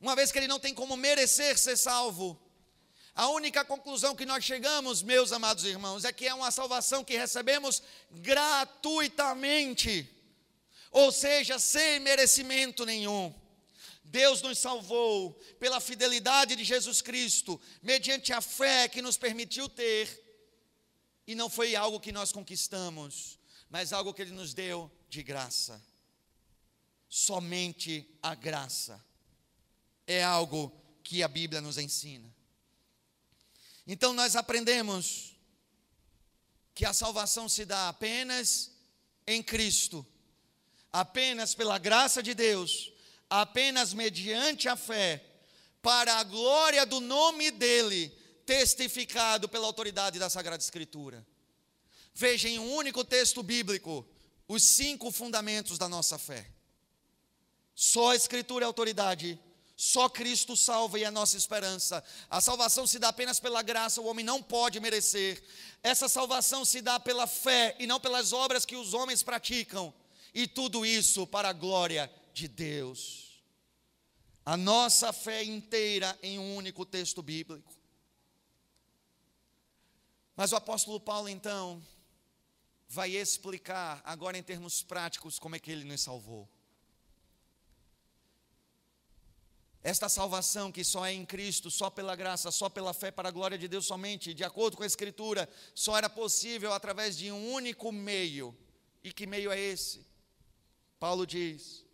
Uma 0.00 0.14
vez 0.14 0.30
que 0.30 0.38
ele 0.38 0.46
não 0.46 0.60
tem 0.60 0.74
como 0.74 0.96
merecer 0.96 1.58
ser 1.58 1.76
salvo. 1.76 2.40
A 3.18 3.28
única 3.30 3.64
conclusão 3.64 4.14
que 4.14 4.24
nós 4.24 4.44
chegamos, 4.44 5.02
meus 5.02 5.32
amados 5.32 5.64
irmãos, 5.64 6.04
é 6.04 6.12
que 6.12 6.28
é 6.28 6.32
uma 6.32 6.52
salvação 6.52 7.02
que 7.02 7.16
recebemos 7.16 7.82
gratuitamente. 8.12 10.08
Ou 10.92 11.10
seja, 11.10 11.58
sem 11.58 11.98
merecimento 11.98 12.86
nenhum. 12.86 13.34
Deus 14.04 14.40
nos 14.40 14.60
salvou 14.60 15.32
pela 15.58 15.80
fidelidade 15.80 16.54
de 16.54 16.62
Jesus 16.62 17.02
Cristo, 17.02 17.60
mediante 17.82 18.32
a 18.32 18.40
fé 18.40 18.86
que 18.86 19.02
nos 19.02 19.16
permitiu 19.16 19.68
ter 19.68 20.24
e 21.26 21.34
não 21.34 21.50
foi 21.50 21.74
algo 21.74 21.98
que 21.98 22.12
nós 22.12 22.30
conquistamos, 22.30 23.36
mas 23.68 23.92
algo 23.92 24.14
que 24.14 24.22
Ele 24.22 24.30
nos 24.30 24.54
deu 24.54 24.88
de 25.08 25.24
graça. 25.24 25.84
Somente 27.08 28.08
a 28.22 28.36
graça 28.36 29.04
é 30.06 30.22
algo 30.22 30.72
que 31.02 31.20
a 31.24 31.26
Bíblia 31.26 31.60
nos 31.60 31.78
ensina. 31.78 32.37
Então 33.90 34.12
nós 34.12 34.36
aprendemos 34.36 35.34
que 36.74 36.84
a 36.84 36.92
salvação 36.92 37.48
se 37.48 37.64
dá 37.64 37.88
apenas 37.88 38.70
em 39.26 39.42
Cristo, 39.42 40.06
apenas 40.92 41.54
pela 41.54 41.78
graça 41.78 42.22
de 42.22 42.34
Deus, 42.34 42.92
apenas 43.30 43.94
mediante 43.94 44.68
a 44.68 44.76
fé, 44.76 45.24
para 45.80 46.16
a 46.16 46.22
glória 46.22 46.84
do 46.84 47.00
nome 47.00 47.50
dEle, 47.50 48.10
testificado 48.44 49.48
pela 49.48 49.66
autoridade 49.66 50.18
da 50.18 50.28
Sagrada 50.28 50.62
Escritura. 50.62 51.26
Veja 52.14 52.46
em 52.46 52.58
um 52.58 52.74
único 52.74 53.02
texto 53.02 53.42
bíblico 53.42 54.06
os 54.46 54.62
cinco 54.64 55.10
fundamentos 55.10 55.78
da 55.78 55.88
nossa 55.88 56.18
fé. 56.18 56.50
Só 57.74 58.10
a 58.10 58.16
Escritura 58.16 58.64
é 58.64 58.66
autoridade, 58.66 59.40
só 59.80 60.08
Cristo 60.08 60.56
salva 60.56 60.98
e 60.98 61.04
é 61.04 61.06
a 61.06 61.10
nossa 61.12 61.36
esperança. 61.36 62.02
A 62.28 62.40
salvação 62.40 62.84
se 62.84 62.98
dá 62.98 63.10
apenas 63.10 63.38
pela 63.38 63.62
graça, 63.62 64.00
o 64.00 64.06
homem 64.06 64.24
não 64.24 64.42
pode 64.42 64.80
merecer. 64.80 65.40
Essa 65.84 66.08
salvação 66.08 66.64
se 66.64 66.82
dá 66.82 66.98
pela 66.98 67.28
fé 67.28 67.76
e 67.78 67.86
não 67.86 68.00
pelas 68.00 68.32
obras 68.32 68.64
que 68.64 68.74
os 68.74 68.92
homens 68.92 69.22
praticam. 69.22 69.94
E 70.34 70.48
tudo 70.48 70.84
isso 70.84 71.28
para 71.28 71.50
a 71.50 71.52
glória 71.52 72.12
de 72.34 72.48
Deus. 72.48 73.40
A 74.44 74.56
nossa 74.56 75.12
fé 75.12 75.44
inteira 75.44 76.18
em 76.24 76.40
um 76.40 76.56
único 76.56 76.84
texto 76.84 77.22
bíblico. 77.22 77.72
Mas 80.34 80.50
o 80.50 80.56
apóstolo 80.56 80.98
Paulo, 80.98 81.28
então, 81.28 81.80
vai 82.88 83.12
explicar, 83.12 84.02
agora 84.04 84.36
em 84.36 84.42
termos 84.42 84.82
práticos, 84.82 85.38
como 85.38 85.54
é 85.54 85.60
que 85.60 85.70
ele 85.70 85.84
nos 85.84 86.00
salvou. 86.00 86.48
Esta 89.88 90.06
salvação 90.06 90.70
que 90.70 90.84
só 90.84 91.06
é 91.06 91.14
em 91.14 91.24
Cristo, 91.24 91.70
só 91.70 91.88
pela 91.88 92.14
graça, 92.14 92.50
só 92.50 92.68
pela 92.68 92.92
fé, 92.92 93.10
para 93.10 93.30
a 93.30 93.32
glória 93.32 93.56
de 93.56 93.66
Deus 93.66 93.86
somente, 93.86 94.34
de 94.34 94.44
acordo 94.44 94.76
com 94.76 94.82
a 94.82 94.86
Escritura, 94.86 95.48
só 95.74 95.96
era 95.96 96.10
possível 96.10 96.74
através 96.74 97.16
de 97.16 97.32
um 97.32 97.52
único 97.54 97.90
meio. 97.90 98.54
E 99.02 99.10
que 99.14 99.26
meio 99.26 99.50
é 99.50 99.58
esse? 99.58 100.06
Paulo 101.00 101.26
diz: 101.26 101.86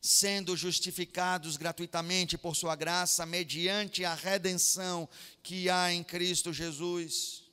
sendo 0.00 0.56
justificados 0.56 1.56
gratuitamente 1.56 2.36
por 2.36 2.56
Sua 2.56 2.74
graça, 2.74 3.24
mediante 3.24 4.04
a 4.04 4.14
redenção 4.14 5.08
que 5.40 5.70
há 5.70 5.92
em 5.92 6.02
Cristo 6.02 6.52
Jesus, 6.52 7.44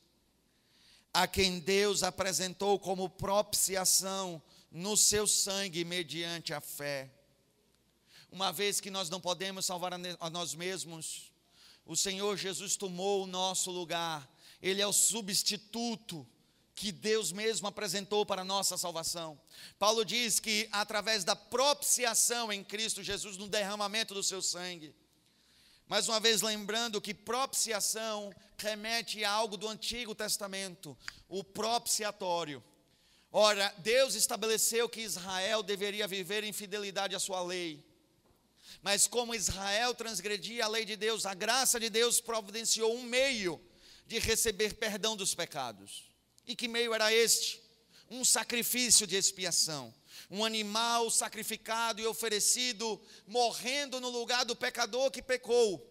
a 1.14 1.28
quem 1.28 1.60
Deus 1.60 2.02
apresentou 2.02 2.80
como 2.80 3.12
propiciação 3.12 4.42
no 4.72 4.98
seu 4.98 5.28
sangue, 5.28 5.86
mediante 5.86 6.52
a 6.52 6.60
fé. 6.60 7.12
Uma 8.32 8.52
vez 8.52 8.80
que 8.80 8.92
nós 8.92 9.10
não 9.10 9.22
podemos 9.22 9.66
salvar 9.66 9.94
a 9.94 10.30
nós 10.30 10.54
mesmos, 10.54 11.32
o 11.86 11.96
Senhor 11.96 12.36
Jesus 12.38 12.76
tomou 12.76 13.24
o 13.24 13.28
nosso 13.28 13.72
lugar, 13.72 14.30
Ele 14.62 14.82
é 14.82 14.88
o 14.88 14.94
substituto 14.94 16.28
que 16.76 16.92
Deus 16.92 17.32
mesmo 17.32 17.68
apresentou 17.68 18.26
para 18.26 18.42
a 18.42 18.46
nossa 18.46 18.78
salvação. 18.78 19.40
Paulo 19.80 20.04
diz 20.04 20.40
que 20.40 20.68
através 20.72 21.24
da 21.24 21.36
propiciação 21.36 22.52
em 22.52 22.64
Cristo 22.64 23.02
Jesus, 23.02 23.38
no 23.38 23.48
derramamento 23.48 24.14
do 24.14 24.22
seu 24.22 24.42
sangue. 24.42 24.94
Mais 25.88 26.10
uma 26.10 26.20
vez 26.20 26.42
lembrando 26.42 27.00
que 27.00 27.14
propiciação 27.14 28.34
remete 28.58 29.24
a 29.24 29.32
algo 29.32 29.56
do 29.56 29.70
Antigo 29.70 30.14
Testamento, 30.14 30.98
o 31.30 31.44
propiciatório. 31.44 32.62
Ora, 33.32 33.74
Deus 33.78 34.16
estabeleceu 34.16 34.90
que 34.90 35.02
Israel 35.02 35.62
deveria 35.62 36.08
viver 36.08 36.44
em 36.44 36.52
fidelidade 36.52 37.16
à 37.16 37.20
sua 37.20 37.42
lei. 37.42 37.86
Mas 38.86 39.08
como 39.08 39.34
Israel 39.34 39.96
transgredia 39.96 40.64
a 40.64 40.68
lei 40.68 40.86
de 40.86 40.96
Deus, 40.96 41.26
a 41.26 41.34
graça 41.34 41.80
de 41.80 41.90
Deus 41.90 42.22
providenciou 42.22 42.94
um 42.96 43.02
meio 43.02 43.60
de 44.06 44.20
receber 44.20 44.76
perdão 44.76 45.18
dos 45.18 45.34
pecados. 45.34 46.04
E 46.46 46.56
que 46.56 46.68
meio 46.68 46.94
era 46.94 47.12
este? 47.12 47.60
Um 48.12 48.24
sacrifício 48.24 49.08
de 49.08 49.16
expiação. 49.16 49.92
Um 50.30 50.46
animal 50.46 51.10
sacrificado 51.10 52.00
e 52.00 52.06
oferecido, 52.06 53.02
morrendo 53.26 54.00
no 54.00 54.10
lugar 54.10 54.46
do 54.46 54.56
pecador 54.56 55.10
que 55.10 55.20
pecou. 55.20 55.84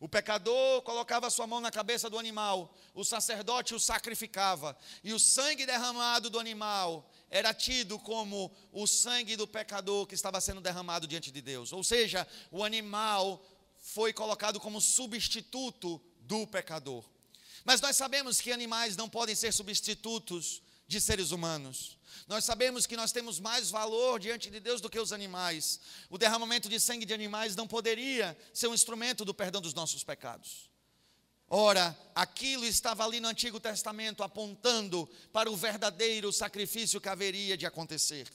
O 0.00 0.08
pecador 0.08 0.80
colocava 0.80 1.28
sua 1.28 1.46
mão 1.46 1.60
na 1.60 1.70
cabeça 1.70 2.08
do 2.08 2.18
animal, 2.18 2.74
o 2.94 3.04
sacerdote 3.04 3.74
o 3.74 3.78
sacrificava, 3.78 4.76
e 5.04 5.12
o 5.12 5.20
sangue 5.20 5.66
derramado 5.66 6.30
do 6.30 6.40
animal 6.40 7.08
era 7.32 7.54
tido 7.54 7.98
como 7.98 8.54
o 8.70 8.86
sangue 8.86 9.36
do 9.36 9.48
pecador 9.48 10.06
que 10.06 10.14
estava 10.14 10.38
sendo 10.38 10.60
derramado 10.60 11.06
diante 11.06 11.30
de 11.30 11.40
Deus. 11.40 11.72
Ou 11.72 11.82
seja, 11.82 12.28
o 12.50 12.62
animal 12.62 13.42
foi 13.78 14.12
colocado 14.12 14.60
como 14.60 14.82
substituto 14.82 16.00
do 16.20 16.46
pecador. 16.46 17.02
Mas 17.64 17.80
nós 17.80 17.96
sabemos 17.96 18.38
que 18.38 18.52
animais 18.52 18.98
não 18.98 19.08
podem 19.08 19.34
ser 19.34 19.50
substitutos 19.50 20.60
de 20.86 21.00
seres 21.00 21.30
humanos. 21.30 21.98
Nós 22.28 22.44
sabemos 22.44 22.86
que 22.86 22.98
nós 22.98 23.12
temos 23.12 23.40
mais 23.40 23.70
valor 23.70 24.20
diante 24.20 24.50
de 24.50 24.60
Deus 24.60 24.82
do 24.82 24.90
que 24.90 25.00
os 25.00 25.10
animais. 25.10 25.80
O 26.10 26.18
derramamento 26.18 26.68
de 26.68 26.78
sangue 26.78 27.06
de 27.06 27.14
animais 27.14 27.56
não 27.56 27.66
poderia 27.66 28.36
ser 28.52 28.66
um 28.66 28.74
instrumento 28.74 29.24
do 29.24 29.32
perdão 29.32 29.62
dos 29.62 29.72
nossos 29.72 30.04
pecados. 30.04 30.70
Ora, 31.54 31.94
aquilo 32.14 32.64
estava 32.64 33.04
ali 33.04 33.20
no 33.20 33.28
Antigo 33.28 33.60
Testamento 33.60 34.22
apontando 34.22 35.06
para 35.34 35.50
o 35.50 35.56
verdadeiro 35.56 36.32
sacrifício 36.32 36.98
que 36.98 37.10
haveria 37.10 37.58
de 37.58 37.66
acontecer. 37.66 38.26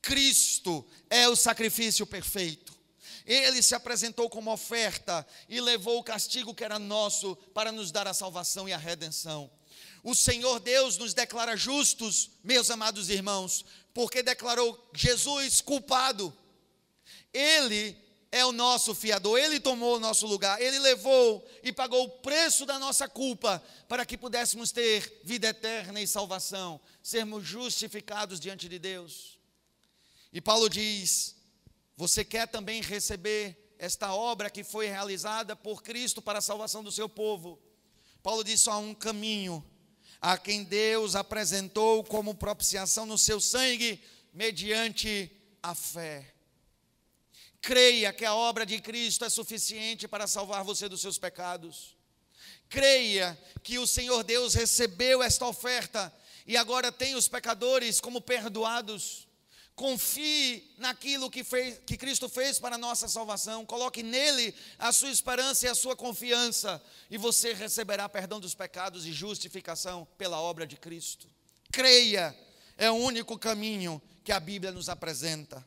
Cristo 0.00 0.86
é 1.10 1.28
o 1.28 1.34
sacrifício 1.34 2.06
perfeito. 2.06 2.72
Ele 3.26 3.60
se 3.64 3.74
apresentou 3.74 4.30
como 4.30 4.52
oferta 4.52 5.26
e 5.48 5.60
levou 5.60 5.98
o 5.98 6.04
castigo 6.04 6.54
que 6.54 6.62
era 6.62 6.78
nosso 6.78 7.34
para 7.52 7.72
nos 7.72 7.90
dar 7.90 8.06
a 8.06 8.14
salvação 8.14 8.68
e 8.68 8.72
a 8.72 8.78
redenção. 8.78 9.50
O 10.04 10.14
Senhor 10.14 10.60
Deus 10.60 10.96
nos 10.96 11.12
declara 11.12 11.56
justos, 11.56 12.30
meus 12.44 12.70
amados 12.70 13.10
irmãos, 13.10 13.64
porque 13.92 14.22
declarou 14.22 14.88
Jesus 14.94 15.60
culpado. 15.60 16.32
Ele 17.34 17.96
é 18.32 18.46
o 18.46 18.50
nosso 18.50 18.94
fiador, 18.94 19.38
ele 19.38 19.60
tomou 19.60 19.96
o 19.96 20.00
nosso 20.00 20.26
lugar, 20.26 20.58
ele 20.60 20.78
levou 20.78 21.46
e 21.62 21.70
pagou 21.70 22.04
o 22.04 22.08
preço 22.08 22.64
da 22.64 22.78
nossa 22.78 23.06
culpa 23.06 23.62
para 23.86 24.06
que 24.06 24.16
pudéssemos 24.16 24.72
ter 24.72 25.20
vida 25.22 25.48
eterna 25.48 26.00
e 26.00 26.08
salvação, 26.08 26.80
sermos 27.02 27.44
justificados 27.44 28.40
diante 28.40 28.70
de 28.70 28.78
Deus. 28.78 29.38
E 30.32 30.40
Paulo 30.40 30.70
diz: 30.70 31.36
Você 31.94 32.24
quer 32.24 32.48
também 32.48 32.80
receber 32.80 33.74
esta 33.78 34.14
obra 34.14 34.48
que 34.48 34.64
foi 34.64 34.86
realizada 34.86 35.54
por 35.54 35.82
Cristo 35.82 36.22
para 36.22 36.38
a 36.38 36.42
salvação 36.42 36.82
do 36.82 36.90
seu 36.90 37.10
povo? 37.10 37.60
Paulo 38.22 38.42
diz: 38.42 38.62
só 38.62 38.72
há 38.72 38.78
um 38.78 38.94
caminho, 38.94 39.62
a 40.22 40.38
quem 40.38 40.64
Deus 40.64 41.14
apresentou 41.14 42.02
como 42.02 42.34
propiciação 42.34 43.04
no 43.04 43.18
seu 43.18 43.42
sangue, 43.42 44.02
mediante 44.32 45.30
a 45.62 45.74
fé. 45.74 46.31
Creia 47.62 48.12
que 48.12 48.24
a 48.24 48.34
obra 48.34 48.66
de 48.66 48.80
Cristo 48.80 49.24
é 49.24 49.30
suficiente 49.30 50.08
para 50.08 50.26
salvar 50.26 50.64
você 50.64 50.88
dos 50.88 51.00
seus 51.00 51.16
pecados. 51.16 51.96
Creia 52.68 53.38
que 53.62 53.78
o 53.78 53.86
Senhor 53.86 54.24
Deus 54.24 54.52
recebeu 54.52 55.22
esta 55.22 55.46
oferta 55.46 56.12
e 56.44 56.56
agora 56.56 56.90
tem 56.90 57.14
os 57.14 57.28
pecadores 57.28 58.00
como 58.00 58.20
perdoados. 58.20 59.28
Confie 59.76 60.74
naquilo 60.76 61.30
que, 61.30 61.44
fez, 61.44 61.78
que 61.86 61.96
Cristo 61.96 62.28
fez 62.28 62.58
para 62.58 62.74
a 62.74 62.78
nossa 62.78 63.06
salvação. 63.06 63.64
Coloque 63.64 64.02
nele 64.02 64.52
a 64.76 64.92
sua 64.92 65.10
esperança 65.10 65.66
e 65.66 65.68
a 65.68 65.74
sua 65.74 65.94
confiança, 65.94 66.82
e 67.08 67.16
você 67.16 67.54
receberá 67.54 68.08
perdão 68.08 68.40
dos 68.40 68.56
pecados 68.56 69.06
e 69.06 69.12
justificação 69.12 70.06
pela 70.18 70.40
obra 70.40 70.66
de 70.66 70.76
Cristo. 70.76 71.30
Creia, 71.70 72.36
é 72.76 72.90
o 72.90 72.94
único 72.94 73.38
caminho 73.38 74.02
que 74.24 74.32
a 74.32 74.40
Bíblia 74.40 74.72
nos 74.72 74.88
apresenta. 74.88 75.64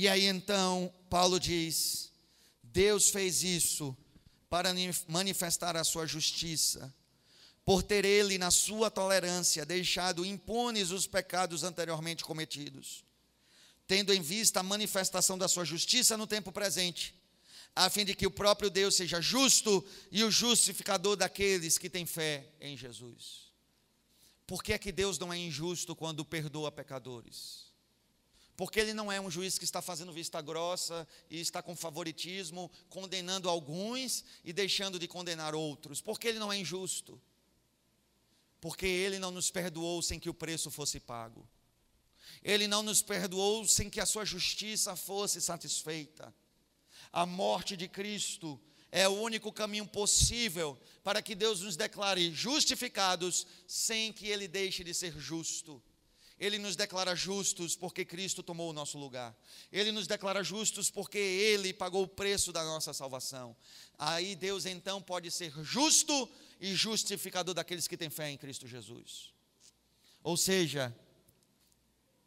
E 0.00 0.06
aí 0.06 0.26
então, 0.26 0.94
Paulo 1.10 1.40
diz: 1.40 2.12
Deus 2.62 3.08
fez 3.08 3.42
isso 3.42 3.96
para 4.48 4.72
manifestar 5.08 5.76
a 5.76 5.82
sua 5.82 6.06
justiça, 6.06 6.94
por 7.64 7.82
ter 7.82 8.04
ele, 8.04 8.38
na 8.38 8.52
sua 8.52 8.92
tolerância, 8.92 9.66
deixado 9.66 10.24
impunes 10.24 10.92
os 10.92 11.08
pecados 11.08 11.64
anteriormente 11.64 12.24
cometidos, 12.24 13.04
tendo 13.88 14.14
em 14.14 14.22
vista 14.22 14.60
a 14.60 14.62
manifestação 14.62 15.36
da 15.36 15.48
sua 15.48 15.64
justiça 15.64 16.16
no 16.16 16.28
tempo 16.28 16.52
presente, 16.52 17.12
a 17.74 17.90
fim 17.90 18.04
de 18.04 18.14
que 18.14 18.24
o 18.24 18.30
próprio 18.30 18.70
Deus 18.70 18.94
seja 18.94 19.20
justo 19.20 19.84
e 20.12 20.22
o 20.22 20.30
justificador 20.30 21.16
daqueles 21.16 21.76
que 21.76 21.90
têm 21.90 22.06
fé 22.06 22.46
em 22.60 22.76
Jesus. 22.76 23.50
Por 24.46 24.62
que 24.62 24.74
é 24.74 24.78
que 24.78 24.92
Deus 24.92 25.18
não 25.18 25.32
é 25.32 25.36
injusto 25.36 25.96
quando 25.96 26.24
perdoa 26.24 26.70
pecadores? 26.70 27.67
Porque 28.58 28.80
ele 28.80 28.92
não 28.92 29.10
é 29.12 29.20
um 29.20 29.30
juiz 29.30 29.56
que 29.56 29.62
está 29.62 29.80
fazendo 29.80 30.12
vista 30.12 30.42
grossa 30.42 31.06
e 31.30 31.38
está 31.38 31.62
com 31.62 31.76
favoritismo, 31.76 32.68
condenando 32.88 33.48
alguns 33.48 34.24
e 34.42 34.52
deixando 34.52 34.98
de 34.98 35.06
condenar 35.06 35.54
outros. 35.54 36.00
Porque 36.00 36.26
ele 36.26 36.40
não 36.40 36.52
é 36.52 36.58
injusto. 36.58 37.22
Porque 38.60 38.84
ele 38.84 39.20
não 39.20 39.30
nos 39.30 39.48
perdoou 39.48 40.02
sem 40.02 40.18
que 40.18 40.28
o 40.28 40.34
preço 40.34 40.72
fosse 40.72 40.98
pago. 40.98 41.48
Ele 42.42 42.66
não 42.66 42.82
nos 42.82 43.00
perdoou 43.00 43.64
sem 43.64 43.88
que 43.88 44.00
a 44.00 44.06
sua 44.06 44.24
justiça 44.24 44.96
fosse 44.96 45.40
satisfeita. 45.40 46.34
A 47.12 47.24
morte 47.24 47.76
de 47.76 47.86
Cristo 47.86 48.60
é 48.90 49.06
o 49.06 49.20
único 49.20 49.52
caminho 49.52 49.86
possível 49.86 50.76
para 51.04 51.22
que 51.22 51.36
Deus 51.36 51.60
nos 51.60 51.76
declare 51.76 52.34
justificados 52.34 53.46
sem 53.68 54.12
que 54.12 54.26
ele 54.26 54.48
deixe 54.48 54.82
de 54.82 54.92
ser 54.92 55.16
justo. 55.16 55.80
Ele 56.38 56.58
nos 56.58 56.76
declara 56.76 57.16
justos 57.16 57.74
porque 57.74 58.04
Cristo 58.04 58.42
tomou 58.42 58.70
o 58.70 58.72
nosso 58.72 58.96
lugar. 58.96 59.36
Ele 59.72 59.90
nos 59.90 60.06
declara 60.06 60.44
justos 60.44 60.90
porque 60.90 61.18
Ele 61.18 61.72
pagou 61.72 62.04
o 62.04 62.08
preço 62.08 62.52
da 62.52 62.62
nossa 62.62 62.92
salvação. 62.92 63.56
Aí 63.98 64.36
Deus 64.36 64.64
então 64.64 65.02
pode 65.02 65.30
ser 65.30 65.52
justo 65.64 66.28
e 66.60 66.74
justificador 66.74 67.54
daqueles 67.54 67.88
que 67.88 67.96
têm 67.96 68.10
fé 68.10 68.30
em 68.30 68.36
Cristo 68.36 68.68
Jesus. 68.68 69.32
Ou 70.22 70.36
seja, 70.36 70.94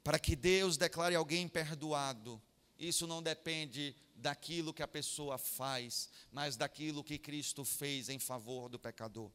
para 0.03 0.19
que 0.19 0.35
Deus 0.35 0.75
declare 0.75 1.15
alguém 1.15 1.47
perdoado, 1.47 2.41
isso 2.77 3.07
não 3.07 3.23
depende 3.23 3.95
daquilo 4.15 4.73
que 4.73 4.83
a 4.83 4.87
pessoa 4.87 5.37
faz, 5.37 6.09
mas 6.31 6.57
daquilo 6.57 7.03
que 7.03 7.17
Cristo 7.17 7.63
fez 7.63 8.09
em 8.09 8.19
favor 8.19 8.67
do 8.67 8.77
pecador. 8.77 9.31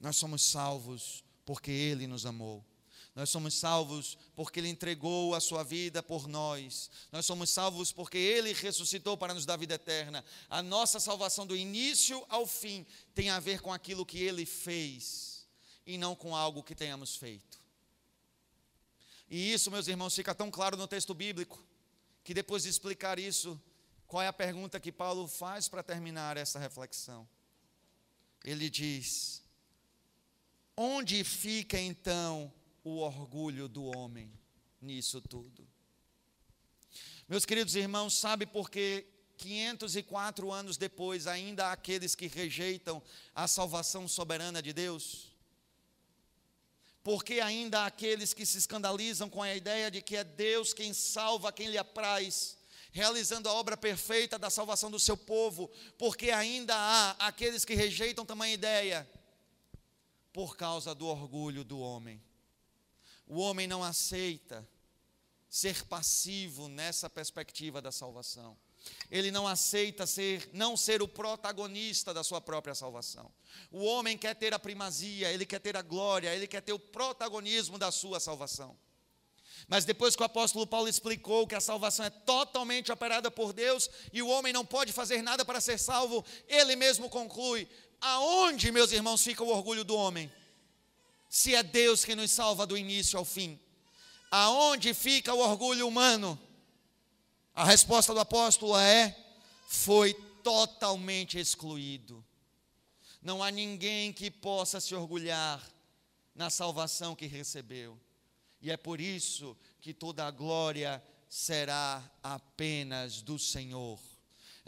Nós 0.00 0.16
somos 0.16 0.42
salvos 0.42 1.22
porque 1.50 1.72
Ele 1.72 2.06
nos 2.06 2.26
amou. 2.26 2.64
Nós 3.12 3.28
somos 3.28 3.54
salvos 3.54 4.16
porque 4.36 4.60
Ele 4.60 4.68
entregou 4.68 5.34
a 5.34 5.40
sua 5.40 5.64
vida 5.64 6.00
por 6.00 6.28
nós. 6.28 6.88
Nós 7.10 7.26
somos 7.26 7.50
salvos 7.50 7.90
porque 7.90 8.16
Ele 8.16 8.52
ressuscitou 8.52 9.16
para 9.16 9.34
nos 9.34 9.44
dar 9.44 9.56
vida 9.56 9.74
eterna. 9.74 10.24
A 10.48 10.62
nossa 10.62 11.00
salvação 11.00 11.44
do 11.44 11.56
início 11.56 12.24
ao 12.28 12.46
fim 12.46 12.86
tem 13.16 13.30
a 13.30 13.40
ver 13.40 13.60
com 13.62 13.72
aquilo 13.72 14.06
que 14.06 14.22
Ele 14.22 14.46
fez 14.46 15.44
e 15.84 15.98
não 15.98 16.14
com 16.14 16.36
algo 16.36 16.62
que 16.62 16.72
tenhamos 16.72 17.16
feito. 17.16 17.58
E 19.28 19.52
isso, 19.52 19.72
meus 19.72 19.88
irmãos, 19.88 20.14
fica 20.14 20.32
tão 20.32 20.52
claro 20.52 20.76
no 20.76 20.86
texto 20.86 21.12
bíblico 21.14 21.60
que 22.22 22.32
depois 22.32 22.62
de 22.62 22.68
explicar 22.68 23.18
isso, 23.18 23.60
qual 24.06 24.22
é 24.22 24.28
a 24.28 24.32
pergunta 24.32 24.78
que 24.78 24.92
Paulo 24.92 25.26
faz 25.26 25.66
para 25.66 25.82
terminar 25.82 26.36
essa 26.36 26.60
reflexão? 26.60 27.28
Ele 28.44 28.70
diz: 28.70 29.42
Onde 30.76 31.22
fica 31.24 31.78
então 31.78 32.52
o 32.82 32.98
orgulho 32.98 33.68
do 33.68 33.84
homem 33.84 34.32
nisso 34.80 35.20
tudo? 35.20 35.66
Meus 37.28 37.44
queridos 37.44 37.74
irmãos, 37.74 38.14
sabe 38.14 38.46
por 38.46 38.70
que 38.70 39.06
504 39.36 40.50
anos 40.50 40.76
depois 40.76 41.26
ainda 41.26 41.66
há 41.66 41.72
aqueles 41.72 42.14
que 42.14 42.26
rejeitam 42.26 43.02
a 43.34 43.46
salvação 43.46 44.08
soberana 44.08 44.62
de 44.62 44.72
Deus? 44.72 45.30
Porque 47.02 47.40
ainda 47.40 47.80
há 47.80 47.86
aqueles 47.86 48.34
que 48.34 48.44
se 48.44 48.58
escandalizam 48.58 49.30
com 49.30 49.42
a 49.42 49.54
ideia 49.54 49.90
de 49.90 50.02
que 50.02 50.16
é 50.16 50.24
Deus 50.24 50.74
quem 50.74 50.92
salva 50.92 51.52
quem 51.52 51.68
lhe 51.68 51.78
apraz, 51.78 52.58
realizando 52.92 53.48
a 53.48 53.52
obra 53.52 53.76
perfeita 53.76 54.38
da 54.38 54.50
salvação 54.50 54.90
do 54.90 55.00
seu 55.00 55.16
povo, 55.16 55.70
porque 55.96 56.30
ainda 56.30 56.74
há 56.74 57.10
aqueles 57.26 57.64
que 57.64 57.74
rejeitam 57.74 58.26
tamanha 58.26 58.54
ideia 58.54 59.08
por 60.32 60.56
causa 60.56 60.94
do 60.94 61.06
orgulho 61.06 61.64
do 61.64 61.78
homem. 61.78 62.22
O 63.26 63.38
homem 63.38 63.66
não 63.66 63.82
aceita 63.82 64.66
ser 65.48 65.84
passivo 65.86 66.68
nessa 66.68 67.10
perspectiva 67.10 67.82
da 67.82 67.90
salvação. 67.90 68.56
Ele 69.10 69.30
não 69.30 69.46
aceita 69.46 70.06
ser, 70.06 70.48
não 70.52 70.76
ser 70.76 71.02
o 71.02 71.08
protagonista 71.08 72.14
da 72.14 72.24
sua 72.24 72.40
própria 72.40 72.74
salvação. 72.74 73.30
O 73.70 73.84
homem 73.84 74.16
quer 74.16 74.34
ter 74.34 74.54
a 74.54 74.58
primazia, 74.58 75.30
ele 75.30 75.44
quer 75.44 75.58
ter 75.58 75.76
a 75.76 75.82
glória, 75.82 76.34
ele 76.34 76.46
quer 76.46 76.62
ter 76.62 76.72
o 76.72 76.78
protagonismo 76.78 77.78
da 77.78 77.90
sua 77.90 78.20
salvação. 78.20 78.76
Mas 79.68 79.84
depois 79.84 80.16
que 80.16 80.22
o 80.22 80.26
apóstolo 80.26 80.66
Paulo 80.66 80.88
explicou 80.88 81.46
que 81.46 81.54
a 81.54 81.60
salvação 81.60 82.06
é 82.06 82.10
totalmente 82.10 82.90
operada 82.90 83.30
por 83.30 83.52
Deus 83.52 83.90
e 84.12 84.22
o 84.22 84.28
homem 84.28 84.52
não 84.52 84.64
pode 84.64 84.92
fazer 84.92 85.22
nada 85.22 85.44
para 85.44 85.60
ser 85.60 85.78
salvo, 85.78 86.24
ele 86.48 86.74
mesmo 86.76 87.10
conclui: 87.10 87.68
aonde, 88.00 88.72
meus 88.72 88.92
irmãos, 88.92 89.22
fica 89.22 89.42
o 89.42 89.48
orgulho 89.48 89.84
do 89.84 89.96
homem? 89.96 90.30
Se 91.28 91.54
é 91.54 91.62
Deus 91.62 92.04
que 92.04 92.14
nos 92.14 92.30
salva 92.30 92.66
do 92.66 92.76
início 92.76 93.18
ao 93.18 93.24
fim. 93.24 93.58
Aonde 94.30 94.94
fica 94.94 95.34
o 95.34 95.38
orgulho 95.38 95.86
humano? 95.86 96.38
A 97.54 97.64
resposta 97.64 98.14
do 98.14 98.20
apóstolo 98.20 98.76
é: 98.78 99.16
foi 99.68 100.14
totalmente 100.42 101.38
excluído. 101.38 102.24
Não 103.22 103.42
há 103.42 103.50
ninguém 103.50 104.12
que 104.12 104.30
possa 104.30 104.80
se 104.80 104.94
orgulhar 104.94 105.62
na 106.34 106.48
salvação 106.48 107.14
que 107.14 107.26
recebeu. 107.26 107.98
E 108.62 108.70
é 108.70 108.76
por 108.76 109.00
isso 109.00 109.56
que 109.80 109.92
toda 109.92 110.26
a 110.26 110.30
glória 110.30 111.02
será 111.28 112.02
apenas 112.22 113.22
do 113.22 113.38
Senhor. 113.38 113.98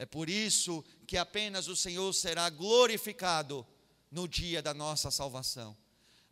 É 0.02 0.06
por 0.06 0.28
isso 0.28 0.84
que 1.06 1.16
apenas 1.16 1.68
o 1.68 1.76
Senhor 1.76 2.12
será 2.12 2.50
glorificado 2.50 3.64
no 4.10 4.26
dia 4.26 4.60
da 4.60 4.74
nossa 4.74 5.12
salvação. 5.12 5.76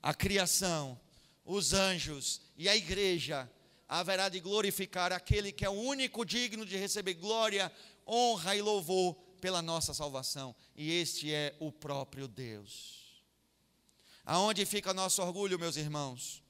A 0.02 0.12
criação, 0.12 1.00
os 1.44 1.72
anjos 1.72 2.40
e 2.56 2.68
a 2.68 2.74
igreja 2.74 3.48
haverá 3.88 4.28
de 4.28 4.40
glorificar 4.40 5.12
aquele 5.12 5.52
que 5.52 5.64
é 5.64 5.68
o 5.70 5.80
único 5.80 6.24
digno 6.24 6.66
de 6.66 6.76
receber 6.76 7.14
glória, 7.14 7.72
honra 8.04 8.56
e 8.56 8.60
louvor 8.60 9.14
pela 9.40 9.62
nossa 9.62 9.94
salvação, 9.94 10.52
e 10.74 10.90
este 10.90 11.32
é 11.32 11.54
o 11.60 11.70
próprio 11.70 12.26
Deus. 12.26 13.22
Aonde 14.24 14.66
fica 14.66 14.92
nosso 14.92 15.22
orgulho, 15.22 15.60
meus 15.60 15.76
irmãos? 15.76 16.42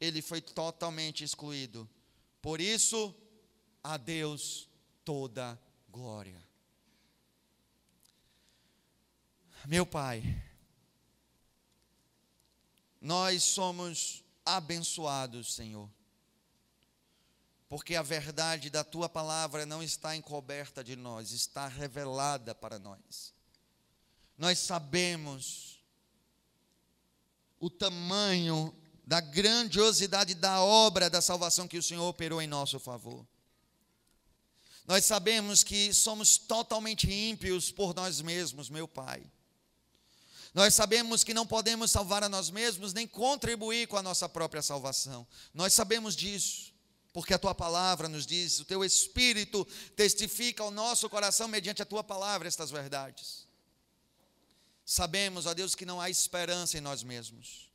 Ele 0.00 0.22
foi 0.22 0.40
totalmente 0.40 1.22
excluído. 1.22 1.86
Por 2.40 2.62
isso, 2.62 3.14
a 3.84 3.98
Deus 3.98 4.70
toda 5.04 5.60
glória. 5.90 6.41
Meu 9.64 9.86
Pai, 9.86 10.42
nós 13.00 13.44
somos 13.44 14.24
abençoados, 14.44 15.54
Senhor, 15.54 15.88
porque 17.68 17.94
a 17.94 18.02
verdade 18.02 18.70
da 18.70 18.82
tua 18.82 19.08
palavra 19.08 19.64
não 19.64 19.80
está 19.80 20.16
encoberta 20.16 20.82
de 20.82 20.96
nós, 20.96 21.30
está 21.30 21.68
revelada 21.68 22.54
para 22.54 22.78
nós. 22.78 23.32
Nós 24.36 24.58
sabemos 24.58 25.80
o 27.60 27.70
tamanho 27.70 28.74
da 29.04 29.20
grandiosidade 29.20 30.34
da 30.34 30.60
obra 30.60 31.08
da 31.08 31.22
salvação 31.22 31.68
que 31.68 31.78
o 31.78 31.82
Senhor 31.82 32.04
operou 32.04 32.42
em 32.42 32.48
nosso 32.48 32.80
favor. 32.80 33.24
Nós 34.86 35.04
sabemos 35.04 35.62
que 35.62 35.94
somos 35.94 36.36
totalmente 36.36 37.08
ímpios 37.08 37.70
por 37.70 37.94
nós 37.94 38.20
mesmos, 38.20 38.68
meu 38.68 38.88
Pai. 38.88 39.24
Nós 40.54 40.74
sabemos 40.74 41.24
que 41.24 41.32
não 41.32 41.46
podemos 41.46 41.90
salvar 41.90 42.22
a 42.22 42.28
nós 42.28 42.50
mesmos 42.50 42.92
nem 42.92 43.06
contribuir 43.06 43.88
com 43.88 43.96
a 43.96 44.02
nossa 44.02 44.28
própria 44.28 44.60
salvação. 44.60 45.26
Nós 45.54 45.72
sabemos 45.72 46.14
disso, 46.14 46.74
porque 47.12 47.32
a 47.32 47.38
tua 47.38 47.54
palavra 47.54 48.08
nos 48.08 48.26
diz, 48.26 48.60
o 48.60 48.64
teu 48.64 48.84
espírito 48.84 49.66
testifica 49.96 50.62
ao 50.62 50.70
nosso 50.70 51.08
coração 51.08 51.48
mediante 51.48 51.80
a 51.80 51.86
tua 51.86 52.04
palavra 52.04 52.48
estas 52.48 52.70
verdades. 52.70 53.46
Sabemos, 54.84 55.46
ó 55.46 55.54
Deus, 55.54 55.74
que 55.74 55.86
não 55.86 56.00
há 56.00 56.10
esperança 56.10 56.76
em 56.76 56.82
nós 56.82 57.02
mesmos. 57.02 57.70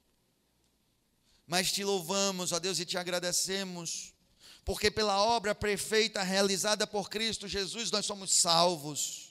Mas 1.48 1.72
te 1.72 1.84
louvamos, 1.84 2.52
ó 2.52 2.60
Deus, 2.60 2.78
e 2.80 2.86
te 2.86 2.98
agradecemos, 2.98 4.14
porque 4.64 4.92
pela 4.92 5.20
obra 5.20 5.56
perfeita 5.56 6.22
realizada 6.22 6.86
por 6.86 7.10
Cristo 7.10 7.48
Jesus 7.48 7.90
nós 7.90 8.06
somos 8.06 8.34
salvos 8.34 9.27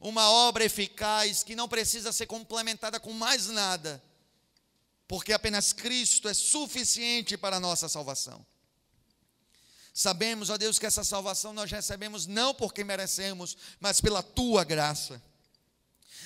uma 0.00 0.30
obra 0.30 0.64
eficaz 0.64 1.42
que 1.42 1.56
não 1.56 1.68
precisa 1.68 2.12
ser 2.12 2.26
complementada 2.26 3.00
com 3.00 3.12
mais 3.12 3.46
nada, 3.46 4.02
porque 5.06 5.32
apenas 5.32 5.72
Cristo 5.72 6.28
é 6.28 6.34
suficiente 6.34 7.36
para 7.36 7.56
a 7.56 7.60
nossa 7.60 7.88
salvação. 7.88 8.44
Sabemos, 9.92 10.48
ó 10.48 10.56
Deus, 10.56 10.78
que 10.78 10.86
essa 10.86 11.02
salvação 11.02 11.52
nós 11.52 11.70
recebemos 11.70 12.26
não 12.26 12.54
porque 12.54 12.84
merecemos, 12.84 13.56
mas 13.80 14.00
pela 14.00 14.22
tua 14.22 14.62
graça. 14.62 15.20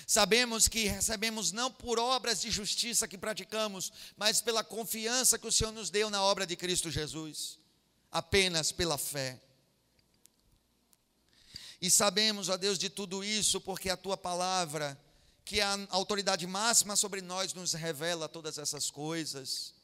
Sabemos 0.06 0.68
que 0.68 0.84
recebemos 0.84 1.52
não 1.52 1.70
por 1.70 1.98
obras 1.98 2.40
de 2.42 2.50
justiça 2.50 3.08
que 3.08 3.16
praticamos, 3.16 3.90
mas 4.16 4.42
pela 4.42 4.62
confiança 4.62 5.38
que 5.38 5.46
o 5.46 5.52
Senhor 5.52 5.72
nos 5.72 5.88
deu 5.88 6.10
na 6.10 6.22
obra 6.22 6.46
de 6.46 6.54
Cristo 6.54 6.90
Jesus, 6.90 7.58
apenas 8.10 8.72
pela 8.72 8.98
fé. 8.98 9.40
E 11.82 11.90
sabemos, 11.90 12.48
ó 12.48 12.56
Deus, 12.56 12.78
de 12.78 12.88
tudo 12.88 13.24
isso, 13.24 13.60
porque 13.60 13.90
a 13.90 13.96
tua 13.96 14.16
palavra, 14.16 14.96
que 15.44 15.58
é 15.58 15.64
a 15.64 15.86
autoridade 15.90 16.46
máxima 16.46 16.94
sobre 16.94 17.20
nós, 17.20 17.52
nos 17.54 17.72
revela 17.72 18.28
todas 18.28 18.56
essas 18.56 18.88
coisas. 18.88 19.74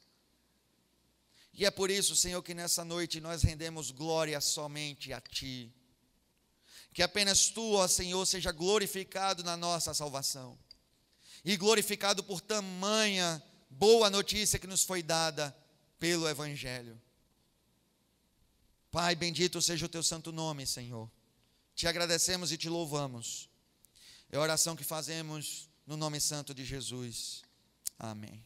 E 1.53 1.65
é 1.65 1.69
por 1.69 1.91
isso, 1.91 2.15
Senhor, 2.15 2.41
que 2.41 2.53
nessa 2.53 2.85
noite 2.85 3.19
nós 3.19 3.43
rendemos 3.43 3.91
glória 3.91 4.39
somente 4.39 5.11
a 5.11 5.19
Ti. 5.19 5.73
Que 6.93 7.03
apenas 7.03 7.49
Tu, 7.49 7.73
ó 7.73 7.85
Senhor, 7.85 8.25
seja 8.25 8.53
glorificado 8.53 9.43
na 9.43 9.57
nossa 9.57 9.93
salvação. 9.93 10.57
E 11.43 11.57
glorificado 11.57 12.23
por 12.23 12.39
tamanha 12.39 13.43
boa 13.69 14.09
notícia 14.09 14.57
que 14.57 14.67
nos 14.67 14.85
foi 14.85 15.03
dada 15.03 15.53
pelo 15.99 16.29
Evangelho. 16.29 16.97
Pai, 18.89 19.15
bendito 19.15 19.61
seja 19.61 19.85
o 19.85 19.89
Teu 19.89 20.01
santo 20.01 20.31
nome, 20.31 20.65
Senhor. 20.65 21.11
Te 21.79 21.87
agradecemos 21.87 22.51
e 22.51 22.57
te 22.57 22.67
louvamos. 22.67 23.49
É 24.29 24.35
a 24.35 24.41
oração 24.41 24.75
que 24.75 24.83
fazemos 24.83 25.69
no 25.87 25.95
nome 25.95 26.19
santo 26.19 26.53
de 26.53 26.65
Jesus. 26.65 27.41
Amém. 27.97 28.45